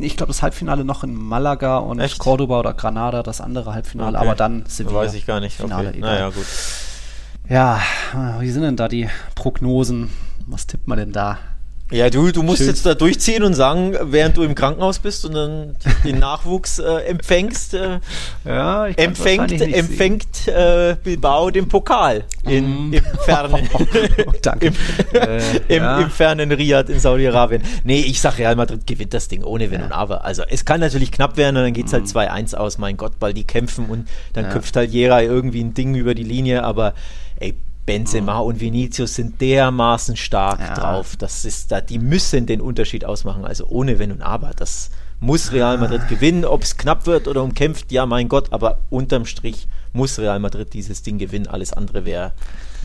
ich 0.00 0.16
glaube, 0.16 0.32
das 0.32 0.42
Halbfinale 0.42 0.84
noch 0.84 1.04
in 1.04 1.14
Malaga 1.14 1.78
und 1.78 2.00
Echt? 2.00 2.18
Cordoba 2.18 2.60
oder 2.60 2.74
Granada, 2.74 3.22
das 3.22 3.40
andere 3.40 3.74
Halbfinale, 3.74 4.16
Okay. 4.16 4.26
aber 4.26 4.34
dann 4.36 4.64
Sevilla. 4.66 5.00
Weiß 5.00 5.14
ich 5.14 5.26
gar 5.26 5.40
nicht. 5.40 5.56
Finale, 5.56 5.90
okay. 5.90 6.00
Naja, 6.00 6.30
gut. 6.30 6.46
Ja, 7.48 7.80
wie 8.40 8.50
sind 8.50 8.62
denn 8.62 8.76
da 8.76 8.88
die 8.88 9.08
Prognosen? 9.34 10.10
Was 10.46 10.66
tippt 10.66 10.88
man 10.88 10.98
denn 10.98 11.12
da? 11.12 11.38
Ja, 11.92 12.10
du, 12.10 12.32
du 12.32 12.42
musst 12.42 12.58
Schön. 12.58 12.66
jetzt 12.66 12.84
da 12.84 12.94
durchziehen 12.94 13.44
und 13.44 13.54
sagen, 13.54 13.94
während 14.10 14.36
du 14.36 14.42
im 14.42 14.56
Krankenhaus 14.56 14.98
bist 14.98 15.24
und 15.24 15.34
dann 15.34 15.76
den 16.04 16.18
Nachwuchs 16.18 16.80
äh, 16.80 17.02
empfängst, 17.02 17.74
äh, 17.74 18.00
Ja, 18.44 18.88
ich 18.88 18.98
empfängt, 18.98 19.52
empfängt 19.60 20.48
äh, 20.48 20.96
Bilbao 21.04 21.48
den 21.50 21.68
Pokal 21.68 22.24
in, 22.42 22.88
Mhm. 22.88 22.92
im, 22.92 23.04
fernen, 23.24 23.68
Danke. 24.42 24.66
im, 24.66 24.74
Äh, 25.12 25.38
im, 25.68 25.82
ja. 25.84 26.00
im 26.00 26.10
fernen 26.10 26.50
Riyadh 26.50 26.90
in 26.90 26.98
Saudi-Arabien. 26.98 27.62
Nee, 27.84 28.00
ich 28.00 28.20
sag 28.20 28.38
Real 28.38 28.56
Madrid 28.56 28.84
gewinnt 28.84 29.14
das 29.14 29.28
Ding 29.28 29.44
ohne 29.44 29.70
Wenn 29.70 29.78
Ja. 29.78 29.86
und 29.86 29.92
Aber. 29.92 30.24
Also 30.24 30.42
es 30.48 30.64
kann 30.64 30.80
natürlich 30.80 31.12
knapp 31.12 31.36
werden 31.36 31.56
und 31.56 31.62
dann 31.62 31.72
geht's 31.72 31.92
halt 31.92 32.06
2-1 32.06 32.56
aus, 32.56 32.78
mein 32.78 32.96
Gott, 32.96 33.12
weil 33.20 33.32
die 33.32 33.44
kämpfen 33.44 33.86
und 33.86 34.08
dann 34.32 34.48
köpft 34.48 34.74
halt 34.74 34.90
Jera 34.90 35.22
irgendwie 35.22 35.62
ein 35.62 35.72
Ding 35.74 35.94
über 35.94 36.16
die 36.16 36.24
Linie, 36.24 36.64
aber 36.64 36.94
ey, 37.40 37.54
Benzema 37.84 38.38
und 38.40 38.60
Vinicius 38.60 39.14
sind 39.14 39.40
dermaßen 39.40 40.16
stark 40.16 40.58
Ja. 40.60 40.74
drauf. 40.74 41.14
Das 41.16 41.44
ist 41.44 41.70
da, 41.70 41.80
die 41.80 41.98
müssen 42.00 42.46
den 42.46 42.60
Unterschied 42.60 43.04
ausmachen. 43.04 43.44
Also 43.44 43.66
ohne 43.68 43.98
Wenn 44.00 44.10
und 44.10 44.22
Aber. 44.22 44.50
Das 44.56 44.90
muss 45.20 45.52
Real 45.52 45.78
Madrid 45.78 46.08
gewinnen. 46.08 46.44
Ob 46.44 46.62
es 46.64 46.76
knapp 46.76 47.06
wird 47.06 47.28
oder 47.28 47.42
umkämpft, 47.44 47.92
ja, 47.92 48.04
mein 48.04 48.28
Gott, 48.28 48.52
aber 48.52 48.78
unterm 48.90 49.24
Strich 49.24 49.68
muss 49.92 50.18
Real 50.18 50.40
Madrid 50.40 50.74
dieses 50.74 51.02
Ding 51.02 51.18
gewinnen. 51.18 51.46
Alles 51.46 51.72
andere 51.72 52.04
wäre. 52.04 52.32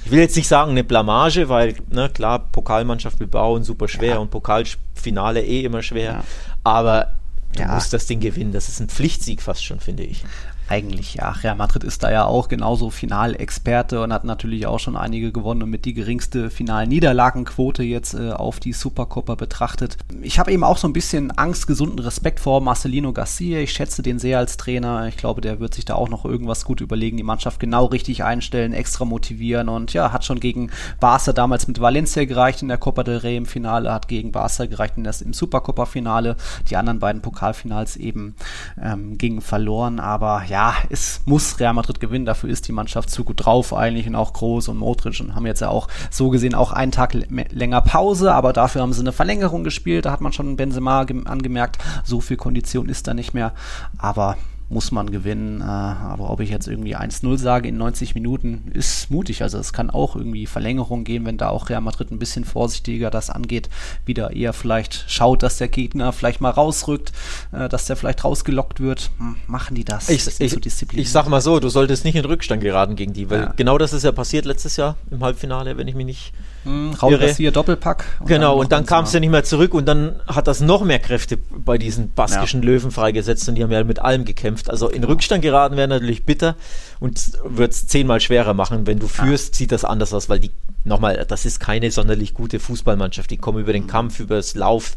Ich 0.06 0.12
will 0.12 0.20
jetzt 0.20 0.36
nicht 0.36 0.48
sagen 0.48 0.72
eine 0.72 0.84
Blamage, 0.84 1.50
weil, 1.50 1.76
ne, 1.90 2.10
klar, 2.10 2.40
Pokalmannschaft 2.52 3.18
Bilbao 3.20 3.56
und 3.56 3.64
super 3.64 3.88
schwer 3.88 4.14
Ja. 4.16 4.18
und 4.20 4.30
Pokalfinale 4.32 5.44
eh 5.44 5.64
immer 5.64 5.82
schwer. 5.84 6.12
Ja. 6.12 6.24
Aber 6.64 7.14
du 7.56 7.64
musst 7.66 7.92
das 7.92 8.06
Ding 8.06 8.20
gewinnen. 8.20 8.52
Das 8.54 8.70
ist 8.70 8.80
ein 8.80 8.88
Pflichtsieg 8.88 9.42
fast 9.42 9.64
schon, 9.66 9.80
finde 9.80 10.04
ich. 10.04 10.24
Eigentlich 10.72 11.16
ja. 11.16 11.32
Real 11.32 11.56
Madrid 11.56 11.84
ist 11.84 12.02
da 12.02 12.10
ja 12.10 12.24
auch 12.24 12.48
genauso 12.48 12.90
Finalexperte 12.92 14.02
und 14.02 14.14
hat 14.14 14.24
natürlich 14.24 14.68
auch 14.68 14.80
schon 14.80 14.96
einige 14.96 15.34
gewonnen 15.34 15.64
und 15.64 15.70
mit 15.70 15.84
die 15.84 15.94
geringste 15.94 16.50
Finalniederlagenquote 16.50 17.84
jetzt 17.84 18.14
äh, 18.14 18.32
auf 18.32 18.62
die 18.62 18.72
Supercopa 18.72 19.36
betrachtet. 19.36 19.98
Ich 20.22 20.40
habe 20.40 20.50
eben 20.50 20.64
auch 20.64 20.78
so 20.78 20.88
ein 20.88 20.94
bisschen 20.94 21.32
Angst, 21.32 21.68
gesunden 21.68 22.00
Respekt 22.00 22.40
vor 22.40 22.62
Marcelino 22.62 23.12
Garcia. 23.12 23.60
Ich 23.60 23.74
schätze 23.74 24.02
den 24.02 24.18
sehr 24.18 24.38
als 24.38 24.56
Trainer. 24.56 25.08
Ich 25.10 25.18
glaube, 25.18 25.42
der 25.42 25.60
wird 25.60 25.74
sich 25.74 25.84
da 25.84 25.96
auch 25.96 26.08
noch 26.08 26.24
irgendwas 26.24 26.64
gut 26.64 26.80
überlegen, 26.80 27.18
die 27.18 27.24
Mannschaft 27.24 27.60
genau 27.60 27.88
richtig 27.88 28.24
einstellen, 28.24 28.72
extra 28.72 29.04
motivieren 29.04 29.68
und 29.68 29.92
ja, 29.92 30.14
hat 30.14 30.24
schon 30.24 30.40
gegen 30.40 30.72
Barca 31.02 31.34
damals 31.34 31.68
mit 31.68 31.82
Valencia 31.82 32.24
gereicht 32.24 32.62
in 32.62 32.70
der 32.70 32.78
Copa 32.78 33.04
del 33.04 33.18
Rey 33.18 33.36
im 33.36 33.46
Finale, 33.46 33.92
hat 33.92 34.08
gegen 34.08 34.32
Barca 34.32 34.68
gereicht 34.68 34.94
in 34.96 35.04
das, 35.04 35.22
im 35.22 35.34
Supercopa-Finale. 35.34 36.38
Die 36.70 36.78
anderen 36.78 37.00
beiden 37.00 37.22
Pokalfinals 37.22 37.98
eben 37.98 38.36
ähm, 38.82 39.18
gingen 39.18 39.42
verloren, 39.42 40.00
aber 40.00 40.44
ja, 40.48 40.61
es 40.90 41.22
muss 41.26 41.60
Real 41.60 41.74
Madrid 41.74 42.00
gewinnen. 42.00 42.26
Dafür 42.26 42.50
ist 42.50 42.68
die 42.68 42.72
Mannschaft 42.72 43.10
zu 43.10 43.24
gut 43.24 43.46
drauf 43.46 43.74
eigentlich 43.74 44.08
und 44.08 44.16
auch 44.16 44.34
Groß 44.34 44.68
und 44.68 44.78
Modric 44.78 45.20
und 45.20 45.36
haben 45.36 45.46
jetzt 45.46 45.62
ja 45.62 45.70
auch 45.70 45.88
so 46.10 46.30
gesehen 46.30 46.56
auch 46.56 46.72
einen 46.72 46.92
Tag 46.92 47.14
länger 47.14 47.82
Pause, 47.82 48.34
aber 48.34 48.54
dafür 48.54 48.82
haben 48.82 48.94
sie 48.94 49.02
eine 49.02 49.12
Verlängerung 49.12 49.64
gespielt. 49.64 50.06
Da 50.06 50.12
hat 50.12 50.22
man 50.22 50.34
schon 50.34 50.56
Benzema 50.56 51.02
angemerkt, 51.02 51.78
so 52.04 52.22
viel 52.22 52.38
Kondition 52.38 52.90
ist 52.90 53.08
da 53.08 53.14
nicht 53.14 53.34
mehr. 53.34 53.54
Aber 53.98 54.38
muss 54.72 54.92
man 54.92 55.12
gewinnen. 55.12 55.62
Äh, 55.62 55.66
aber 55.66 56.30
ob 56.30 56.40
ich 56.40 56.50
jetzt 56.50 56.68
irgendwie 56.68 56.96
1-0 56.96 57.38
sage 57.38 57.68
in 57.68 57.78
90 57.78 58.16
Minuten, 58.16 58.72
ist 58.74 59.12
mutig. 59.12 59.44
Also 59.44 59.58
es 59.58 59.74
kann 59.74 59.90
auch 59.90 60.16
irgendwie 60.16 60.46
Verlängerung 60.46 61.04
geben, 61.04 61.26
wenn 61.26 61.38
da 61.38 61.50
auch 61.50 61.70
Real 61.70 61.82
Madrid 61.82 62.12
ein 62.12 62.20
bisschen 62.20 62.46
vorsichtiger 62.46 63.10
das 63.10 63.30
angeht, 63.30 63.70
wieder 64.06 64.32
eher 64.32 64.54
vielleicht 64.54 65.06
schaut, 65.08 65.44
dass 65.44 65.58
der 65.58 65.68
Gegner 65.68 66.14
vielleicht 66.14 66.42
mal 66.42 66.50
rausrückt, 66.50 67.12
äh, 67.52 67.70
dass 67.70 67.86
der 67.86 67.96
vielleicht 67.96 68.24
rausgelockt 68.24 68.80
wird. 68.80 69.12
Hm, 69.18 69.36
machen 69.48 69.76
die 69.76 69.84
das? 69.84 70.10
Ich, 70.10 70.26
ich, 70.40 70.52
so 70.52 70.60
ich 70.94 71.12
sag 71.12 71.28
mal 71.28 71.42
so, 71.42 71.60
du 71.60 71.70
solltest 71.70 72.06
nicht 72.06 72.16
in 72.16 72.26
Rückstand 72.26 72.62
geraten 72.62 72.96
gegen 72.96 73.14
die, 73.14 73.30
weil 73.30 73.42
ja. 73.42 73.54
genau 73.56 73.78
das 73.78 73.94
ist 73.94 74.04
ja 74.04 74.12
passiert 74.12 74.46
letztes 74.46 74.78
Jahr 74.78 74.96
im 75.12 75.24
Halbfinale, 75.24 75.78
wenn 75.78 75.88
ich 75.88 75.96
mich 75.96 76.06
nicht 76.06 76.34
hm, 76.64 76.94
Raul 76.94 77.18
Doppelpack. 77.52 78.06
Und 78.20 78.28
genau, 78.28 78.52
dann 78.52 78.60
und 78.60 78.72
dann 78.72 78.86
kam 78.86 79.06
es 79.06 79.14
ja 79.14 79.20
nicht 79.20 79.32
mehr 79.32 79.44
zurück 79.44 79.74
und 79.74 79.86
dann 79.88 80.20
hat 80.28 80.48
das 80.48 80.62
noch 80.62 80.84
mehr 80.84 81.00
Kräfte 81.00 81.38
bei 81.38 81.78
diesen 81.78 82.14
baskischen 82.14 82.62
ja. 82.62 82.70
Löwen 82.70 82.92
freigesetzt 82.92 83.50
und 83.50 83.56
die 83.56 83.64
haben 83.64 83.72
ja 83.72 83.84
mit 83.84 84.00
allem 84.00 84.26
gekämpft. 84.26 84.70
Also 84.70 84.88
in 84.88 85.04
Rückstand 85.04 85.42
geraten 85.42 85.76
wäre 85.76 85.88
natürlich 85.88 86.24
bitter 86.26 86.56
und 87.00 87.32
wird 87.44 87.72
es 87.72 87.88
zehnmal 87.88 88.22
schwerer 88.22 88.54
machen. 88.54 88.86
Wenn 88.86 89.00
du 89.00 89.08
führst, 89.08 89.56
ja. 89.56 89.58
sieht 89.58 89.72
das 89.72 89.84
anders 89.84 90.14
aus, 90.14 90.30
weil 90.30 90.40
die, 90.40 90.52
nochmal, 90.84 91.26
das 91.28 91.46
ist 91.46 91.60
keine 91.60 91.90
sonderlich 91.90 92.36
gute 92.36 92.60
Fußballmannschaft. 92.60 93.32
Die 93.32 93.38
kommen 93.38 93.60
über 93.60 93.74
den 93.74 93.84
mhm. 93.84 93.88
Kampf, 93.88 94.20
über 94.20 94.36
das 94.36 94.54
Lauf. 94.54 94.96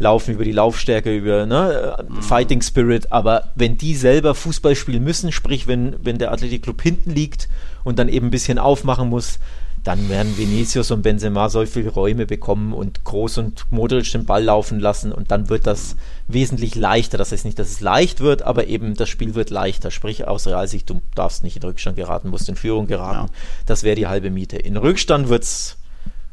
Laufen 0.00 0.34
über 0.34 0.42
die 0.42 0.50
Laufstärke, 0.50 1.16
über 1.16 1.46
ne, 1.46 2.04
mhm. 2.08 2.20
Fighting 2.20 2.62
Spirit, 2.62 3.12
aber 3.12 3.52
wenn 3.54 3.78
die 3.78 3.94
selber 3.94 4.34
Fußball 4.34 4.74
spielen 4.74 5.04
müssen, 5.04 5.30
sprich 5.30 5.68
wenn, 5.68 5.94
wenn 6.02 6.18
der 6.18 6.32
Athletikclub 6.32 6.82
hinten 6.82 7.12
liegt 7.12 7.48
und 7.84 8.00
dann 8.00 8.08
eben 8.08 8.26
ein 8.26 8.30
bisschen 8.32 8.58
aufmachen 8.58 9.08
muss, 9.08 9.38
dann 9.84 10.08
werden 10.08 10.36
Vinicius 10.38 10.90
und 10.90 11.02
Benzema 11.02 11.50
so 11.50 11.64
viele 11.66 11.90
Räume 11.90 12.24
bekommen 12.24 12.72
und 12.72 13.04
Groß 13.04 13.38
und 13.38 13.70
Modric 13.70 14.10
den 14.10 14.24
Ball 14.24 14.42
laufen 14.42 14.80
lassen 14.80 15.12
und 15.12 15.30
dann 15.30 15.50
wird 15.50 15.66
das 15.66 15.96
wesentlich 16.26 16.74
leichter. 16.74 17.18
Das 17.18 17.32
heißt 17.32 17.44
nicht, 17.44 17.58
dass 17.58 17.70
es 17.70 17.80
leicht 17.80 18.20
wird, 18.20 18.42
aber 18.42 18.66
eben 18.66 18.94
das 18.94 19.10
Spiel 19.10 19.34
wird 19.34 19.50
leichter. 19.50 19.90
Sprich, 19.90 20.26
aus 20.26 20.46
Realsicht, 20.46 20.88
du 20.88 21.02
darfst 21.14 21.44
nicht 21.44 21.56
in 21.56 21.62
Rückstand 21.62 21.96
geraten, 21.96 22.30
musst 22.30 22.48
in 22.48 22.56
Führung 22.56 22.86
geraten. 22.86 23.28
Ja. 23.28 23.38
Das 23.66 23.82
wäre 23.82 23.94
die 23.94 24.06
halbe 24.06 24.30
Miete. 24.30 24.56
In 24.56 24.78
Rückstand 24.78 25.28
wird 25.28 25.42
es 25.42 25.76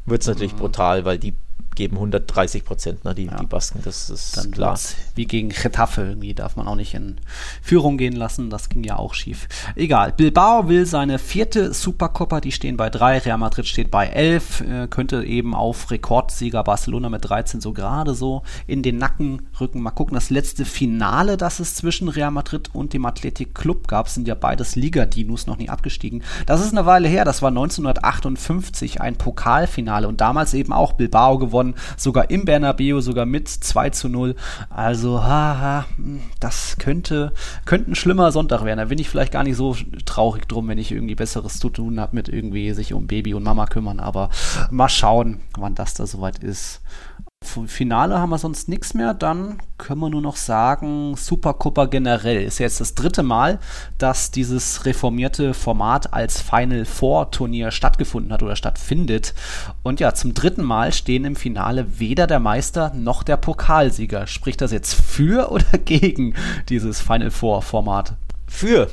natürlich 0.08 0.54
mhm. 0.54 0.58
brutal, 0.58 1.04
weil 1.04 1.18
die 1.18 1.34
geben 1.74 1.96
130 1.96 2.64
Prozent, 2.64 3.04
ne, 3.04 3.14
die, 3.14 3.26
ja. 3.26 3.36
die 3.36 3.46
Basken, 3.46 3.80
das 3.84 4.10
ist 4.10 4.36
Dann 4.36 4.50
klar. 4.50 4.78
Wie 5.14 5.26
gegen 5.26 5.50
Getafe, 5.50 6.02
irgendwie 6.02 6.34
darf 6.34 6.56
man 6.56 6.66
auch 6.66 6.76
nicht 6.76 6.94
in 6.94 7.16
Führung 7.62 7.98
gehen 7.98 8.14
lassen, 8.14 8.50
das 8.50 8.68
ging 8.68 8.84
ja 8.84 8.96
auch 8.96 9.14
schief. 9.14 9.48
Egal, 9.76 10.12
Bilbao 10.12 10.68
will 10.68 10.86
seine 10.86 11.18
vierte 11.18 11.72
Supercopa, 11.72 12.40
die 12.40 12.52
stehen 12.52 12.76
bei 12.76 12.90
drei, 12.90 13.18
Real 13.18 13.38
Madrid 13.38 13.66
steht 13.66 13.90
bei 13.90 14.06
elf, 14.06 14.60
äh, 14.60 14.86
könnte 14.88 15.24
eben 15.24 15.54
auf 15.54 15.90
Rekordsieger 15.90 16.62
Barcelona 16.64 17.08
mit 17.08 17.24
13 17.24 17.60
so 17.60 17.72
gerade 17.72 18.14
so 18.14 18.42
in 18.66 18.82
den 18.82 18.98
Nacken 18.98 19.48
rücken. 19.60 19.80
Mal 19.80 19.90
gucken, 19.90 20.14
das 20.14 20.30
letzte 20.30 20.64
Finale, 20.64 21.36
das 21.36 21.60
es 21.60 21.74
zwischen 21.74 22.08
Real 22.08 22.30
Madrid 22.30 22.70
und 22.72 22.92
dem 22.92 23.06
Athletic 23.06 23.54
Club 23.54 23.88
gab, 23.88 24.08
sind 24.08 24.28
ja 24.28 24.34
beides 24.34 24.76
Liga-Dinos 24.76 25.46
noch 25.46 25.56
nie 25.56 25.68
abgestiegen. 25.68 26.22
Das 26.46 26.60
ist 26.60 26.72
eine 26.72 26.86
Weile 26.86 27.08
her, 27.08 27.24
das 27.24 27.42
war 27.42 27.48
1958 27.48 29.00
ein 29.00 29.16
Pokalfinale 29.16 30.08
und 30.08 30.20
damals 30.20 30.54
eben 30.54 30.72
auch 30.72 30.92
Bilbao 30.94 31.38
gewonnen 31.38 31.61
gewonnen, 31.62 31.74
sogar 31.96 32.30
im 32.30 32.44
Bernabeu, 32.44 33.00
sogar 33.00 33.26
mit 33.26 33.48
2 33.48 33.90
zu 33.90 34.08
0. 34.08 34.34
Also, 34.70 35.22
haha, 35.22 35.86
das 36.40 36.76
könnte, 36.78 37.32
könnte 37.64 37.92
ein 37.92 37.94
schlimmer 37.94 38.32
Sonntag 38.32 38.64
werden. 38.64 38.78
Da 38.78 38.86
bin 38.86 38.98
ich 38.98 39.08
vielleicht 39.08 39.32
gar 39.32 39.44
nicht 39.44 39.56
so 39.56 39.76
traurig 40.04 40.48
drum, 40.48 40.68
wenn 40.68 40.78
ich 40.78 40.92
irgendwie 40.92 41.14
Besseres 41.14 41.58
zu 41.58 41.70
tun 41.70 42.00
habe 42.00 42.16
mit 42.16 42.28
irgendwie 42.28 42.72
sich 42.72 42.92
um 42.92 43.06
Baby 43.06 43.34
und 43.34 43.42
Mama 43.42 43.66
kümmern. 43.66 44.00
Aber 44.00 44.30
mal 44.70 44.88
schauen, 44.88 45.40
wann 45.56 45.74
das 45.74 45.94
da 45.94 46.06
soweit 46.06 46.38
ist. 46.38 46.80
Finale 47.42 48.18
haben 48.18 48.30
wir 48.30 48.38
sonst 48.38 48.68
nichts 48.68 48.94
mehr. 48.94 49.14
Dann 49.14 49.58
können 49.78 50.00
wir 50.00 50.10
nur 50.10 50.22
noch 50.22 50.36
sagen, 50.36 51.14
Supercopa 51.16 51.86
generell 51.86 52.42
ist 52.42 52.58
jetzt 52.58 52.80
das 52.80 52.94
dritte 52.94 53.22
Mal, 53.22 53.58
dass 53.98 54.30
dieses 54.30 54.84
reformierte 54.84 55.54
Format 55.54 56.12
als 56.12 56.40
Final 56.40 56.84
Four 56.84 57.30
Turnier 57.30 57.70
stattgefunden 57.70 58.32
hat 58.32 58.42
oder 58.42 58.56
stattfindet. 58.56 59.34
Und 59.82 60.00
ja, 60.00 60.14
zum 60.14 60.34
dritten 60.34 60.62
Mal 60.62 60.92
stehen 60.92 61.24
im 61.24 61.36
Finale 61.36 61.98
weder 61.98 62.26
der 62.26 62.40
Meister 62.40 62.92
noch 62.94 63.22
der 63.22 63.36
Pokalsieger. 63.36 64.26
Spricht 64.26 64.60
das 64.60 64.72
jetzt 64.72 64.94
für 64.94 65.50
oder 65.50 65.78
gegen 65.84 66.34
dieses 66.68 67.00
Final 67.00 67.30
Four 67.30 67.62
Format? 67.62 68.14
Für. 68.46 68.88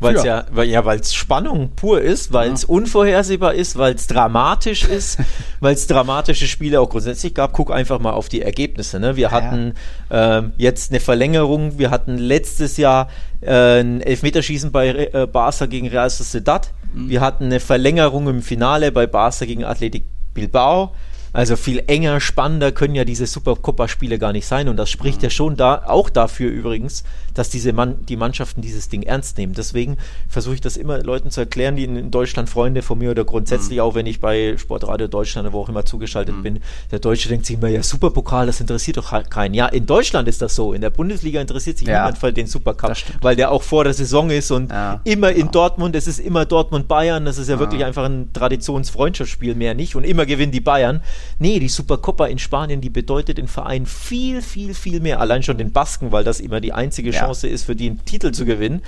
Weil 0.00 0.16
es 0.16 0.24
ja, 0.24 0.46
weil, 0.50 0.66
ja, 0.68 0.84
weil 0.86 0.98
es 0.98 1.14
Spannung 1.14 1.72
pur 1.76 2.00
ist, 2.00 2.32
weil 2.32 2.52
es 2.52 2.62
ja. 2.62 2.68
unvorhersehbar 2.68 3.52
ist, 3.52 3.76
weil 3.76 3.94
es 3.94 4.06
dramatisch 4.06 4.84
ist, 4.84 5.18
weil 5.60 5.74
es 5.74 5.86
dramatische 5.86 6.46
Spiele 6.46 6.80
auch 6.80 6.88
grundsätzlich 6.88 7.34
gab. 7.34 7.52
Guck 7.52 7.70
einfach 7.70 7.98
mal 7.98 8.12
auf 8.12 8.30
die 8.30 8.40
Ergebnisse. 8.40 8.98
Ne? 8.98 9.16
Wir 9.16 9.28
ja, 9.28 9.30
hatten 9.30 9.74
ähm, 10.10 10.52
jetzt 10.56 10.90
eine 10.90 11.00
Verlängerung. 11.00 11.78
Wir 11.78 11.90
hatten 11.90 12.16
letztes 12.16 12.78
Jahr 12.78 13.08
äh, 13.42 13.80
ein 13.80 14.00
Elfmeterschießen 14.00 14.72
bei 14.72 14.88
äh, 14.88 15.28
Barca 15.30 15.66
gegen 15.66 15.88
Real 15.88 16.08
Sociedad. 16.08 16.70
Mhm. 16.94 17.10
Wir 17.10 17.20
hatten 17.20 17.44
eine 17.44 17.60
Verlängerung 17.60 18.26
im 18.28 18.42
Finale 18.42 18.92
bei 18.92 19.06
Barca 19.06 19.44
gegen 19.44 19.64
Athletic 19.64 20.04
Bilbao. 20.32 20.94
Also 21.32 21.56
viel 21.56 21.82
enger, 21.86 22.20
spannender 22.20 22.72
können 22.72 22.94
ja 22.94 23.04
diese 23.04 23.26
Supercopa-Spiele 23.26 24.18
gar 24.18 24.32
nicht 24.32 24.46
sein. 24.46 24.68
Und 24.68 24.76
das 24.76 24.90
spricht 24.90 25.18
mhm. 25.18 25.24
ja 25.24 25.30
schon 25.30 25.56
da 25.56 25.82
auch 25.86 26.10
dafür 26.10 26.50
übrigens, 26.50 27.04
dass 27.34 27.50
diese 27.50 27.72
Mann, 27.72 28.04
die 28.06 28.16
Mannschaften 28.16 28.60
dieses 28.60 28.88
Ding 28.88 29.02
ernst 29.02 29.38
nehmen. 29.38 29.54
Deswegen 29.54 29.96
versuche 30.28 30.54
ich 30.54 30.60
das 30.60 30.76
immer 30.76 31.02
Leuten 31.02 31.30
zu 31.30 31.40
erklären, 31.40 31.76
die 31.76 31.84
in, 31.84 32.10
Deutschland 32.10 32.48
Freunde 32.48 32.82
von 32.82 32.98
mir 32.98 33.12
oder 33.12 33.24
grundsätzlich 33.24 33.78
mhm. 33.78 33.84
auch, 33.84 33.94
wenn 33.94 34.06
ich 34.06 34.20
bei 34.20 34.56
Sportradio 34.56 35.06
Deutschland 35.06 35.46
oder 35.46 35.54
wo 35.54 35.60
auch 35.60 35.68
immer 35.68 35.84
zugeschaltet 35.84 36.36
mhm. 36.36 36.42
bin. 36.42 36.60
Der 36.90 36.98
Deutsche 36.98 37.28
denkt 37.28 37.46
sich 37.46 37.56
immer, 37.56 37.68
ja, 37.68 37.82
Superpokal, 37.82 38.46
das 38.46 38.60
interessiert 38.60 38.96
doch 38.96 39.12
keinen. 39.30 39.54
Ja, 39.54 39.66
in 39.66 39.86
Deutschland 39.86 40.28
ist 40.28 40.42
das 40.42 40.54
so. 40.54 40.72
In 40.72 40.80
der 40.80 40.90
Bundesliga 40.90 41.40
interessiert 41.40 41.78
sich 41.78 41.86
ja. 41.86 42.00
niemand 42.00 42.18
für 42.18 42.32
den 42.32 42.46
Supercup, 42.46 42.96
weil 43.20 43.36
der 43.36 43.52
auch 43.52 43.62
vor 43.62 43.84
der 43.84 43.94
Saison 43.94 44.30
ist 44.30 44.50
und 44.50 44.70
ja. 44.70 45.00
immer 45.04 45.30
in 45.30 45.46
ja. 45.46 45.52
Dortmund, 45.52 45.94
es 45.94 46.06
ist 46.06 46.18
immer 46.18 46.44
Dortmund-Bayern, 46.44 47.24
das 47.24 47.38
ist 47.38 47.48
ja 47.48 47.58
wirklich 47.58 47.84
einfach 47.84 48.04
ein 48.04 48.32
Traditionsfreundschaftsspiel, 48.32 49.54
mehr 49.54 49.74
nicht. 49.74 49.94
Und 49.94 50.04
immer 50.04 50.26
gewinnen 50.26 50.52
die 50.52 50.60
Bayern. 50.60 51.00
Nee, 51.38 51.58
die 51.58 51.68
Supercopa 51.68 52.26
in 52.26 52.38
Spanien, 52.38 52.80
die 52.80 52.90
bedeutet 52.90 53.38
den 53.38 53.48
Verein 53.48 53.86
viel, 53.86 54.42
viel, 54.42 54.74
viel 54.74 55.00
mehr. 55.00 55.20
Allein 55.20 55.42
schon 55.42 55.58
den 55.58 55.72
Basken, 55.72 56.12
weil 56.12 56.24
das 56.24 56.40
immer 56.40 56.60
die 56.60 56.72
einzige 56.72 57.10
Chance 57.10 57.48
ist, 57.48 57.64
für 57.64 57.76
die 57.76 57.90
einen 57.90 58.04
Titel 58.04 58.32
zu 58.32 58.44
gewinnen. 58.44 58.82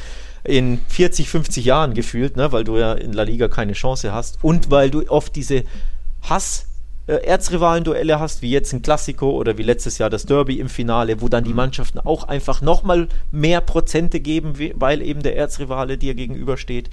In 0.44 0.80
40, 0.88 1.28
50 1.28 1.64
Jahren 1.64 1.94
gefühlt, 1.94 2.36
ne, 2.36 2.50
weil 2.52 2.64
du 2.64 2.76
ja 2.76 2.94
in 2.94 3.12
La 3.12 3.22
Liga 3.22 3.48
keine 3.48 3.74
Chance 3.74 4.12
hast. 4.12 4.38
Und 4.42 4.70
weil 4.70 4.90
du 4.90 5.08
oft 5.08 5.36
diese 5.36 5.64
Hass- 6.22 6.66
äh, 7.06 7.14
Erzrivalen-Duelle 7.14 8.20
hast, 8.20 8.42
wie 8.42 8.50
jetzt 8.50 8.72
ein 8.72 8.82
Klassiko 8.82 9.30
oder 9.30 9.58
wie 9.58 9.64
letztes 9.64 9.98
Jahr 9.98 10.08
das 10.08 10.24
Derby 10.24 10.60
im 10.60 10.68
Finale, 10.68 11.20
wo 11.20 11.28
dann 11.28 11.42
die 11.44 11.50
mhm. 11.50 11.56
Mannschaften 11.56 11.98
auch 11.98 12.24
einfach 12.24 12.60
nochmal 12.60 13.08
mehr 13.32 13.60
Prozente 13.60 14.20
geben, 14.20 14.54
weil 14.74 15.02
eben 15.02 15.22
der 15.22 15.36
Erzrivale 15.36 15.98
dir 15.98 16.14
gegenübersteht. 16.14 16.90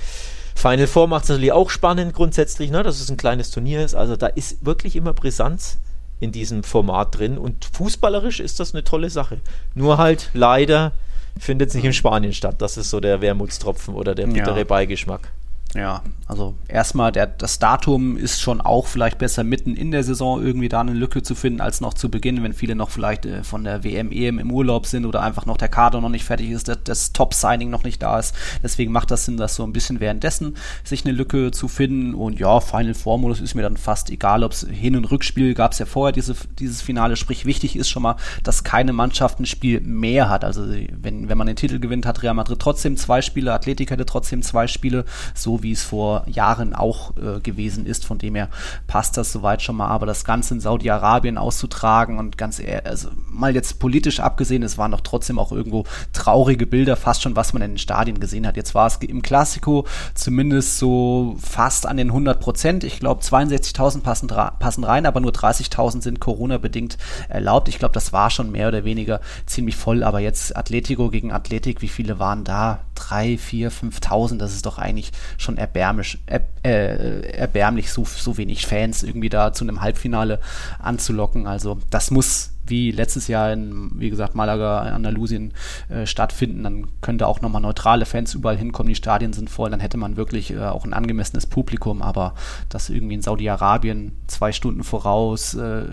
Final 0.60 0.88
Four 0.88 1.08
macht 1.08 1.24
es 1.24 1.30
natürlich 1.30 1.54
auch 1.54 1.69
spannend 1.69 2.13
grundsätzlich, 2.13 2.69
ne, 2.69 2.84
dass 2.84 3.00
es 3.00 3.10
ein 3.10 3.15
kleines 3.15 3.50
Turnier 3.50 3.82
ist. 3.82 3.95
Also 3.95 4.17
da 4.17 4.28
ist 4.28 4.65
wirklich 4.65 4.98
immer 4.98 5.13
Brisanz 5.13 5.78
in 6.19 6.34
diesem 6.34 6.63
Format 6.63 7.17
drin 7.17 7.38
und 7.38 7.63
fußballerisch 7.72 8.41
ist 8.41 8.60
das 8.60 8.74
eine 8.74 8.84
tolle 8.84 9.10
Sache. 9.10 9.39
Nur 9.74 9.98
halt 9.98 10.30
leider 10.34 10.91
findet 11.39 11.69
es 11.69 11.76
nicht 11.76 11.86
in 11.86 11.93
Spanien 11.93 12.34
statt. 12.34 12.56
Das 12.62 12.76
ist 12.76 12.89
so 12.89 13.00
der 13.00 13.22
Wermutstropfen 13.22 13.95
oder 13.95 14.13
der 14.13 14.28
bittere 14.28 14.58
ja. 14.58 14.63
Beigeschmack. 14.65 15.32
Ja, 15.75 16.01
also 16.25 16.55
erstmal 16.67 17.12
der, 17.12 17.27
das 17.27 17.60
Datum 17.60 18.17
ist 18.17 18.41
schon 18.41 18.60
auch 18.60 18.88
vielleicht 18.88 19.19
besser 19.19 19.43
mitten 19.43 19.75
in 19.75 19.91
der 19.91 20.03
Saison 20.03 20.43
irgendwie 20.43 20.67
da 20.67 20.79
eine 20.79 20.93
Lücke 20.93 21.21
zu 21.21 21.36
finden, 21.36 21.62
als 21.62 21.79
noch 21.79 21.93
zu 21.93 22.10
Beginn, 22.10 22.43
wenn 22.43 22.53
viele 22.53 22.75
noch 22.75 22.89
vielleicht 22.89 23.27
äh, 23.27 23.43
von 23.43 23.63
der 23.63 23.84
WM, 23.84 24.12
EM 24.12 24.39
im 24.39 24.51
Urlaub 24.51 24.88
sind 24.88 25.05
oder 25.05 25.21
einfach 25.21 25.45
noch 25.45 25.58
der 25.58 25.69
Kader 25.69 26.01
noch 26.01 26.10
nicht 26.10 26.25
fertig 26.25 26.49
ist, 26.49 26.67
das, 26.67 26.79
das 26.84 27.13
Top-Signing 27.13 27.69
noch 27.69 27.84
nicht 27.84 28.01
da 28.01 28.17
ist. 28.17 28.36
Deswegen 28.63 28.91
macht 28.91 29.12
das 29.12 29.25
Sinn, 29.25 29.38
das 29.38 29.55
so 29.55 29.63
ein 29.63 29.73
bisschen 29.73 29.99
währenddessen 29.99 30.55
sich 30.84 31.05
eine 31.05 31.13
Lücke 31.13 31.51
zu 31.51 31.67
finden. 31.67 32.15
Und 32.15 32.39
ja, 32.39 32.60
Final 32.62 32.95
Four-Modus 32.95 33.39
ist 33.39 33.53
mir 33.53 33.62
dann 33.62 33.77
fast 33.77 34.10
egal, 34.10 34.43
ob 34.43 34.53
es 34.53 34.65
Hin- 34.69 34.95
und 34.95 35.05
Rückspiel 35.12 35.53
gab 35.53 35.73
es 35.73 35.79
ja 35.79 35.86
vorher 35.86 36.13
diese, 36.13 36.36
dieses 36.58 36.82
Finale. 36.82 37.15
Sprich, 37.15 37.45
wichtig 37.45 37.75
ist 37.75 37.89
schon 37.89 38.03
mal, 38.03 38.15
dass 38.43 38.63
keine 38.63 38.93
Mannschaft 38.93 39.39
ein 39.39 39.45
Spiel 39.45 39.82
mehr 39.82 40.29
hat. 40.29 40.43
Also 40.43 40.63
wenn, 40.67 41.29
wenn 41.29 41.38
man 41.38 41.47
den 41.47 41.55
Titel 41.55 41.79
gewinnt, 41.79 42.08
hat 42.08 42.23
Real 42.23 42.34
Madrid 42.34 42.60
trotzdem 42.60 42.97
zwei 42.97 43.21
Spiele, 43.21 43.53
Athletik 43.53 43.91
hätte 43.91 44.05
trotzdem 44.05 44.41
zwei 44.41 44.67
Spiele, 44.67 45.05
so 45.36 45.59
wie 45.63 45.72
es 45.72 45.84
vor 45.84 46.24
Jahren 46.28 46.74
auch 46.74 47.15
äh, 47.17 47.39
gewesen 47.39 47.86
ist. 47.86 48.06
Von 48.06 48.17
dem 48.17 48.36
her 48.36 48.50
passt 48.88 49.17
das 49.17 49.32
soweit 49.32 49.62
schon 49.62 49.76
mal. 49.78 49.88
Aber 49.88 50.06
das 50.06 50.26
Ganze 50.26 50.54
in 50.54 50.60
Saudi-Arabien 50.60 51.38
auszutragen 51.38 52.17
und 52.17 52.38
ganz 52.38 52.60
ehrlich, 52.60 52.86
also 52.86 53.10
mal 53.28 53.54
jetzt 53.56 53.80
politisch 53.80 54.19
abgesehen, 54.19 54.63
es 54.63 54.78
waren 54.78 54.91
doch 54.91 55.02
trotzdem 55.02 55.39
auch 55.39 55.52
irgendwo 55.52 55.86
traurige 56.13 56.67
Bilder, 56.67 56.95
fast 56.95 57.22
schon, 57.22 57.36
was 57.36 57.54
man 57.54 57.62
in 57.62 57.72
den 57.72 57.78
Stadien 57.78 58.19
gesehen 58.19 58.45
hat. 58.45 58.58
Jetzt 58.58 58.76
war 58.76 58.88
es 58.88 58.98
im 58.98 59.22
Klassiko 59.22 59.86
zumindest 60.14 60.78
so 60.78 61.36
fast 61.39 61.86
an 61.86 61.97
den 61.97 62.10
100 62.10 62.39
Prozent. 62.39 62.84
Ich 62.84 62.99
glaube, 62.99 63.22
62.000 63.22 64.01
passen, 64.01 64.28
passen 64.28 64.84
rein, 64.84 65.05
aber 65.05 65.20
nur 65.20 65.32
30.000 65.32 66.01
sind 66.01 66.20
Corona-bedingt 66.20 66.97
erlaubt. 67.28 67.70
Ich 67.70 67.80
glaube, 67.80 67.93
das 67.93 68.14
war 68.14 68.30
schon 68.30 68.51
mehr 68.51 68.68
oder 68.68 68.84
weniger 68.84 69.22
ziemlich 69.45 69.76
voll. 69.76 70.03
Aber 70.03 70.20
jetzt 70.20 70.55
Atletico 70.55 71.10
gegen 71.10 71.32
Athletik, 71.32 71.82
wie 71.82 71.88
viele 71.88 72.20
waren 72.20 72.43
da? 72.43 72.80
Drei, 72.95 73.38
vier, 73.38 73.72
5.000, 73.72 74.38
das 74.38 74.53
ist 74.53 74.66
doch 74.66 74.78
eigentlich 74.78 75.12
schon 75.38 75.49
erbärmlich, 75.58 76.20
er, 76.26 76.41
äh, 76.64 77.32
erbärmlich, 77.32 77.91
so, 77.91 78.04
so 78.06 78.38
wenig 78.38 78.66
Fans 78.66 79.04
irgendwie 79.04 79.30
da 79.30 79.54
zu 79.54 79.66
einem 79.66 79.82
Halbfinale 79.82 80.39
anzulocken. 80.80 81.47
Also 81.47 81.80
das 81.89 82.12
muss 82.12 82.52
wie 82.70 82.91
letztes 82.91 83.28
Jahr 83.28 83.52
in, 83.52 83.91
wie 84.00 84.10
gesagt, 84.10 84.36
Malaga, 84.36 84.82
Andalusien 84.82 85.54
äh, 85.89 86.06
stattfinden, 86.06 86.64
dann 86.64 86.88
könnte 87.02 87.28
auch 87.28 87.41
nochmal 87.41 87.62
neutrale 87.62 88.06
Fans 88.06 88.34
überall 88.34 88.58
hinkommen, 88.58 88.89
die 88.89 88.95
Stadien 88.95 89.34
sind 89.34 89.50
voll, 89.50 89.70
dann 89.70 89.80
hätte 89.80 89.97
man 89.97 90.18
wirklich 90.18 90.52
äh, 90.52 90.60
auch 90.60 90.86
ein 90.86 90.93
angemessenes 90.93 91.47
Publikum, 91.47 92.02
aber 92.02 92.36
das 92.70 92.89
irgendwie 92.89 93.16
in 93.16 93.22
Saudi-Arabien 93.22 94.12
zwei 94.28 94.52
Stunden 94.52 94.84
voraus 94.84 95.56
äh, 95.56 95.86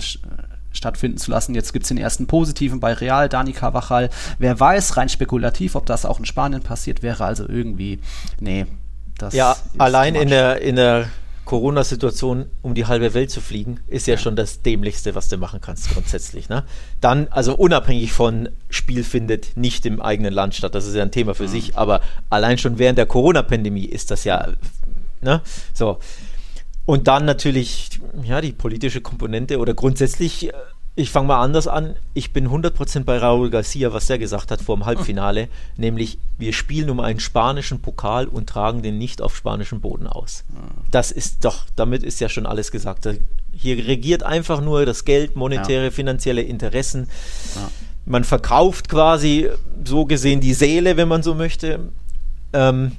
stattfinden 0.72 1.18
zu 1.18 1.30
lassen. 1.30 1.54
Jetzt 1.54 1.72
gibt 1.72 1.84
es 1.84 1.88
den 1.88 1.98
ersten 1.98 2.26
positiven 2.26 2.80
bei 2.80 2.92
Real, 2.92 3.28
Dani 3.28 3.52
Carvajal. 3.52 4.10
Wer 4.38 4.60
weiß, 4.60 4.96
rein 4.96 5.08
spekulativ, 5.08 5.74
ob 5.74 5.86
das 5.86 6.04
auch 6.04 6.18
in 6.18 6.26
Spanien 6.26 6.62
passiert 6.62 7.02
wäre, 7.02 7.24
also 7.24 7.48
irgendwie, 7.48 8.00
nee. 8.40 8.66
Das 9.18 9.34
ja, 9.34 9.56
allein 9.78 10.14
in 10.14 10.28
der, 10.28 10.60
in 10.60 10.76
der 10.76 11.08
Corona-Situation 11.46 12.50
um 12.60 12.74
die 12.74 12.86
halbe 12.86 13.14
Welt 13.14 13.30
zu 13.30 13.40
fliegen, 13.40 13.80
ist 13.86 14.06
ja, 14.06 14.18
schon 14.18 14.36
das 14.36 14.62
Dämlichste, 14.62 15.14
was 15.14 15.28
du 15.28 15.38
machen 15.38 15.60
kannst, 15.62 15.90
grundsätzlich. 15.94 16.48
Ne? 16.48 16.64
Dann, 17.00 17.28
also 17.30 17.54
unabhängig 17.54 18.12
von 18.12 18.50
Spiel 18.68 19.04
findet 19.04 19.56
nicht 19.56 19.86
im 19.86 20.02
eigenen 20.02 20.34
Land 20.34 20.54
statt, 20.54 20.74
das 20.74 20.86
ist 20.86 20.94
ja 20.94 21.02
ein 21.02 21.12
Thema 21.12 21.34
für 21.34 21.44
mhm. 21.44 21.48
sich, 21.48 21.78
aber 21.78 22.02
allein 22.28 22.58
schon 22.58 22.78
während 22.78 22.98
der 22.98 23.06
Corona-Pandemie 23.06 23.86
ist 23.86 24.10
das 24.10 24.24
ja, 24.24 24.48
ne? 25.22 25.40
So. 25.72 25.98
Und 26.84 27.08
dann 27.08 27.24
natürlich, 27.24 28.00
ja, 28.22 28.40
die 28.40 28.52
politische 28.52 29.00
Komponente 29.00 29.58
oder 29.58 29.74
grundsätzlich 29.74 30.52
ich 30.98 31.10
fange 31.10 31.28
mal 31.28 31.42
anders 31.42 31.68
an. 31.68 31.96
Ich 32.14 32.32
bin 32.32 32.48
100% 32.48 33.04
bei 33.04 33.18
Raúl 33.18 33.50
Garcia, 33.50 33.92
was 33.92 34.08
er 34.08 34.18
gesagt 34.18 34.50
hat 34.50 34.62
vor 34.62 34.76
dem 34.76 34.86
Halbfinale, 34.86 35.44
mhm. 35.44 35.48
nämlich 35.76 36.18
wir 36.38 36.54
spielen 36.54 36.88
um 36.88 37.00
einen 37.00 37.20
spanischen 37.20 37.82
Pokal 37.82 38.26
und 38.26 38.48
tragen 38.48 38.82
den 38.82 38.96
nicht 38.96 39.20
auf 39.20 39.36
spanischem 39.36 39.82
Boden 39.82 40.06
aus. 40.06 40.44
Mhm. 40.48 40.90
Das 40.90 41.12
ist 41.12 41.44
doch, 41.44 41.66
damit 41.76 42.02
ist 42.02 42.18
ja 42.20 42.30
schon 42.30 42.46
alles 42.46 42.70
gesagt. 42.70 43.06
Hier 43.52 43.86
regiert 43.86 44.22
einfach 44.22 44.62
nur 44.62 44.86
das 44.86 45.04
Geld, 45.04 45.36
monetäre, 45.36 45.84
ja. 45.84 45.90
finanzielle 45.90 46.42
Interessen. 46.42 47.08
Ja. 47.54 47.70
Man 48.06 48.24
verkauft 48.24 48.88
quasi 48.88 49.50
so 49.84 50.06
gesehen 50.06 50.40
die 50.40 50.54
Seele, 50.54 50.96
wenn 50.96 51.08
man 51.08 51.22
so 51.22 51.34
möchte. 51.34 51.92
Ähm, 52.54 52.92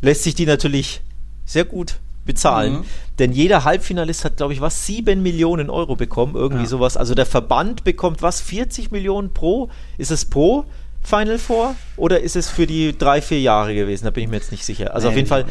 lässt 0.00 0.24
sich 0.24 0.34
die 0.34 0.46
natürlich 0.46 1.00
sehr 1.44 1.64
gut 1.64 2.00
bezahlen. 2.26 2.74
Mhm. 2.74 2.84
Denn 3.18 3.32
jeder 3.32 3.64
Halbfinalist 3.64 4.24
hat, 4.24 4.36
glaube 4.36 4.52
ich, 4.52 4.60
was, 4.60 4.86
7 4.86 5.22
Millionen 5.22 5.70
Euro 5.70 5.96
bekommen, 5.96 6.34
irgendwie 6.34 6.64
ja. 6.64 6.68
sowas. 6.68 6.96
Also 6.96 7.14
der 7.14 7.26
Verband 7.26 7.84
bekommt 7.84 8.20
was, 8.20 8.40
40 8.40 8.90
Millionen 8.90 9.32
pro? 9.32 9.70
Ist 9.96 10.10
es 10.10 10.26
pro 10.26 10.64
Final 11.02 11.38
Four 11.38 11.76
oder 11.96 12.20
ist 12.20 12.34
es 12.34 12.50
für 12.50 12.66
die 12.66 12.96
drei, 12.98 13.22
vier 13.22 13.40
Jahre 13.40 13.74
gewesen? 13.74 14.04
Da 14.04 14.10
bin 14.10 14.24
ich 14.24 14.28
mir 14.28 14.36
jetzt 14.36 14.50
nicht 14.50 14.64
sicher. 14.64 14.92
Also 14.92 15.06
nee, 15.06 15.12
auf 15.12 15.16
jeden 15.16 15.28
Fall, 15.28 15.44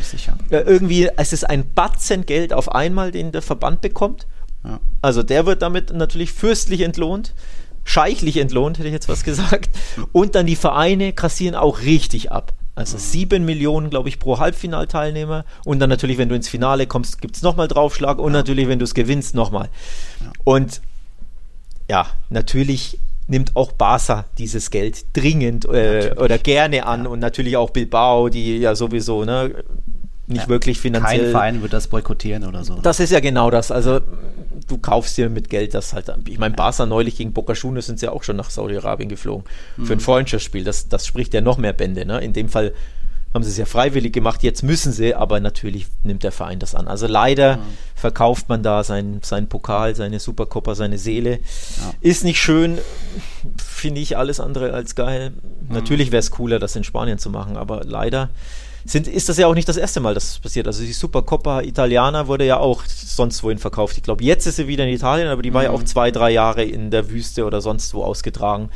äh, 0.50 0.58
irgendwie, 0.58 1.10
es 1.16 1.34
ist 1.34 1.50
ein 1.50 1.74
Batzen 1.74 2.26
Geld 2.26 2.54
auf 2.54 2.72
einmal, 2.74 3.12
den 3.12 3.32
der 3.32 3.42
Verband 3.42 3.82
bekommt. 3.82 4.28
Ja. 4.64 4.80
Also 5.02 5.24
der 5.24 5.46
wird 5.46 5.62
damit 5.62 5.94
natürlich 5.94 6.34
fürstlich 6.34 6.82
entlohnt 6.82 7.34
scheichlich 7.86 8.38
entlohnt, 8.38 8.80
hätte 8.80 8.90
ich 8.90 8.94
jetzt 8.94 9.08
was 9.08 9.24
gesagt. 9.24 9.70
Und 10.12 10.36
dann 10.36 10.46
die 10.46 10.58
Vereine 10.58 11.14
kassieren 11.14 11.56
auch 11.56 11.82
richtig 11.82 12.32
ab. 12.32 12.52
Also 12.76 12.98
sieben 12.98 13.46
Millionen, 13.46 13.90
glaube 13.90 14.10
ich, 14.10 14.20
pro 14.20 14.38
Halbfinalteilnehmer. 14.40 15.46
Und 15.64 15.80
dann 15.80 15.90
natürlich, 15.90 16.18
wenn 16.18 16.28
du 16.28 16.36
ins 16.36 16.50
Finale 16.50 16.88
kommst, 16.88 17.22
gibt 17.22 17.38
es 17.38 17.42
nochmal 17.42 17.70
Draufschlag. 17.70 18.20
Und 18.20 18.34
ja. 18.34 18.40
natürlich, 18.40 18.68
wenn 18.68 18.80
du 18.80 18.84
es 18.84 18.94
gewinnst, 18.94 19.34
nochmal. 19.34 19.70
Ja. 20.22 20.32
Und 20.44 20.82
ja, 21.90 22.08
natürlich 22.30 23.00
nimmt 23.28 23.56
auch 23.56 23.72
Barca 23.72 24.26
dieses 24.38 24.72
Geld 24.72 25.06
dringend 25.14 25.66
äh, 25.66 26.16
oder 26.18 26.38
gerne 26.38 26.86
an. 26.86 27.06
Ja. 27.06 27.10
Und 27.10 27.20
natürlich 27.20 27.56
auch 27.56 27.70
Bilbao, 27.70 28.28
die 28.28 28.58
ja 28.58 28.76
sowieso 28.76 29.24
ne, 29.24 29.64
nicht 30.28 30.44
ja, 30.44 30.50
wirklich 30.50 30.80
finanziell. 30.80 31.22
Kein 31.22 31.32
Verein 31.32 31.62
wird 31.62 31.74
das 31.74 31.88
boykottieren 31.88 32.46
oder 32.46 32.64
so. 32.64 32.76
Das 32.76 33.00
ist 33.00 33.12
ja 33.12 33.20
genau 33.20 33.52
das. 33.52 33.72
Also 33.72 34.02
du 34.68 34.78
kaufst 34.78 35.18
dir 35.18 35.30
mit 35.30 35.50
Geld 35.50 35.74
das 35.74 35.94
halt. 35.94 36.12
Ich 36.28 36.40
meine, 36.40 36.56
Barca 36.56 36.86
neulich 36.86 37.18
gegen 37.18 37.34
Boca 37.34 37.54
Juniors 37.54 37.86
sind 37.86 38.00
sie 38.00 38.08
ja 38.08 38.12
auch 38.12 38.24
schon 38.24 38.36
nach 38.36 38.50
Saudi-Arabien 38.50 39.10
geflogen 39.10 39.46
mhm. 39.78 39.86
für 39.86 39.94
ein 39.94 39.98
mhm. 39.98 40.02
Freundschaftsspiel. 40.02 40.64
Das, 40.64 40.88
das 40.90 41.06
spricht 41.06 41.34
ja 41.34 41.42
noch 41.42 41.58
mehr 41.58 41.74
Bände. 41.74 42.06
Ne? 42.06 42.20
In 42.22 42.34
dem 42.34 42.50
Fall 42.50 42.74
haben 43.36 43.44
sie 43.44 43.50
es 43.50 43.58
ja 43.58 43.66
freiwillig 43.66 44.14
gemacht, 44.14 44.44
jetzt 44.44 44.64
müssen 44.64 44.94
sie, 44.94 45.14
aber 45.14 45.42
natürlich 45.42 45.88
nimmt 46.04 46.24
der 46.24 46.32
Verein 46.32 46.58
das 46.58 46.74
an. 46.74 46.88
Also 46.88 47.06
leider 47.06 47.58
mhm. 47.58 47.62
verkauft 47.94 48.48
man 48.48 48.64
da 48.64 48.84
seinen, 48.86 49.22
seinen 49.24 49.50
Pokal, 49.50 49.94
seine 49.94 50.22
Supercopa, 50.22 50.74
seine 50.74 50.98
Seele. 50.98 51.32
Ja. 51.32 51.94
Ist 52.00 52.24
nicht 52.24 52.40
schön, 52.40 52.78
finde 53.62 54.00
ich 54.00 54.16
alles 54.16 54.40
andere 54.40 54.72
als 54.72 54.96
geil. 54.96 55.32
Mhm. 55.32 55.76
Natürlich 55.76 56.12
wäre 56.14 56.22
es 56.22 56.32
cooler, 56.32 56.60
das 56.60 56.78
in 56.78 56.86
Spanien 56.86 57.18
zu 57.20 57.30
machen, 57.30 57.58
aber 57.58 57.84
leider 57.84 58.30
sind, 58.86 59.08
ist 59.08 59.30
das 59.30 59.38
ja 59.38 59.48
auch 59.48 59.56
nicht 59.56 59.68
das 59.68 59.78
erste 59.78 60.00
Mal, 60.00 60.14
dass 60.14 60.28
das 60.28 60.40
passiert. 60.40 60.68
Also 60.68 60.84
die 60.84 60.94
Supercoppa 60.94 61.62
Italiana 61.62 62.28
wurde 62.28 62.46
ja 62.46 62.58
auch 62.58 62.84
sonst 62.86 63.44
wohin 63.44 63.58
verkauft. 63.58 63.98
Ich 63.98 64.04
glaube, 64.04 64.24
jetzt 64.24 64.46
ist 64.46 64.58
sie 64.58 64.68
wieder 64.68 64.86
in 64.86 64.94
Italien, 64.94 65.28
aber 65.28 65.42
die 65.42 65.54
war 65.54 65.64
ja 65.64 65.72
auch 65.72 65.82
mhm. 65.82 65.88
zwei, 65.88 66.12
drei 66.12 66.32
Jahre 66.32 66.64
in 66.64 66.92
der 66.92 67.10
Wüste 67.10 67.46
oder 67.46 67.62
sonst 67.62 67.94
wo 67.94 68.04
ausgetragen. 68.04 68.70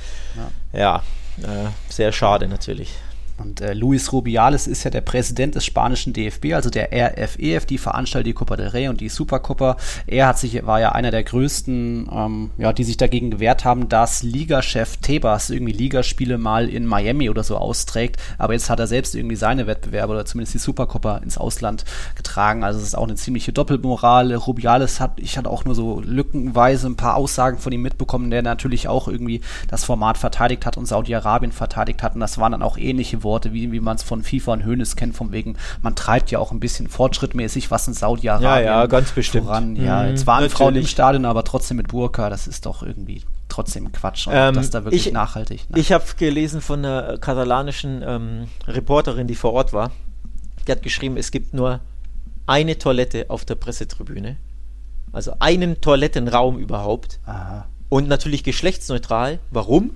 Ja, 0.74 0.80
ja 0.80 1.66
äh, 1.66 1.70
sehr 1.90 2.12
schade 2.12 2.48
natürlich. 2.48 2.94
Und 3.40 3.62
äh, 3.62 3.74
Luis 3.74 4.12
Rubiales 4.12 4.68
ist 4.68 4.84
ja 4.84 4.92
der 4.92 5.02
Präsident 5.02 5.56
des 5.56 5.66
spanischen 5.66 6.14
DFB, 6.14 6.54
also 6.54 6.70
der 6.70 6.90
RFEF, 6.92 7.64
e 7.64 7.66
die 7.66 7.78
veranstaltet 7.78 8.28
die 8.28 8.34
Copa 8.34 8.58
del 8.58 8.68
Rey 8.68 8.90
und 8.90 9.00
die 9.02 9.10
Supercopa. 9.10 9.78
Er 10.08 10.28
hat 10.28 10.40
sich, 10.40 10.66
war 10.66 10.80
ja 10.80 10.92
einer 10.92 11.12
der 11.12 11.24
größten, 11.24 12.10
ähm, 12.12 12.52
ja, 12.58 12.74
die 12.74 12.84
sich 12.84 12.98
dagegen 12.98 13.32
gewehrt 13.32 13.64
haben, 13.64 13.88
dass 13.88 14.24
Ligachef 14.24 14.98
Tebas 14.98 15.50
irgendwie 15.50 15.72
Ligaspiele 15.72 16.38
mal 16.38 16.70
in 16.70 16.86
Miami 16.86 17.30
oder 17.30 17.44
so 17.44 17.58
austrägt. 17.58 18.18
Aber 18.38 18.54
jetzt 18.54 18.70
hat 18.70 18.80
er 18.80 18.88
selbst 18.88 19.16
irgendwie 19.16 19.38
seine 19.38 19.68
Wettbewerbe 19.68 20.14
oder 20.14 20.26
zumindest 20.26 20.56
die 20.56 20.60
Supercopa 20.60 21.18
ins 21.18 21.38
Ausland 21.38 21.86
getragen. 22.16 22.64
Also 22.64 22.80
es 22.80 22.88
ist 22.88 22.98
auch 22.98 23.08
eine 23.08 23.16
ziemliche 23.16 23.54
Doppelmoral. 23.54 24.34
Rubiales 24.34 25.00
hat, 25.00 25.20
ich 25.20 25.38
hatte 25.38 25.50
auch 25.50 25.64
nur 25.64 25.76
so 25.76 26.02
lückenweise 26.02 26.88
ein 26.88 26.98
paar 26.98 27.16
Aussagen 27.16 27.58
von 27.58 27.72
ihm 27.72 27.82
mitbekommen, 27.82 28.32
der 28.32 28.42
natürlich 28.42 28.88
auch 28.88 29.08
irgendwie 29.08 29.42
das 29.70 29.86
Format 29.86 30.18
verteidigt 30.18 30.66
hat 30.66 30.78
und 30.78 30.86
Saudi-Arabien 30.86 31.52
verteidigt 31.52 32.04
hat. 32.04 32.16
Und 32.16 32.20
das 32.20 32.38
waren 32.38 32.52
dann 32.52 32.64
auch 32.64 32.78
ähnliche 32.78 33.24
Worte 33.24 33.29
Worte, 33.30 33.54
wie, 33.54 33.72
wie 33.72 33.80
man 33.80 33.96
es 33.96 34.04
von 34.04 34.24
FIFA 34.24 34.54
und 34.54 34.66
Hönes 34.66 34.96
kennt, 34.96 35.16
von 35.16 35.32
wegen, 35.32 35.56
man 35.82 35.96
treibt 35.96 36.32
ja 36.32 36.40
auch 36.40 36.52
ein 36.52 36.60
bisschen 36.60 36.88
fortschrittmäßig 36.88 37.72
was 37.72 37.88
in 37.88 37.94
Saudi-Arabien 37.94 38.66
ja, 38.66 38.82
ja, 38.82 38.86
ganz 38.88 39.12
bestimmt. 39.12 39.46
voran. 39.46 39.76
Ja, 39.76 40.04
mhm, 40.04 40.10
jetzt 40.10 40.28
waren 40.28 40.42
natürlich. 40.42 40.54
Frauen 40.54 40.76
im 40.76 40.88
Stadion, 40.88 41.26
aber 41.26 41.44
trotzdem 41.44 41.78
mit 41.78 41.90
Burka, 41.90 42.30
das 42.30 42.48
ist 42.48 42.66
doch 42.66 42.84
irgendwie 42.84 43.24
trotzdem 43.48 43.92
Quatsch 43.92 44.28
und 44.28 44.34
ähm, 44.36 44.56
das 44.56 44.70
da 44.70 44.84
wirklich 44.84 45.08
ich, 45.08 45.14
nachhaltig. 45.14 45.70
Ne? 45.70 45.80
Ich 45.80 45.92
habe 45.92 46.04
gelesen 46.18 46.62
von 46.62 46.80
einer 46.86 47.18
katalanischen 47.18 48.04
ähm, 48.06 48.48
Reporterin, 48.68 49.28
die 49.28 49.36
vor 49.36 49.54
Ort 49.54 49.74
war. 49.74 49.92
Die 50.68 50.72
hat 50.72 50.84
geschrieben, 50.84 51.18
es 51.18 51.32
gibt 51.32 51.54
nur 51.54 51.80
eine 52.46 52.78
Toilette 52.78 53.26
auf 53.30 53.46
der 53.46 53.56
Pressetribüne. 53.56 54.38
Also 55.12 55.34
einen 55.40 55.82
Toilettenraum 55.82 56.58
überhaupt. 56.58 57.20
Aha. 57.26 57.66
Und 57.90 58.08
natürlich 58.08 58.44
geschlechtsneutral. 58.44 59.40
Warum? 59.50 59.92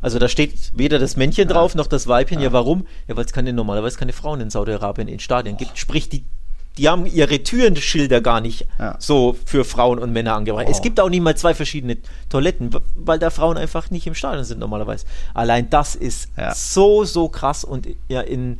Also 0.00 0.18
da 0.18 0.28
steht 0.28 0.54
weder 0.74 0.98
das 0.98 1.16
Männchen 1.16 1.48
ja. 1.48 1.54
drauf 1.54 1.74
noch 1.74 1.86
das 1.86 2.06
Weibchen. 2.06 2.38
Ja, 2.38 2.46
ja 2.46 2.52
warum? 2.52 2.86
Ja, 3.06 3.16
weil 3.16 3.24
es 3.24 3.32
keine 3.32 3.52
normalerweise 3.52 3.98
keine 3.98 4.12
Frauen 4.12 4.40
in 4.40 4.50
Saudi-Arabien 4.50 5.08
in 5.08 5.18
Stadien 5.18 5.56
gibt. 5.56 5.76
Sprich, 5.78 6.08
die, 6.08 6.24
die 6.76 6.88
haben 6.88 7.06
ihre 7.06 7.42
Türenschilder 7.42 8.20
gar 8.20 8.40
nicht 8.40 8.66
ja. 8.78 8.96
so 8.98 9.36
für 9.44 9.64
Frauen 9.64 9.98
und 9.98 10.12
Männer 10.12 10.34
angebracht. 10.34 10.66
Oh. 10.68 10.70
Es 10.70 10.82
gibt 10.82 11.00
auch 11.00 11.10
nicht 11.10 11.22
mal 11.22 11.36
zwei 11.36 11.54
verschiedene 11.54 11.98
Toiletten, 12.28 12.70
weil 12.94 13.18
da 13.18 13.30
Frauen 13.30 13.56
einfach 13.56 13.90
nicht 13.90 14.06
im 14.06 14.14
Stadion 14.14 14.44
sind 14.44 14.60
normalerweise. 14.60 15.06
Allein 15.34 15.68
das 15.70 15.96
ist 15.96 16.28
so, 16.54 17.04
so 17.04 17.28
krass 17.28 17.64
und 17.64 17.88
ja 18.08 18.20
in 18.20 18.58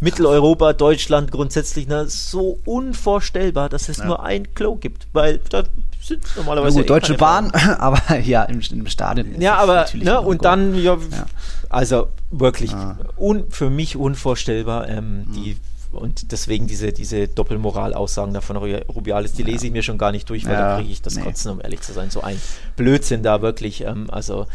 Mitteleuropa, 0.00 0.72
Deutschland 0.72 1.30
grundsätzlich 1.30 1.86
ne, 1.86 2.06
so 2.08 2.58
unvorstellbar, 2.64 3.68
dass 3.68 3.88
es 3.88 3.98
Ja. 3.98 4.06
nur 4.06 4.22
ein 4.24 4.54
Klo 4.54 4.76
gibt, 4.76 5.06
weil 5.12 5.38
da 5.50 5.64
sind 6.02 6.22
normalerweise 6.36 6.76
Gut, 6.78 6.84
eh 6.84 6.88
Deutsche 6.88 7.18
Frauen. 7.18 7.50
Bahn, 7.52 7.70
aber 7.78 8.18
ja, 8.20 8.44
im, 8.44 8.60
im 8.72 8.86
Stadion. 8.86 9.32
ist 9.32 9.42
Ja, 9.42 9.56
aber 9.56 9.86
ne, 9.94 10.20
und 10.20 10.44
dann 10.44 10.74
ja, 10.74 10.94
Ja. 10.94 11.26
also 11.68 12.08
wirklich 12.30 12.72
Ah. 12.72 12.96
un, 13.18 13.44
für 13.50 13.68
mich 13.70 13.96
unvorstellbar 13.96 14.88
ähm, 14.88 15.26
die 15.34 15.56
und 15.92 16.30
deswegen 16.30 16.68
diese, 16.68 16.92
diese 16.92 17.26
Doppelmoral-Aussagen 17.26 18.32
davon 18.32 18.56
Ru- 18.56 18.84
Rubiales, 18.86 19.32
die 19.32 19.42
lese 19.42 19.66
ich 19.66 19.72
mir 19.72 19.82
schon 19.82 19.98
gar 19.98 20.12
nicht 20.12 20.30
durch, 20.30 20.44
weil 20.46 20.52
Ja, 20.52 20.60
da 20.74 20.76
kriege 20.78 20.92
ich 20.92 21.02
das 21.02 21.16
nee. 21.16 21.22
Kotzen, 21.22 21.50
um 21.50 21.60
ehrlich 21.60 21.80
zu 21.80 21.92
sein. 21.92 22.10
So 22.10 22.20
ein 22.22 22.40
Blödsinn 22.76 23.24
da 23.24 23.42
wirklich. 23.42 23.80
Ähm, 23.80 24.08
also 24.08 24.46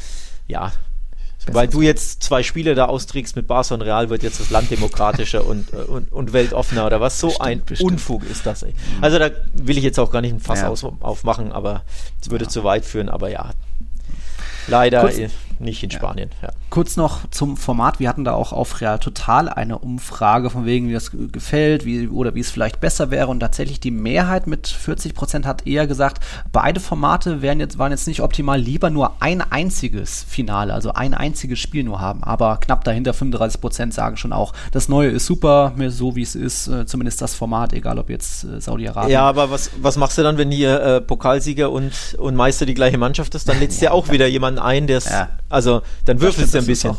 ja, 0.47 0.71
weil 1.51 1.67
du 1.67 1.81
jetzt 1.81 2.23
zwei 2.23 2.41
Spiele 2.43 2.75
da 2.75 2.85
austrägst 2.85 3.35
mit 3.35 3.47
Barca 3.47 3.73
und 3.75 3.81
Real, 3.81 4.09
wird 4.09 4.23
jetzt 4.23 4.39
das 4.39 4.49
Land 4.49 4.71
demokratischer 4.71 5.45
und, 5.45 5.71
äh, 5.73 5.77
und, 5.77 6.11
und 6.11 6.33
weltoffener 6.33 6.85
oder 6.85 6.99
was? 7.01 7.19
So 7.19 7.27
Bestimmt, 7.27 7.47
ein 7.47 7.65
bestimmt. 7.65 7.91
Unfug 7.91 8.23
ist 8.29 8.45
das. 8.45 8.63
Ey. 8.63 8.73
Also 9.01 9.19
da 9.19 9.29
will 9.53 9.77
ich 9.77 9.83
jetzt 9.83 9.99
auch 9.99 10.11
gar 10.11 10.21
nicht 10.21 10.33
ein 10.33 10.39
Fass 10.39 10.61
Ja. 10.61 10.69
aus, 10.69 10.83
aufmachen, 10.83 11.51
aber 11.51 11.83
es 12.21 12.29
würde 12.31 12.45
Ja. 12.45 12.49
zu 12.49 12.63
weit 12.63 12.85
führen. 12.85 13.09
Aber 13.09 13.29
ja, 13.29 13.51
leider 14.67 15.01
Kurz- 15.01 15.17
äh, 15.17 15.29
nicht 15.59 15.83
in 15.83 15.89
Ja. 15.89 15.97
Spanien. 15.97 16.29
Ja. 16.41 16.49
Kurz 16.69 16.97
noch 16.97 17.29
zum 17.31 17.57
Format. 17.57 17.99
Wir 17.99 18.09
hatten 18.09 18.23
da 18.23 18.33
auch 18.33 18.51
auf 18.53 18.81
Real 18.81 18.99
Total 18.99 19.47
eine 19.49 19.77
Umfrage 19.79 20.49
von 20.49 20.65
wegen, 20.65 20.89
wie 20.89 20.93
das 20.93 21.11
ge- 21.11 21.27
gefällt, 21.31 21.85
wie, 21.85 22.07
oder 22.07 22.35
wie 22.35 22.39
es 22.41 22.51
vielleicht 22.51 22.79
besser 22.81 23.11
wäre. 23.11 23.27
Und 23.27 23.39
tatsächlich 23.39 23.79
die 23.79 23.91
Mehrheit 23.91 24.47
mit 24.47 24.67
40 24.67 25.13
Prozent 25.13 25.45
hat 25.45 25.65
eher 25.67 25.87
gesagt, 25.87 26.23
beide 26.51 26.79
Formate 26.79 27.41
wären 27.41 27.59
jetzt, 27.59 27.77
waren 27.77 27.91
jetzt 27.91 28.07
nicht 28.07 28.21
optimal, 28.21 28.59
lieber 28.59 28.89
nur 28.89 29.21
ein 29.21 29.41
einziges 29.41 30.23
Finale, 30.27 30.73
also 30.73 30.93
ein 30.93 31.13
einziges 31.13 31.59
Spiel 31.59 31.83
nur 31.83 32.01
haben. 32.01 32.23
Aber 32.23 32.57
knapp 32.57 32.83
dahinter 32.83 33.13
35 33.13 33.61
Prozent 33.61 33.93
sagen 33.93 34.17
schon 34.17 34.33
auch, 34.33 34.53
das 34.71 34.89
Neue 34.89 35.09
ist 35.09 35.25
super, 35.25 35.73
mehr 35.75 35.91
so 35.91 36.15
wie 36.15 36.21
es 36.21 36.35
ist, 36.35 36.67
äh, 36.67 36.85
zumindest 36.85 37.21
das 37.21 37.35
Format, 37.35 37.73
egal 37.73 37.97
ob 37.99 38.09
jetzt 38.09 38.43
äh, 38.43 38.59
Saudi-Arabien. 38.59 39.11
Ja, 39.11 39.23
aber 39.23 39.49
was, 39.51 39.71
was 39.81 39.97
machst 39.97 40.17
du 40.17 40.23
dann, 40.23 40.37
wenn 40.37 40.51
hier 40.51 40.81
äh, 40.81 41.01
Pokalsieger 41.01 41.71
und, 41.71 42.15
und 42.19 42.35
Meister 42.35 42.65
die 42.65 42.73
gleiche 42.73 42.97
Mannschaft 42.97 43.33
ist? 43.35 43.47
Dann 43.47 43.59
lädst 43.59 43.81
du 43.81 43.85
ja 43.85 43.91
auch 43.91 44.09
wieder 44.09 44.27
jemanden 44.27 44.59
ein, 44.59 44.87
der 44.87 44.97
es. 44.97 45.05
Ja. 45.09 45.29
Also, 45.55 45.81
dann 46.05 46.19
würfelst 46.21 46.53
du 46.53 46.57
ein 46.59 46.65
bisschen. 46.65 46.93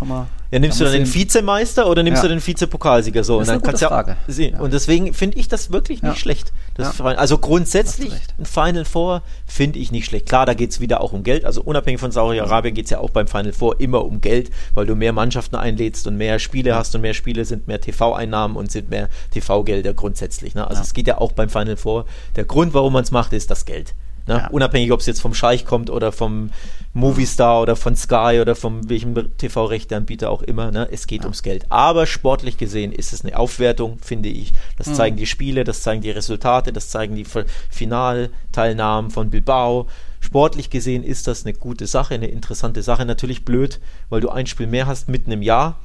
ja, 0.51 0.59
nimmst 0.59 0.81
da 0.81 0.85
du 0.87 0.91
dann 0.91 1.01
den 1.05 1.15
Vizemeister 1.15 1.87
oder 1.89 2.03
nimmst 2.03 2.23
Ja. 2.23 2.29
du 2.29 2.35
den 2.35 2.45
Vizepokalsieger? 2.47 3.23
So, 3.23 3.39
Das 3.39 3.49
und 3.49 3.55
ist 3.57 3.63
dann 3.63 3.63
eine 3.65 3.73
gute 3.73 3.83
ja 3.85 3.89
Frage. 3.89 4.17
sehen. 4.27 4.55
Ja. 4.55 4.61
Und 4.61 4.73
deswegen 4.73 5.13
finde 5.15 5.39
ich 5.39 5.49
das 5.49 5.71
wirklich 5.73 6.03
nicht 6.03 6.15
Ja. 6.15 6.19
schlecht. 6.19 6.53
Ja. 6.79 6.91
Also 7.17 7.39
grundsätzlich 7.39 8.13
ein 8.39 8.47
Final 8.47 8.85
Four 8.85 9.23
finde 9.47 9.79
ich 9.79 9.93
nicht 9.93 10.07
schlecht. 10.07 10.27
Klar, 10.27 10.47
da 10.47 10.55
geht 10.55 10.71
es 10.71 10.81
wieder 10.81 11.01
auch 11.01 11.13
um 11.13 11.23
Geld. 11.23 11.45
Also 11.45 11.63
unabhängig 11.63 12.01
von 12.01 12.11
Saudi-Arabien 12.13 12.75
geht 12.75 12.87
es 12.87 12.91
ja 12.91 12.99
auch 12.99 13.11
beim 13.11 13.27
Final 13.29 13.53
Four 13.53 13.81
immer 13.81 14.05
um 14.05 14.21
Geld, 14.21 14.51
weil 14.75 14.87
du 14.87 14.95
mehr 14.95 15.13
Mannschaften 15.13 15.57
einlädst 15.57 16.07
und 16.07 16.17
mehr 16.17 16.39
Spiele 16.39 16.75
hast 16.75 16.95
und 16.95 17.03
mehr 17.03 17.15
Spiele 17.15 17.45
sind 17.45 17.67
mehr 17.69 17.81
TV-Einnahmen 17.81 18.57
und 18.57 18.73
sind 18.73 18.89
mehr 18.91 19.09
TV-Gelder 19.33 19.95
grundsätzlich. 19.95 20.55
Ne? 20.55 20.67
Also 20.67 20.81
Ja. 20.81 20.85
es 20.85 20.95
geht 20.95 21.07
ja 21.07 21.19
auch 21.19 21.33
beim 21.33 21.49
Final 21.51 21.77
Four. 21.77 22.07
Der 22.37 22.45
Grund, 22.45 22.73
warum 22.75 22.93
man 22.93 23.05
es 23.05 23.11
macht, 23.11 23.33
ist 23.33 23.51
das 23.51 23.65
Geld. 23.67 23.95
Ne? 24.27 24.35
Ja. 24.35 24.49
Unabhängig, 24.49 24.93
ob 24.93 25.01
es 25.01 25.07
jetzt 25.07 25.21
vom 25.21 25.35
Scheich 25.35 25.65
kommt 25.65 25.91
oder 25.91 26.13
vom 26.13 26.51
Movistar 26.95 27.63
oder 27.63 27.77
von 27.77 27.95
Sky 27.95 28.39
oder 28.41 28.57
von 28.57 28.89
welchem 28.89 29.15
TV-Rechteanbieter 29.37 30.31
auch 30.31 30.43
immer. 30.43 30.71
Ne? 30.71 30.89
Es 30.91 31.07
geht 31.07 31.23
ums 31.23 31.43
Geld. 31.43 31.67
Aber 31.71 32.07
sportlich 32.07 32.57
gesehen 32.57 32.93
ist 32.93 33.13
es 33.13 33.25
eine 33.25 33.39
Aufwertung, 33.39 33.99
finde 34.01 34.29
ich. 34.29 34.53
Das 34.79 34.95
zeigen 34.95 35.17
die 35.17 35.27
Spiele, 35.27 35.65
das 35.65 35.83
zeigen 35.83 36.01
die 36.03 36.11
Resultate, 36.11 36.73
das 36.73 36.89
zeigen 36.89 37.15
die 37.15 37.27
Finalteilnahmen 37.71 39.11
von 39.11 39.31
Bilbao. 39.31 39.87
Sportlich 40.21 40.71
gesehen 40.71 41.05
ist 41.05 41.29
das 41.29 41.45
eine 41.45 41.55
gute 41.55 41.87
Sache, 41.87 42.15
eine 42.15 42.27
interessante 42.27 42.83
Sache. 42.83 43.05
Natürlich 43.05 43.45
blöd, 43.45 43.81
weil 44.09 44.21
du 44.21 44.31
ein 44.31 44.47
Spiel 44.47 44.67
mehr 44.67 44.87
hast 44.87 45.09
mitten 45.09 45.31
im 45.31 45.43
Jahr. 45.43 45.79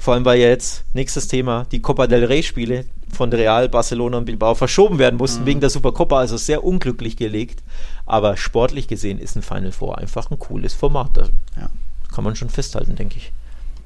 Vor 0.00 0.14
allem, 0.14 0.24
weil 0.24 0.40
ja 0.40 0.48
jetzt, 0.48 0.82
nächstes 0.94 1.28
Thema, 1.28 1.66
die 1.70 1.80
Copa 1.82 2.06
del 2.06 2.24
Rey-Spiele 2.24 2.86
von 3.12 3.30
Real, 3.32 3.68
Barcelona 3.68 4.16
und 4.18 4.24
Bilbao 4.24 4.54
verschoben 4.54 4.98
werden 4.98 5.16
mussten 5.18 5.44
wegen 5.44 5.60
der 5.60 5.68
Supercopa, 5.68 6.18
also 6.18 6.36
sehr 6.38 6.64
unglücklich 6.64 7.16
gelegt. 7.16 7.62
Aber 8.06 8.36
sportlich 8.38 8.88
gesehen 8.88 9.18
ist 9.18 9.36
ein 9.36 9.42
Final 9.42 9.72
Four 9.72 9.98
einfach 9.98 10.30
ein 10.30 10.38
cooles 10.38 10.72
Format. 10.74 11.16
Da 11.18 11.28
Ja. 11.60 11.68
kann 12.14 12.24
man 12.24 12.34
schon 12.34 12.48
festhalten, 12.48 12.96
denke 12.96 13.18
ich. 13.18 13.30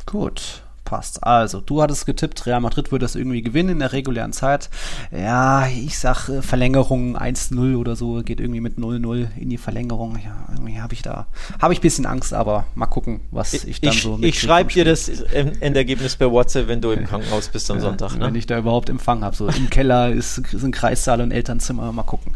Gut, 0.06 0.62
passt. 0.84 1.24
Also, 1.24 1.60
du 1.60 1.80
hattest 1.82 2.06
getippt, 2.06 2.44
Real 2.46 2.60
Madrid 2.60 2.92
würde 2.92 3.04
das 3.04 3.14
irgendwie 3.14 3.42
gewinnen 3.42 3.70
in 3.70 3.78
der 3.80 3.92
regulären 3.92 4.32
Zeit. 4.32 4.68
Ja, 5.10 5.66
ich 5.66 5.98
sag 5.98 6.28
äh, 6.28 6.42
Verlängerung 6.42 7.16
1-0 7.18 7.76
oder 7.76 7.96
so, 7.96 8.22
geht 8.22 8.40
irgendwie 8.40 8.60
mit 8.60 8.78
0-0 8.78 9.28
in 9.38 9.50
die 9.50 9.56
Verlängerung. 9.58 10.18
Ja, 10.24 10.36
irgendwie 10.52 10.80
habe 10.80 10.92
ich 10.94 11.02
da, 11.02 11.26
habe 11.60 11.72
ich 11.72 11.78
ein 11.80 11.82
bisschen 11.82 12.06
Angst, 12.06 12.34
aber 12.34 12.66
mal 12.74 12.86
gucken, 12.86 13.20
was 13.30 13.54
ich, 13.54 13.66
Ich, 13.66 13.80
dann 13.80 13.92
so 13.92 14.18
ich 14.20 14.40
schreibe 14.40 14.72
dir 14.72 14.84
das 14.84 15.08
En- 15.08 15.60
Endergebnis 15.62 16.16
per 16.16 16.30
WhatsApp, 16.30 16.68
wenn 16.68 16.80
du 16.80 16.90
im 16.90 17.04
Krankenhaus 17.06 17.48
bist 17.48 17.70
am 17.70 17.80
Sonntag. 17.80 18.18
Wenn 18.18 18.32
Ne? 18.32 18.38
ich 18.38 18.46
da 18.46 18.58
überhaupt 18.58 18.88
Empfang 18.90 19.22
habe. 19.24 19.34
So 19.36 19.48
im 19.48 19.70
Keller 19.70 20.10
ist, 20.12 20.34
sind 20.50 20.72
Kreissaal 20.74 21.20
und 21.20 21.30
Elternzimmer. 21.30 21.90
Mal 21.92 22.02
gucken. 22.02 22.34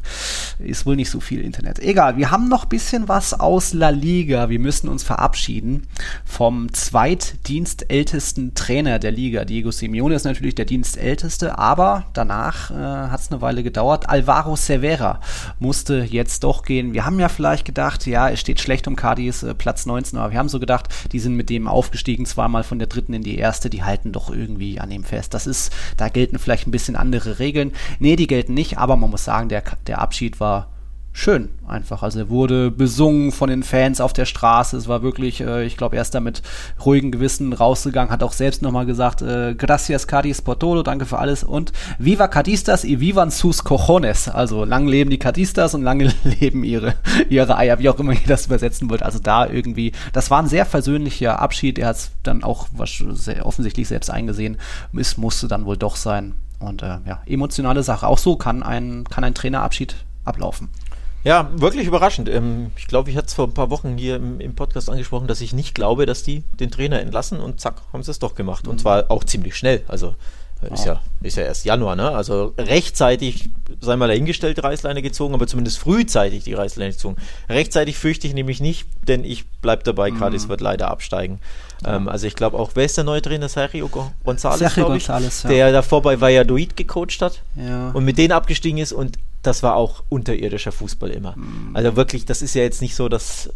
Ist 0.58 0.86
wohl 0.86 0.96
nicht 0.96 1.10
so 1.10 1.20
viel 1.20 1.40
Internet. 1.40 1.78
Egal, 1.80 2.16
wir 2.16 2.30
haben 2.30 2.48
noch 2.48 2.64
bisschen 2.64 3.08
was 3.08 3.34
aus 3.38 3.72
La 3.72 3.88
Liga. 3.90 4.48
Wir 4.48 4.58
müssen 4.58 4.88
uns 4.88 5.02
verabschieden 5.02 5.86
vom 6.24 6.72
zweitdienstältesten 6.72 8.37
Trainer 8.54 8.98
der 8.98 9.10
Liga. 9.10 9.44
Diego 9.44 9.70
Simeone 9.70 10.14
ist 10.14 10.24
natürlich 10.24 10.54
der 10.54 10.64
dienstälteste, 10.64 11.58
aber 11.58 12.06
danach 12.12 12.70
äh, 12.70 12.74
hat 12.74 13.20
es 13.20 13.30
eine 13.30 13.40
Weile 13.40 13.62
gedauert. 13.62 14.08
Alvaro 14.08 14.56
Cervera 14.56 15.20
musste 15.58 16.06
jetzt 16.08 16.44
doch 16.44 16.62
gehen. 16.62 16.94
Wir 16.94 17.04
haben 17.04 17.18
ja 17.18 17.28
vielleicht 17.28 17.64
gedacht, 17.64 18.06
ja, 18.06 18.30
es 18.30 18.40
steht 18.40 18.60
schlecht 18.60 18.86
um 18.86 18.96
Cardis 18.96 19.42
äh, 19.42 19.54
Platz 19.54 19.86
19, 19.86 20.18
aber 20.18 20.32
wir 20.32 20.38
haben 20.38 20.48
so 20.48 20.60
gedacht, 20.60 20.88
die 21.12 21.18
sind 21.18 21.34
mit 21.34 21.50
dem 21.50 21.68
aufgestiegen, 21.68 22.26
zweimal 22.26 22.62
von 22.62 22.78
der 22.78 22.88
dritten 22.88 23.14
in 23.14 23.22
die 23.22 23.38
erste, 23.38 23.70
die 23.70 23.82
halten 23.82 24.12
doch 24.12 24.30
irgendwie 24.30 24.80
an 24.80 24.90
dem 24.90 25.04
fest. 25.04 25.34
Das 25.34 25.46
ist, 25.46 25.72
da 25.96 26.08
gelten 26.08 26.38
vielleicht 26.38 26.66
ein 26.66 26.72
bisschen 26.72 26.96
andere 26.96 27.38
Regeln. 27.38 27.72
Nee, 27.98 28.16
die 28.16 28.26
gelten 28.26 28.54
nicht, 28.54 28.78
aber 28.78 28.96
man 28.96 29.10
muss 29.10 29.24
sagen, 29.24 29.48
der, 29.48 29.62
der 29.86 30.00
Abschied 30.00 30.40
war 30.40 30.68
schön 31.12 31.48
einfach. 31.66 32.02
Also 32.02 32.20
er 32.20 32.28
wurde 32.28 32.70
besungen 32.70 33.32
von 33.32 33.48
den 33.48 33.62
Fans 33.62 34.00
auf 34.00 34.12
der 34.12 34.24
Straße. 34.24 34.76
Es 34.76 34.88
war 34.88 35.02
wirklich, 35.02 35.40
äh, 35.40 35.64
ich 35.64 35.76
glaube, 35.76 35.96
er 35.96 36.02
ist 36.02 36.14
da 36.14 36.20
mit 36.20 36.42
ruhigem 36.84 37.10
Gewissen 37.10 37.52
rausgegangen, 37.52 38.12
hat 38.12 38.22
auch 38.22 38.32
selbst 38.32 38.62
nochmal 38.62 38.86
gesagt, 38.86 39.22
äh, 39.22 39.54
gracias 39.54 40.06
Cadiz 40.06 40.40
por 40.40 40.58
todo, 40.58 40.82
danke 40.82 41.06
für 41.06 41.18
alles 41.18 41.42
und 41.44 41.72
viva 41.98 42.28
Cadistas 42.28 42.84
y 42.84 43.00
vivan 43.00 43.30
sus 43.30 43.64
cojones. 43.64 44.28
Also 44.28 44.64
lang 44.64 44.86
leben 44.86 45.10
die 45.10 45.18
Cadistas 45.18 45.74
und 45.74 45.82
lange 45.82 46.12
leben 46.40 46.62
ihre, 46.62 46.94
ihre 47.28 47.56
Eier, 47.56 47.78
wie 47.78 47.88
auch 47.88 47.98
immer 47.98 48.12
ihr 48.12 48.26
das 48.26 48.46
übersetzen 48.46 48.88
wollt. 48.88 49.02
Also 49.02 49.18
da 49.18 49.46
irgendwie, 49.46 49.92
das 50.12 50.30
war 50.30 50.40
ein 50.40 50.48
sehr 50.48 50.66
versöhnlicher 50.66 51.40
Abschied. 51.40 51.78
Er 51.78 51.88
hat 51.88 51.96
es 51.96 52.10
dann 52.22 52.44
auch 52.44 52.68
sehr 53.12 53.44
offensichtlich 53.44 53.88
selbst 53.88 54.10
eingesehen. 54.10 54.56
Es 54.96 55.16
musste 55.16 55.48
dann 55.48 55.64
wohl 55.64 55.76
doch 55.76 55.96
sein. 55.96 56.34
Und 56.60 56.82
äh, 56.82 56.98
ja, 57.06 57.22
emotionale 57.26 57.82
Sache. 57.82 58.06
Auch 58.06 58.18
so 58.18 58.36
kann 58.36 58.62
ein, 58.62 59.04
kann 59.04 59.24
ein 59.24 59.34
Trainerabschied 59.34 59.96
ablaufen. 60.24 60.68
Ja, 61.24 61.50
wirklich 61.54 61.86
überraschend. 61.86 62.28
Ähm, 62.28 62.70
ich 62.76 62.86
glaube, 62.86 63.10
ich 63.10 63.16
hatte 63.16 63.26
es 63.26 63.34
vor 63.34 63.46
ein 63.46 63.54
paar 63.54 63.70
Wochen 63.70 63.96
hier 63.96 64.16
im, 64.16 64.54
Podcast 64.54 64.88
angesprochen, 64.88 65.26
dass 65.26 65.40
ich 65.40 65.52
nicht 65.52 65.74
glaube, 65.74 66.06
dass 66.06 66.22
die 66.22 66.42
den 66.60 66.70
Trainer 66.70 67.00
entlassen 67.00 67.40
und 67.40 67.60
zack, 67.60 67.82
haben 67.92 68.02
sie 68.02 68.10
es 68.10 68.18
doch 68.18 68.34
gemacht. 68.34 68.68
Und 68.68 68.80
zwar 68.80 69.10
auch 69.10 69.24
ziemlich 69.24 69.56
schnell. 69.56 69.82
Also 69.88 70.14
äh, 70.62 70.72
ist, 70.72 70.84
ja, 70.86 71.00
ist 71.22 71.36
ja 71.36 71.42
erst 71.44 71.64
Januar, 71.64 71.96
ne? 71.96 72.10
Also 72.10 72.54
rechtzeitig, 72.56 73.50
sei 73.80 73.96
mal 73.96 74.08
dahingestellt, 74.08 74.56
die 74.56 74.60
Reißleine 74.62 75.02
gezogen, 75.02 75.34
aber 75.34 75.46
zumindest 75.46 75.78
frühzeitig 75.78 76.44
die 76.44 76.54
Reißleine 76.54 76.92
gezogen. 76.92 77.16
Rechtzeitig 77.48 77.98
fürchte 77.98 78.26
ich 78.26 78.34
nämlich 78.34 78.60
nicht, 78.60 78.86
denn 79.06 79.24
ich 79.24 79.46
bleibe 79.60 79.82
dabei, 79.82 80.10
Cadiz 80.12 80.48
wird 80.48 80.60
leider 80.60 80.88
absteigen. 80.90 81.40
Ähm, 81.84 82.08
also 82.08 82.26
ich 82.26 82.34
glaube 82.34 82.58
auch, 82.58 82.70
wer 82.74 82.84
ist 82.84 82.96
der 82.96 83.04
neue 83.04 83.22
Trainer? 83.22 83.48
Sergio 83.48 83.88
Go- 83.88 84.10
González, 84.24 84.56
Sergio 84.58 84.94
ich, 84.94 85.04
González, 85.08 85.44
ja. 85.44 85.48
der 85.50 85.72
davor 85.72 86.02
bei 86.02 86.20
Valladolid 86.20 86.76
gecoacht 86.76 87.20
hat 87.22 87.42
Ja. 87.56 87.90
und 87.90 88.04
mit 88.04 88.18
denen 88.18 88.32
abgestiegen 88.32 88.78
ist 88.78 88.92
und 88.92 89.16
das 89.48 89.62
war 89.62 89.74
auch 89.74 90.04
unterirdischer 90.08 90.72
Fußball 90.72 91.10
immer. 91.10 91.34
Mhm. 91.36 91.74
Also 91.74 91.96
wirklich, 91.96 92.24
das 92.24 92.42
ist 92.42 92.54
ja 92.54 92.62
jetzt 92.62 92.82
nicht 92.82 92.94
so, 92.94 93.08
dass 93.08 93.50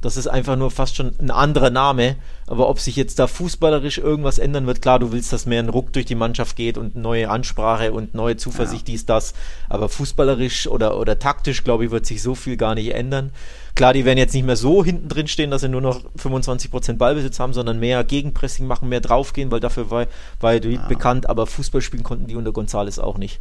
das 0.00 0.16
ist 0.16 0.26
einfach 0.26 0.56
nur 0.56 0.70
fast 0.70 0.96
schon 0.96 1.12
ein 1.18 1.30
anderer 1.30 1.70
Name, 1.70 2.16
aber 2.46 2.68
ob 2.68 2.78
sich 2.78 2.96
jetzt 2.96 3.18
da 3.18 3.26
fußballerisch 3.26 3.98
irgendwas 3.98 4.38
ändern 4.38 4.66
wird, 4.66 4.82
klar, 4.82 4.98
du 4.98 5.12
willst, 5.12 5.32
dass 5.32 5.46
mehr 5.46 5.62
ein 5.62 5.68
Ruck 5.68 5.92
durch 5.92 6.04
die 6.04 6.14
Mannschaft 6.14 6.56
geht 6.56 6.76
und 6.76 6.96
neue 6.96 7.30
Ansprache 7.30 7.92
und 7.92 8.14
neue 8.14 8.36
Zuversicht, 8.36 8.86
dies, 8.88 9.06
das, 9.06 9.34
aber 9.68 9.88
fußballerisch 9.88 10.66
oder, 10.66 10.98
oder 10.98 11.18
taktisch, 11.18 11.64
glaube 11.64 11.86
ich, 11.86 11.90
wird 11.90 12.04
sich 12.04 12.22
so 12.22 12.34
viel 12.34 12.56
gar 12.56 12.74
nicht 12.74 12.94
ändern. 12.94 13.30
Klar, 13.74 13.94
die 13.94 14.04
werden 14.04 14.18
jetzt 14.18 14.34
nicht 14.34 14.44
mehr 14.44 14.56
so 14.56 14.84
hinten 14.84 15.08
drin 15.08 15.28
stehen, 15.28 15.50
dass 15.50 15.62
sie 15.62 15.68
nur 15.68 15.80
noch 15.80 16.04
25% 16.18 16.98
Ballbesitz 16.98 17.40
haben, 17.40 17.54
sondern 17.54 17.80
mehr 17.80 18.04
Gegenpressing 18.04 18.66
machen, 18.66 18.90
mehr 18.90 19.00
draufgehen, 19.00 19.50
weil 19.50 19.60
dafür 19.60 19.90
war, 19.90 20.06
war 20.40 20.62
ja. 20.62 20.86
bekannt, 20.88 21.30
aber 21.30 21.46
Fußball 21.46 21.80
spielen 21.80 22.02
konnten 22.02 22.26
die 22.26 22.36
unter 22.36 22.52
Gonzales 22.52 22.98
auch 22.98 23.16
nicht. 23.16 23.40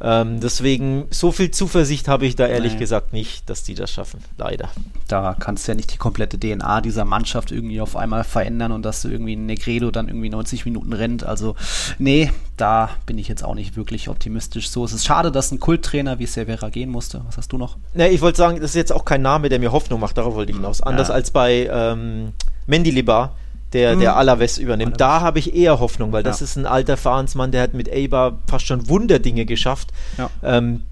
Ähm, 0.00 0.38
deswegen, 0.40 1.06
so 1.10 1.32
viel 1.32 1.50
Zuversicht 1.50 2.06
habe 2.06 2.24
ich 2.24 2.36
da 2.36 2.46
ehrlich 2.46 2.74
Nee. 2.74 2.78
gesagt 2.78 3.12
nicht, 3.12 3.50
dass 3.50 3.64
die 3.64 3.74
das 3.74 3.90
schaffen. 3.90 4.20
Leider. 4.36 4.68
Da 5.08 5.34
kannst 5.38 5.66
du 5.66 5.72
ja 5.72 5.76
nicht 5.76 5.92
die 5.92 5.96
komplette 5.96 6.38
DNA 6.38 6.80
dieser 6.82 7.04
Mannschaft 7.04 7.50
irgendwie 7.50 7.80
auf 7.80 7.96
einmal 7.96 8.22
verändern 8.22 8.70
und 8.72 8.82
dass 8.84 9.02
du 9.02 9.08
irgendwie 9.08 9.34
ein 9.34 9.46
Negredo 9.46 9.90
dann 9.90 10.06
irgendwie 10.08 10.30
90 10.30 10.64
Minuten 10.66 10.92
rennt. 10.92 11.24
Also, 11.24 11.56
nee, 11.98 12.30
da 12.56 12.90
bin 13.06 13.18
ich 13.18 13.26
jetzt 13.26 13.42
auch 13.44 13.54
nicht 13.56 13.76
wirklich 13.76 14.08
optimistisch. 14.08 14.70
So, 14.70 14.84
es 14.84 14.92
ist 14.92 15.04
schade, 15.04 15.32
dass 15.32 15.50
ein 15.50 15.58
Kulttrainer 15.58 16.18
wie 16.20 16.26
Severa 16.26 16.68
gehen 16.68 16.90
musste. 16.90 17.22
Was 17.26 17.36
hast 17.36 17.52
du 17.52 17.58
noch? 17.58 17.76
Ne, 17.94 18.08
ich 18.08 18.20
wollte 18.20 18.38
sagen, 18.38 18.56
das 18.60 18.70
ist 18.70 18.76
jetzt 18.76 18.92
auch 18.92 19.04
kein 19.04 19.22
Name, 19.22 19.48
der 19.48 19.58
mir 19.58 19.72
Hoffnung 19.72 19.98
macht, 19.98 20.16
darauf 20.16 20.34
wollte 20.34 20.52
ich 20.52 20.58
hinaus. 20.58 20.80
Anders 20.80 21.08
Ja. 21.08 21.14
als 21.14 21.30
bei 21.32 21.68
ähm, 21.72 22.32
Mendilibar, 22.66 23.34
der, 23.72 23.96
Mhm. 23.96 24.00
der 24.00 24.16
Alaves 24.16 24.58
übernimmt. 24.58 25.00
Da 25.00 25.20
habe 25.20 25.38
ich 25.38 25.54
eher 25.54 25.78
Hoffnung, 25.80 26.12
weil 26.12 26.22
das 26.22 26.40
Ja. 26.40 26.44
ist 26.44 26.56
ein 26.56 26.66
alter 26.66 26.96
Fahrensmann, 26.96 27.52
der 27.52 27.62
hat 27.62 27.74
mit 27.74 27.90
Eibar 27.92 28.38
fast 28.46 28.66
schon 28.66 28.88
Wunderdinge 28.88 29.44
geschafft. 29.44 29.90
Ja. 30.16 30.30
Ähm, 30.42 30.82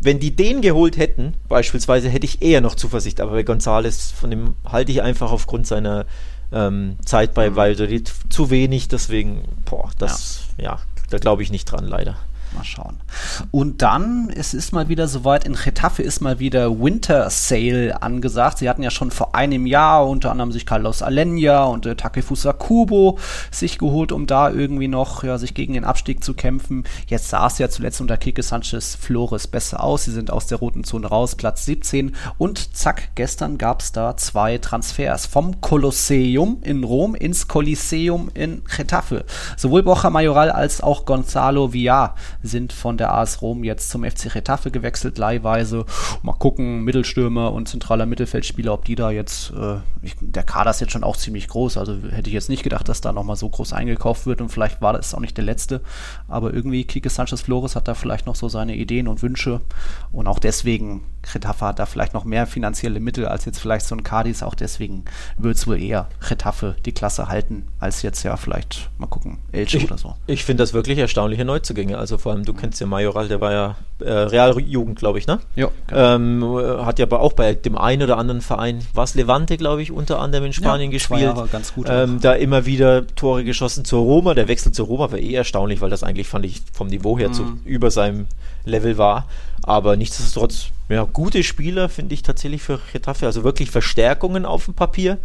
wenn 0.00 0.20
die 0.20 0.30
den 0.36 0.60
geholt 0.60 0.96
hätten, 0.96 1.34
beispielsweise, 1.48 2.08
hätte 2.08 2.24
ich 2.24 2.40
eher 2.40 2.60
noch 2.60 2.76
Zuversicht. 2.76 3.20
Aber 3.20 3.32
bei 3.32 3.42
Gonzales, 3.42 4.12
von 4.12 4.30
dem 4.30 4.54
halte 4.64 4.92
ich 4.92 5.02
einfach 5.02 5.32
aufgrund 5.32 5.66
seiner 5.66 6.06
ähm, 6.50 6.96
Zeit 7.04 7.30
Mhm. 7.30 7.34
bei 7.34 7.56
Valladolid 7.56 8.10
zu 8.30 8.48
wenig. 8.48 8.88
Deswegen, 8.88 9.42
boah, 9.66 9.90
das, 9.98 10.44
ja, 10.56 10.78
da 11.10 11.18
glaube 11.18 11.42
ich 11.42 11.50
nicht 11.50 11.66
dran, 11.66 11.84
leider. 11.86 12.16
Mal 12.54 12.64
schauen. 12.64 12.96
Und 13.50 13.82
dann, 13.82 14.30
es 14.34 14.54
ist 14.54 14.72
mal 14.72 14.88
wieder 14.88 15.06
soweit, 15.06 15.44
in 15.44 15.54
Getafe 15.54 16.02
ist 16.02 16.20
mal 16.20 16.38
wieder 16.38 16.80
Winter 16.80 17.28
Sale 17.30 18.02
angesagt. 18.02 18.58
Sie 18.58 18.68
hatten 18.68 18.82
ja 18.82 18.90
schon 18.90 19.10
vor 19.10 19.34
einem 19.34 19.66
Jahr 19.66 20.08
unter 20.08 20.30
anderem 20.30 20.52
sich 20.52 20.64
Carlos 20.64 21.02
Alenya 21.02 21.64
und 21.64 21.86
äh, 21.86 21.94
Takefusa 21.94 22.52
Kubo 22.52 23.18
sich 23.50 23.78
geholt, 23.78 24.12
um 24.12 24.26
da 24.26 24.50
irgendwie 24.50 24.88
noch 24.88 25.24
ja, 25.24 25.38
sich 25.38 25.54
gegen 25.54 25.74
den 25.74 25.84
Abstieg 25.84 26.24
zu 26.24 26.34
kämpfen. 26.34 26.84
Jetzt 27.06 27.28
sah 27.28 27.46
es 27.46 27.58
ja 27.58 27.68
zuletzt 27.68 28.00
unter 28.00 28.16
Kike 28.16 28.42
Sanchez 28.42 28.94
Flores 28.94 29.46
besser 29.46 29.82
aus. 29.82 30.04
Sie 30.04 30.12
sind 30.12 30.30
aus 30.30 30.46
der 30.46 30.58
roten 30.58 30.84
Zone 30.84 31.06
raus, 31.06 31.36
Platz 31.36 31.64
17. 31.66 32.14
Und 32.38 32.76
zack, 32.76 33.10
gestern 33.14 33.58
gab 33.58 33.82
es 33.82 33.92
da 33.92 34.16
zwei 34.16 34.58
Transfers 34.58 35.26
vom 35.26 35.60
Kolosseum 35.60 36.58
in 36.62 36.84
Rom 36.84 37.14
ins 37.14 37.48
Coliseum 37.48 38.30
in 38.34 38.62
Getafe. 38.64 39.24
Sowohl 39.56 39.82
Borja 39.82 40.10
Mayoral 40.10 40.50
als 40.50 40.80
auch 40.80 41.04
Gonzalo 41.04 41.72
Villar 41.72 42.14
sind 42.42 42.72
von 42.72 42.96
der 42.96 43.12
AS 43.12 43.42
Rom 43.42 43.64
jetzt 43.64 43.90
zum 43.90 44.04
FC 44.04 44.32
Getafe 44.32 44.70
gewechselt, 44.70 45.18
leihweise. 45.18 45.84
Mal 46.22 46.34
gucken, 46.34 46.84
Mittelstürmer 46.84 47.52
und 47.52 47.68
zentraler 47.68 48.06
Mittelfeldspieler, 48.06 48.72
ob 48.72 48.84
die 48.84 48.94
da 48.94 49.10
jetzt, 49.10 49.50
äh, 49.50 49.76
ich, 50.02 50.14
der 50.20 50.44
Kader 50.44 50.70
ist 50.70 50.80
jetzt 50.80 50.92
schon 50.92 51.04
auch 51.04 51.16
ziemlich 51.16 51.48
groß, 51.48 51.76
also 51.76 51.96
hätte 52.10 52.28
ich 52.28 52.34
jetzt 52.34 52.48
nicht 52.48 52.62
gedacht, 52.62 52.88
dass 52.88 53.00
da 53.00 53.12
nochmal 53.12 53.36
so 53.36 53.48
groß 53.48 53.72
eingekauft 53.72 54.26
wird 54.26 54.40
und 54.40 54.50
vielleicht 54.50 54.80
war 54.80 54.92
das 54.92 55.14
auch 55.14 55.20
nicht 55.20 55.36
der 55.36 55.44
letzte, 55.44 55.80
aber 56.28 56.52
irgendwie 56.54 56.84
Kike 56.84 57.10
Sanchez 57.10 57.40
Flores 57.40 57.76
hat 57.76 57.88
da 57.88 57.94
vielleicht 57.94 58.26
noch 58.26 58.36
so 58.36 58.48
seine 58.48 58.76
Ideen 58.76 59.08
und 59.08 59.22
Wünsche 59.22 59.60
und 60.12 60.26
auch 60.26 60.38
deswegen 60.38 61.02
Getafe 61.32 61.66
hat 61.66 61.78
da 61.78 61.86
vielleicht 61.86 62.14
noch 62.14 62.24
mehr 62.24 62.46
finanzielle 62.46 63.00
Mittel 63.00 63.26
als 63.26 63.44
jetzt 63.44 63.58
vielleicht 63.58 63.86
so 63.86 63.94
ein 63.94 64.02
Cadiz, 64.04 64.42
auch 64.42 64.54
deswegen 64.54 65.04
wird 65.36 65.56
es 65.56 65.66
wohl 65.66 65.80
eher 65.80 66.08
Getafe 66.26 66.76
die 66.84 66.92
Klasse 66.92 67.28
halten, 67.28 67.66
als 67.80 68.02
jetzt 68.02 68.22
ja 68.22 68.36
vielleicht, 68.36 68.90
mal 68.98 69.06
gucken, 69.06 69.38
Elche 69.52 69.78
Ich, 69.78 69.84
oder 69.84 69.98
so. 69.98 70.14
ich 70.26 70.44
finde 70.44 70.62
das 70.62 70.72
wirklich 70.72 70.98
erstaunliche 70.98 71.44
Neuzugänge. 71.44 71.98
Also 71.98 72.18
vor 72.28 72.34
allem, 72.34 72.44
du 72.44 72.52
kennst 72.52 72.78
ja 72.78 72.86
Majoral, 72.86 73.26
der 73.26 73.40
war 73.40 73.52
ja 73.52 73.76
äh, 74.00 74.10
Realjugend, 74.12 74.98
glaube 74.98 75.18
ich, 75.18 75.26
ne? 75.26 75.38
Ja, 75.56 75.70
Ähm, 75.90 76.42
äh, 76.42 76.84
hat 76.84 76.98
ja 76.98 77.06
aber 77.06 77.20
auch 77.20 77.32
bei 77.32 77.54
dem 77.54 77.78
einen 77.78 78.02
oder 78.02 78.18
anderen 78.18 78.42
Verein, 78.42 78.84
was 78.92 79.14
Levante, 79.14 79.56
glaube 79.56 79.80
ich, 79.80 79.90
unter 79.90 80.18
anderem 80.20 80.44
in 80.44 80.52
Spanien 80.52 80.90
Ja, 80.90 80.96
gespielt. 80.98 81.22
Jahre 81.22 81.48
ganz 81.48 81.72
gut 81.72 81.86
Ähm, 81.88 82.20
da 82.20 82.34
immer 82.34 82.66
wieder 82.66 83.06
Tore 83.06 83.44
geschossen 83.44 83.86
zur 83.86 84.00
Roma. 84.02 84.34
Der 84.34 84.46
Wechsel 84.46 84.72
zur 84.72 84.88
Roma 84.88 85.10
war 85.10 85.18
eh 85.18 85.32
erstaunlich, 85.32 85.80
weil 85.80 85.88
das 85.88 86.02
eigentlich, 86.02 86.28
fand 86.28 86.44
ich, 86.44 86.60
vom 86.70 86.88
Niveau 86.88 87.18
her 87.18 87.32
zu, 87.32 87.44
Mhm. 87.44 87.60
über 87.64 87.90
seinem 87.90 88.26
Level 88.66 88.98
war. 88.98 89.26
Aber 89.62 89.96
nichtsdestotrotz, 89.96 90.66
ja, 90.90 91.04
gute 91.04 91.42
Spieler 91.42 91.88
finde 91.88 92.12
ich 92.12 92.22
tatsächlich 92.22 92.60
für 92.60 92.78
Getafe. 92.92 93.24
Also 93.24 93.42
wirklich 93.42 93.70
Verstärkungen 93.70 94.44
auf 94.44 94.66
dem 94.66 94.74
Papier. 94.74 95.16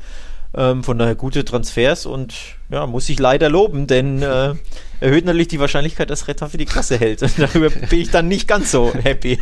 Ähm, 0.56 0.84
von 0.84 1.00
daher 1.00 1.16
gute 1.16 1.44
Transfers 1.46 2.06
und 2.06 2.36
ja, 2.70 2.86
muss 2.86 3.10
ich 3.10 3.18
leider 3.18 3.50
loben, 3.50 3.88
denn 3.88 4.22
äh, 4.22 4.54
erhöht 5.00 5.26
natürlich 5.26 5.48
die 5.48 5.60
Wahrscheinlichkeit, 5.60 6.12
dass 6.12 6.26
Getafe 6.26 6.58
die 6.58 6.66
Klasse 6.66 6.98
hält. 6.98 7.24
Und 7.24 7.40
darüber 7.40 7.70
bin 7.90 8.00
ich 8.00 8.12
dann 8.12 8.28
nicht 8.28 8.48
ganz 8.48 8.72
so 8.72 8.94
happy. 8.94 9.40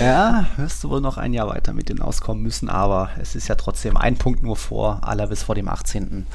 Ja, 0.00 0.46
wirst 0.56 0.84
du 0.84 0.90
wohl 0.90 1.00
noch 1.00 1.18
ein 1.18 1.34
Jahr 1.34 1.48
weiter 1.48 1.72
mit 1.72 1.88
denen 1.88 2.00
auskommen 2.00 2.42
müssen, 2.42 2.68
aber 2.68 3.10
es 3.20 3.34
ist 3.34 3.48
ja 3.48 3.56
trotzdem 3.56 3.96
ein 3.96 4.16
Punkt 4.16 4.42
nur 4.42 4.56
vor, 4.56 5.00
aller 5.02 5.26
bis 5.26 5.42
vor 5.42 5.56
dem 5.56 5.68
18. 5.68 6.26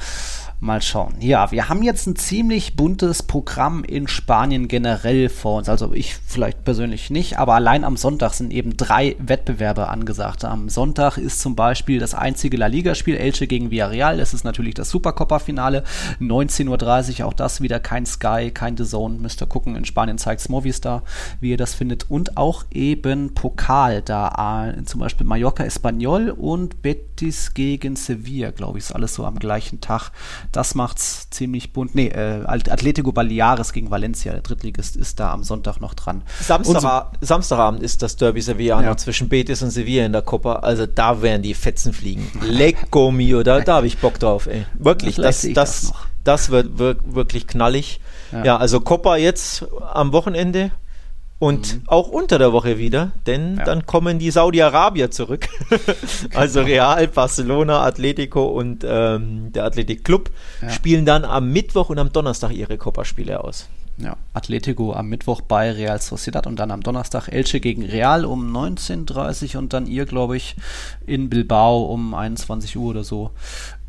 Mal 0.64 0.80
schauen. 0.80 1.16
Ja, 1.20 1.52
wir 1.52 1.68
haben 1.68 1.82
jetzt 1.82 2.06
ein 2.06 2.16
ziemlich 2.16 2.74
buntes 2.74 3.22
Programm 3.22 3.84
in 3.84 4.08
Spanien 4.08 4.66
generell 4.66 5.28
vor 5.28 5.58
uns. 5.58 5.68
Also 5.68 5.92
ich 5.92 6.16
vielleicht 6.16 6.64
persönlich 6.64 7.10
nicht, 7.10 7.38
aber 7.38 7.52
allein 7.52 7.84
am 7.84 7.98
Sonntag 7.98 8.32
sind 8.32 8.50
eben 8.50 8.74
drei 8.74 9.14
Wettbewerbe 9.18 9.88
angesagt. 9.88 10.42
Am 10.42 10.70
Sonntag 10.70 11.18
ist 11.18 11.40
zum 11.40 11.54
Beispiel 11.54 11.98
das 11.98 12.14
einzige 12.14 12.56
La 12.56 12.68
Liga-Spiel 12.68 13.14
Elche 13.14 13.46
gegen 13.46 13.70
Villarreal. 13.70 14.16
Das 14.16 14.32
ist 14.32 14.44
natürlich 14.44 14.72
das 14.72 14.88
Supercopa-Finale. 14.88 15.84
19.30 16.18 17.20
Uhr, 17.20 17.26
auch 17.26 17.34
das 17.34 17.60
wieder 17.60 17.78
kein 17.78 18.06
Sky, 18.06 18.50
kein 18.50 18.78
The 18.78 18.84
Zone. 18.84 19.18
Müsst 19.18 19.42
ihr 19.42 19.46
gucken, 19.46 19.76
in 19.76 19.84
Spanien 19.84 20.16
zeigt 20.16 20.48
Movistar, 20.48 21.02
wie 21.40 21.50
ihr 21.50 21.58
das 21.58 21.74
findet. 21.74 22.10
Und 22.10 22.38
auch 22.38 22.64
eben 22.70 23.34
Pokal, 23.34 24.00
da 24.00 24.70
äh, 24.70 24.82
zum 24.84 25.00
Beispiel 25.00 25.26
Mallorca 25.26 25.62
Espanyol 25.62 26.30
und 26.30 26.80
Betis 27.16 27.54
gegen 27.54 27.94
Sevilla, 27.96 28.50
glaube 28.50 28.78
ich, 28.78 28.84
ist 28.86 28.92
alles 28.92 29.14
so 29.14 29.24
am 29.24 29.38
gleichen 29.38 29.80
Tag. 29.80 30.10
Das 30.50 30.74
macht's 30.74 31.28
ziemlich 31.30 31.72
bunt. 31.72 31.94
Nee, 31.94 32.08
äh, 32.08 32.44
Atletico 32.46 33.12
Baleares 33.12 33.72
gegen 33.72 33.90
Valencia, 33.90 34.32
der 34.32 34.42
Drittligist, 34.42 34.96
ist 34.96 35.20
da 35.20 35.32
am 35.32 35.44
Sonntag 35.44 35.80
noch 35.80 35.94
dran. 35.94 36.22
Samstag, 36.40 37.12
Samstagabend 37.20 37.82
ist 37.82 38.02
das 38.02 38.16
Derby 38.16 38.40
Sevillano 38.40 38.82
Ja. 38.88 38.96
zwischen 38.96 39.28
Betis 39.28 39.62
und 39.62 39.70
Sevilla 39.70 40.04
in 40.06 40.12
der 40.12 40.22
Copa. 40.22 40.56
Also 40.56 40.86
da 40.86 41.22
werden 41.22 41.42
die 41.42 41.54
Fetzen 41.54 41.92
fliegen. 41.92 42.30
Lecco 42.42 43.10
mio, 43.12 43.42
da, 43.44 43.60
da 43.60 43.76
habe 43.76 43.86
ich 43.86 43.98
Bock 43.98 44.18
drauf, 44.18 44.46
ey. 44.46 44.66
Wirklich, 44.78 45.16
das, 45.16 45.42
das, 45.42 45.52
das 45.54 45.92
das, 46.24 46.50
wird 46.50 46.78
wir- 46.78 46.96
wirklich 47.04 47.46
knallig. 47.46 48.00
Ja. 48.32 48.44
Ja. 48.44 48.56
also 48.56 48.80
Copa 48.80 49.16
jetzt 49.16 49.66
am 49.92 50.12
Wochenende 50.12 50.72
und 51.38 51.80
auch 51.86 52.08
unter 52.08 52.38
der 52.38 52.52
Woche 52.52 52.78
wieder, 52.78 53.12
denn 53.26 53.52
Mhm. 53.52 53.58
Ja. 53.58 53.64
dann 53.64 53.86
kommen 53.86 54.18
die 54.18 54.30
Saudi-Arabier 54.30 55.10
zurück. 55.10 55.48
also 56.34 56.62
Real, 56.62 57.06
Barcelona, 57.08 57.82
Atletico 57.82 58.46
und 58.46 58.84
ähm, 58.86 59.52
der 59.52 59.64
Athletic 59.64 60.04
Club 60.04 60.30
Ja. 60.62 60.70
spielen 60.70 61.04
dann 61.04 61.24
am 61.24 61.52
Mittwoch 61.52 61.90
und 61.90 61.98
am 61.98 62.12
Donnerstag 62.12 62.52
ihre 62.52 62.78
Copa-Spiele 62.78 63.42
aus. 63.42 63.68
Ja, 63.96 64.16
Atletico 64.32 64.92
am 64.92 65.08
Mittwoch 65.08 65.40
bei 65.40 65.70
Real 65.70 66.00
Sociedad 66.00 66.48
und 66.48 66.56
dann 66.58 66.72
am 66.72 66.82
Donnerstag 66.82 67.28
Elche 67.28 67.60
gegen 67.60 67.84
Real 67.84 68.24
um 68.24 68.50
19.30 68.56 69.54
Uhr 69.54 69.60
und 69.60 69.72
dann 69.72 69.86
ihr, 69.86 70.04
glaube 70.04 70.36
ich, 70.36 70.56
in 71.06 71.30
Bilbao 71.30 71.84
um 71.84 72.12
21 72.12 72.76
Uhr 72.76 72.90
oder 72.90 73.04
so. 73.04 73.30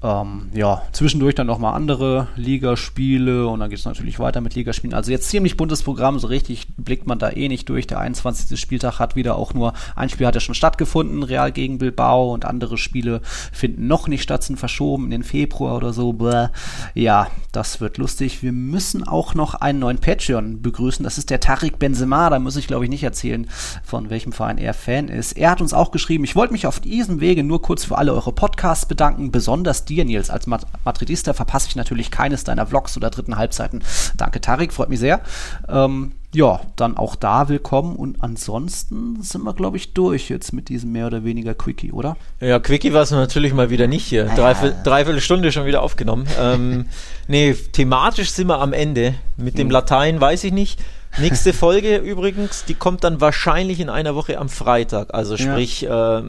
Ähm, 0.06 0.52
ja, 0.54 0.84
zwischendurch 0.92 1.34
dann 1.34 1.48
nochmal 1.48 1.74
andere 1.74 2.28
Ligaspiele 2.36 3.48
und 3.48 3.60
dann 3.60 3.72
geht 3.72 3.80
es 3.80 3.86
natürlich 3.86 4.20
weiter 4.20 4.40
mit 4.40 4.54
Ligaspielen. 4.54 4.94
Also 4.94 5.10
jetzt 5.10 5.30
ziemlich 5.30 5.58
buntes 5.58 5.82
Programm, 5.82 6.20
so 6.20 6.28
richtig 6.28 6.68
blickt 6.78 7.08
man 7.08 7.18
da 7.18 7.32
eh 7.32 7.48
nicht 7.48 7.68
durch. 7.70 7.88
Der 7.88 8.00
21. 8.00 8.60
Spieltag 8.60 9.00
hat 9.00 9.16
wieder 9.16 9.36
auch 9.36 9.56
nur, 9.56 9.74
ein 9.96 10.10
Spiel 10.10 10.28
hat 10.28 10.36
ja 10.36 10.42
schon 10.42 10.54
stattgefunden, 10.54 11.24
Real 11.24 11.52
gegen 11.52 11.80
Bilbao 11.80 12.32
und 12.36 12.46
andere 12.46 12.78
Spiele 12.78 13.22
finden 13.52 13.88
noch 13.88 14.08
nicht 14.08 14.22
statt, 14.22 14.44
sind 14.44 14.58
verschoben 14.58 15.06
in 15.06 15.10
den 15.10 15.24
Februar 15.24 15.76
oder 15.76 15.92
so. 15.92 16.14
Bäh. 16.14 16.50
Ja, 16.94 17.28
das 17.52 17.82
wird 17.82 17.98
lustig. 17.98 18.44
Wir 18.44 18.52
müssen 18.52 19.08
auch 19.08 19.34
noch 19.34 19.56
einen 19.56 19.80
neuen 19.80 19.98
Patreon 19.98 20.62
begrüßen. 20.62 21.04
Das 21.04 21.18
ist 21.18 21.32
der 21.32 21.40
Tarik 21.40 21.80
Benzema. 21.80 22.30
Da 22.30 22.38
muss 22.38 22.58
ich, 22.58 22.68
glaube 22.68 22.84
ich, 22.84 22.92
nicht 22.92 23.04
erzählen, 23.04 23.48
von 23.84 24.12
welchem 24.12 24.34
Verein 24.34 24.60
er 24.60 24.76
Fan 24.76 25.08
ist. 25.08 25.32
Er 25.32 25.50
hat 25.50 25.62
uns 25.62 25.74
auch 25.74 25.90
geschrieben, 25.90 26.26
ich 26.26 26.36
wollte 26.36 26.54
mich 26.54 26.68
auf 26.68 26.80
diesem 26.80 27.22
Wege 27.22 27.44
nur 27.44 27.64
kurz 27.64 27.86
für 27.86 27.98
alle 27.98 28.14
eure 28.14 28.34
Podcasts 28.34 28.86
bedanken, 28.86 29.32
besonders 29.32 29.86
dir, 29.96 30.06
Nils. 30.06 30.30
Als 30.30 30.48
Madridista 30.48 31.34
verpasse 31.34 31.68
ich 31.70 31.76
natürlich 31.76 32.12
keines 32.12 32.44
deiner 32.44 32.68
Vlogs 32.68 32.96
oder 32.98 33.10
dritten 33.10 33.38
Halbseiten. 33.38 33.82
Danke, 34.18 34.42
Tarik, 34.42 34.74
freut 34.74 34.90
mich 34.90 35.00
sehr. 35.00 35.22
Ähm, 35.68 36.12
ja, 36.34 36.60
dann 36.76 36.98
auch 36.98 37.16
da 37.16 37.48
willkommen 37.48 37.96
und 37.96 38.22
ansonsten 38.22 39.22
sind 39.22 39.44
wir, 39.44 39.54
glaube 39.54 39.78
ich, 39.78 39.94
durch 39.94 40.30
jetzt 40.30 40.52
mit 40.52 40.68
diesem 40.68 40.92
mehr 40.92 41.08
oder 41.08 41.24
weniger 41.24 41.54
Quickie, 41.54 41.94
oder? 41.94 42.18
Ja, 42.42 42.60
Quickie 42.60 42.92
war 42.94 43.04
es 43.04 43.12
natürlich 43.12 43.54
mal 43.54 43.70
wieder 43.70 43.88
nicht 43.88 44.06
hier. 44.06 44.26
Dreiviertel, 44.26 44.76
dreiviertel 44.84 45.22
Stunde 45.22 45.52
schon 45.54 45.66
wieder 45.66 45.82
aufgenommen. 45.82 46.28
ähm, 46.40 46.86
nee, 47.30 47.54
thematisch 47.54 48.32
sind 48.32 48.48
wir 48.48 48.60
am 48.60 48.74
Ende. 48.74 49.16
Mit 49.38 49.58
dem 49.58 49.70
Latein 49.72 50.20
weiß 50.20 50.44
ich 50.44 50.52
nicht. 50.52 50.80
Nächste 51.18 51.54
Folge 51.54 51.96
übrigens, 52.00 52.66
die 52.66 52.74
kommt 52.74 53.06
dann 53.06 53.22
wahrscheinlich 53.22 53.80
in 53.80 53.90
einer 53.90 54.16
Woche 54.16 54.38
am 54.38 54.50
Freitag. 54.50 55.14
Also 55.14 55.36
Ja. 55.36 55.52
sprich, 55.54 55.88
äh, 55.88 56.22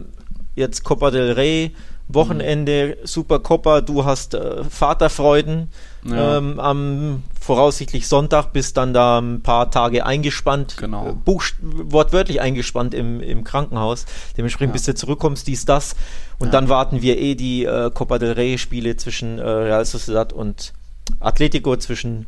jetzt 0.54 0.84
Copa 0.84 1.10
del 1.10 1.32
Rey, 1.32 1.72
Wochenende, 2.08 2.98
Super 3.04 3.40
Copa, 3.40 3.80
du 3.80 4.04
hast 4.04 4.34
äh, 4.34 4.64
Vaterfreuden. 4.64 5.70
Ja. 6.04 6.38
Ähm, 6.38 6.60
am 6.60 7.22
voraussichtlich 7.40 8.06
Sonntag 8.06 8.52
bist 8.52 8.76
dann 8.76 8.94
da 8.94 9.18
ein 9.20 9.42
paar 9.42 9.72
Tage 9.72 10.06
eingespannt, 10.06 10.76
Genau. 10.76 11.08
äh, 11.08 11.12
buchst- 11.12 11.56
wortwörtlich 11.60 12.40
eingespannt 12.40 12.94
im, 12.94 13.20
im 13.20 13.42
Krankenhaus. 13.42 14.06
Dementsprechend, 14.36 14.70
Ja. 14.70 14.74
bis 14.74 14.84
du 14.84 14.94
zurückkommst, 14.94 15.48
dies, 15.48 15.64
das. 15.64 15.96
Und 16.38 16.48
Ja. 16.48 16.52
dann 16.52 16.68
warten 16.68 17.02
wir 17.02 17.18
eh 17.18 17.34
die 17.34 17.64
äh, 17.64 17.90
Copa 17.92 18.18
del 18.18 18.32
Rey 18.32 18.56
Spiele 18.58 18.96
zwischen 18.96 19.38
äh, 19.40 19.42
Real 19.48 19.84
Sociedad 19.84 20.32
und 20.32 20.72
Atletico, 21.18 21.76
zwischen 21.76 22.26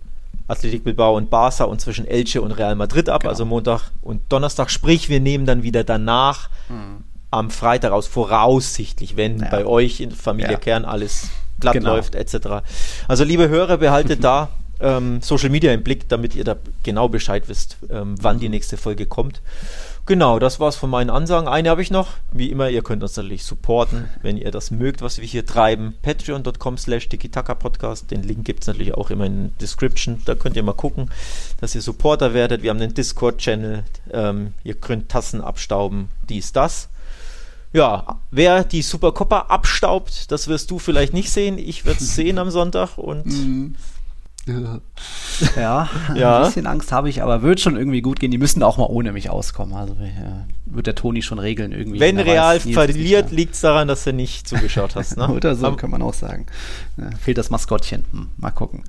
Athletic 0.48 0.82
Bilbao 0.82 1.16
und 1.16 1.30
Barca 1.30 1.64
und 1.64 1.80
zwischen 1.80 2.06
Elche 2.06 2.42
und 2.42 2.52
Real 2.52 2.74
Madrid 2.74 3.08
ab, 3.08 3.20
Genau. 3.20 3.30
also 3.30 3.44
Montag 3.44 3.90
und 4.02 4.22
Donnerstag. 4.30 4.70
Sprich, 4.70 5.08
wir 5.08 5.20
nehmen 5.20 5.46
dann 5.46 5.62
wieder 5.62 5.84
danach 5.84 6.48
Hm. 6.68 7.04
Am 7.30 7.50
Freitag 7.50 7.92
aus, 7.92 8.06
voraussichtlich, 8.06 9.16
wenn 9.16 9.38
Ja. 9.40 9.48
bei 9.50 9.66
euch 9.66 10.00
in 10.00 10.10
Familie 10.12 10.52
Ja. 10.52 10.58
Kern 10.58 10.84
alles 10.84 11.28
glatt 11.60 11.74
Genau. 11.74 11.94
läuft, 11.96 12.14
etc. 12.14 12.62
Also 13.08 13.24
liebe 13.24 13.48
Hörer, 13.48 13.78
behaltet 13.78 14.22
da 14.24 14.48
ähm, 14.80 15.20
Social 15.22 15.50
Media 15.50 15.72
im 15.72 15.82
Blick, 15.82 16.08
damit 16.08 16.34
ihr 16.36 16.44
da 16.44 16.56
genau 16.84 17.08
Bescheid 17.08 17.48
wisst, 17.48 17.78
ähm, 17.90 18.14
wann 18.20 18.38
die 18.38 18.48
nächste 18.48 18.76
Folge 18.76 19.06
kommt. 19.06 19.40
Genau, 20.06 20.38
das 20.38 20.58
war's 20.58 20.76
von 20.76 20.88
meinen 20.88 21.10
Ansagen. 21.10 21.48
Eine 21.48 21.68
habe 21.68 21.82
ich 21.82 21.90
noch. 21.90 22.08
Wie 22.32 22.50
immer, 22.50 22.70
ihr 22.70 22.82
könnt 22.82 23.02
uns 23.02 23.14
natürlich 23.16 23.44
supporten, 23.44 24.08
wenn 24.22 24.38
ihr 24.38 24.50
das 24.50 24.70
mögt, 24.70 25.02
was 25.02 25.18
wir 25.18 25.26
hier 25.26 25.44
treiben. 25.44 25.94
Patreon.com 26.00 26.78
slash 26.78 27.08
Podcast. 27.58 28.10
Den 28.10 28.22
Link 28.22 28.46
gibt 28.46 28.62
es 28.62 28.68
natürlich 28.68 28.94
auch 28.94 29.10
immer 29.10 29.26
in 29.26 29.50
der 29.50 29.50
Description. 29.60 30.22
Da 30.24 30.34
könnt 30.34 30.56
ihr 30.56 30.62
mal 30.62 30.72
gucken, 30.72 31.10
dass 31.60 31.74
ihr 31.74 31.82
Supporter 31.82 32.32
werdet. 32.32 32.62
Wir 32.62 32.70
haben 32.70 32.80
einen 32.80 32.94
Discord-Channel. 32.94 33.84
Ähm, 34.10 34.54
ihr 34.64 34.74
könnt 34.76 35.10
Tassen 35.10 35.42
abstauben, 35.42 36.08
dies, 36.30 36.52
das. 36.52 36.88
Ja, 37.72 38.20
wer 38.30 38.64
die 38.64 38.82
Supercoppa 38.82 39.40
abstaubt, 39.48 40.30
das 40.30 40.48
wirst 40.48 40.70
du 40.70 40.78
vielleicht 40.78 41.12
nicht 41.12 41.30
sehen. 41.30 41.58
Ich 41.58 41.84
werde 41.84 42.00
es 42.00 42.14
sehen 42.14 42.38
am 42.38 42.50
Sonntag 42.50 42.98
und 42.98 43.26
mhm. 43.26 43.74
Ja, 45.56 45.88
ja, 46.14 46.38
ein 46.38 46.46
bisschen 46.46 46.66
Angst 46.66 46.90
habe 46.90 47.08
ich, 47.08 47.22
aber 47.22 47.42
wird 47.42 47.60
schon 47.60 47.76
irgendwie 47.76 48.00
gut 48.00 48.18
gehen. 48.18 48.30
Die 48.30 48.38
müssen 48.38 48.62
auch 48.62 48.78
mal 48.78 48.86
ohne 48.86 49.12
mich 49.12 49.30
auskommen. 49.30 49.74
Also 49.74 49.94
ja, 49.94 50.46
wird 50.64 50.86
der 50.86 50.94
Toni 50.94 51.22
schon 51.22 51.38
regeln 51.38 51.72
irgendwie. 51.72 52.00
Wenn 52.00 52.18
Real 52.18 52.58
verliert, 52.58 53.30
liegt 53.30 53.54
es 53.54 53.60
daran, 53.60 53.88
dass 53.88 54.04
du 54.04 54.12
nicht 54.12 54.48
zugeschaut 54.48 54.96
hast. 54.96 55.16
Ne? 55.16 55.28
Oder 55.34 55.54
so, 55.54 55.66
aber 55.66 55.76
kann 55.76 55.90
man 55.90 56.02
auch 56.02 56.14
sagen. 56.14 56.46
Ja, 56.98 57.10
fehlt 57.16 57.38
das 57.38 57.50
Maskottchen. 57.50 58.04
Hm, 58.10 58.28
mal 58.36 58.50
gucken. 58.50 58.82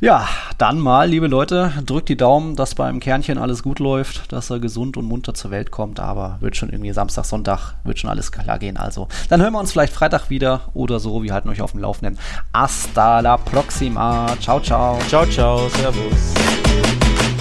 Ja, 0.00 0.28
dann 0.58 0.78
mal, 0.78 1.08
liebe 1.08 1.28
Leute, 1.28 1.72
drückt 1.86 2.10
die 2.10 2.16
Daumen, 2.16 2.56
dass 2.56 2.74
beim 2.74 3.00
Kernchen 3.00 3.38
alles 3.38 3.62
gut 3.62 3.78
läuft, 3.78 4.32
dass 4.32 4.50
er 4.50 4.58
gesund 4.58 4.96
und 4.96 5.06
munter 5.06 5.32
zur 5.32 5.50
Welt 5.50 5.70
kommt. 5.70 5.98
Aber 5.98 6.36
wird 6.40 6.56
schon 6.56 6.68
irgendwie 6.68 6.92
Samstag, 6.92 7.24
Sonntag, 7.24 7.74
wird 7.84 7.98
schon 7.98 8.10
alles 8.10 8.30
klar 8.32 8.58
gehen. 8.58 8.76
Also, 8.76 9.08
dann 9.30 9.40
hören 9.40 9.54
wir 9.54 9.60
uns 9.60 9.72
vielleicht 9.72 9.94
Freitag 9.94 10.28
wieder 10.28 10.68
oder 10.74 11.00
so. 11.00 11.22
Wir 11.22 11.32
halten 11.32 11.48
euch 11.48 11.62
auf 11.62 11.72
dem 11.72 11.80
Laufenden. 11.80 12.18
Hasta 12.52 13.20
la 13.20 13.38
próxima. 13.38 14.26
Ciao, 14.40 14.60
ciao. 14.60 14.98
Ciao, 15.08 15.24
ciao. 15.26 15.68
Servus. 15.70 17.37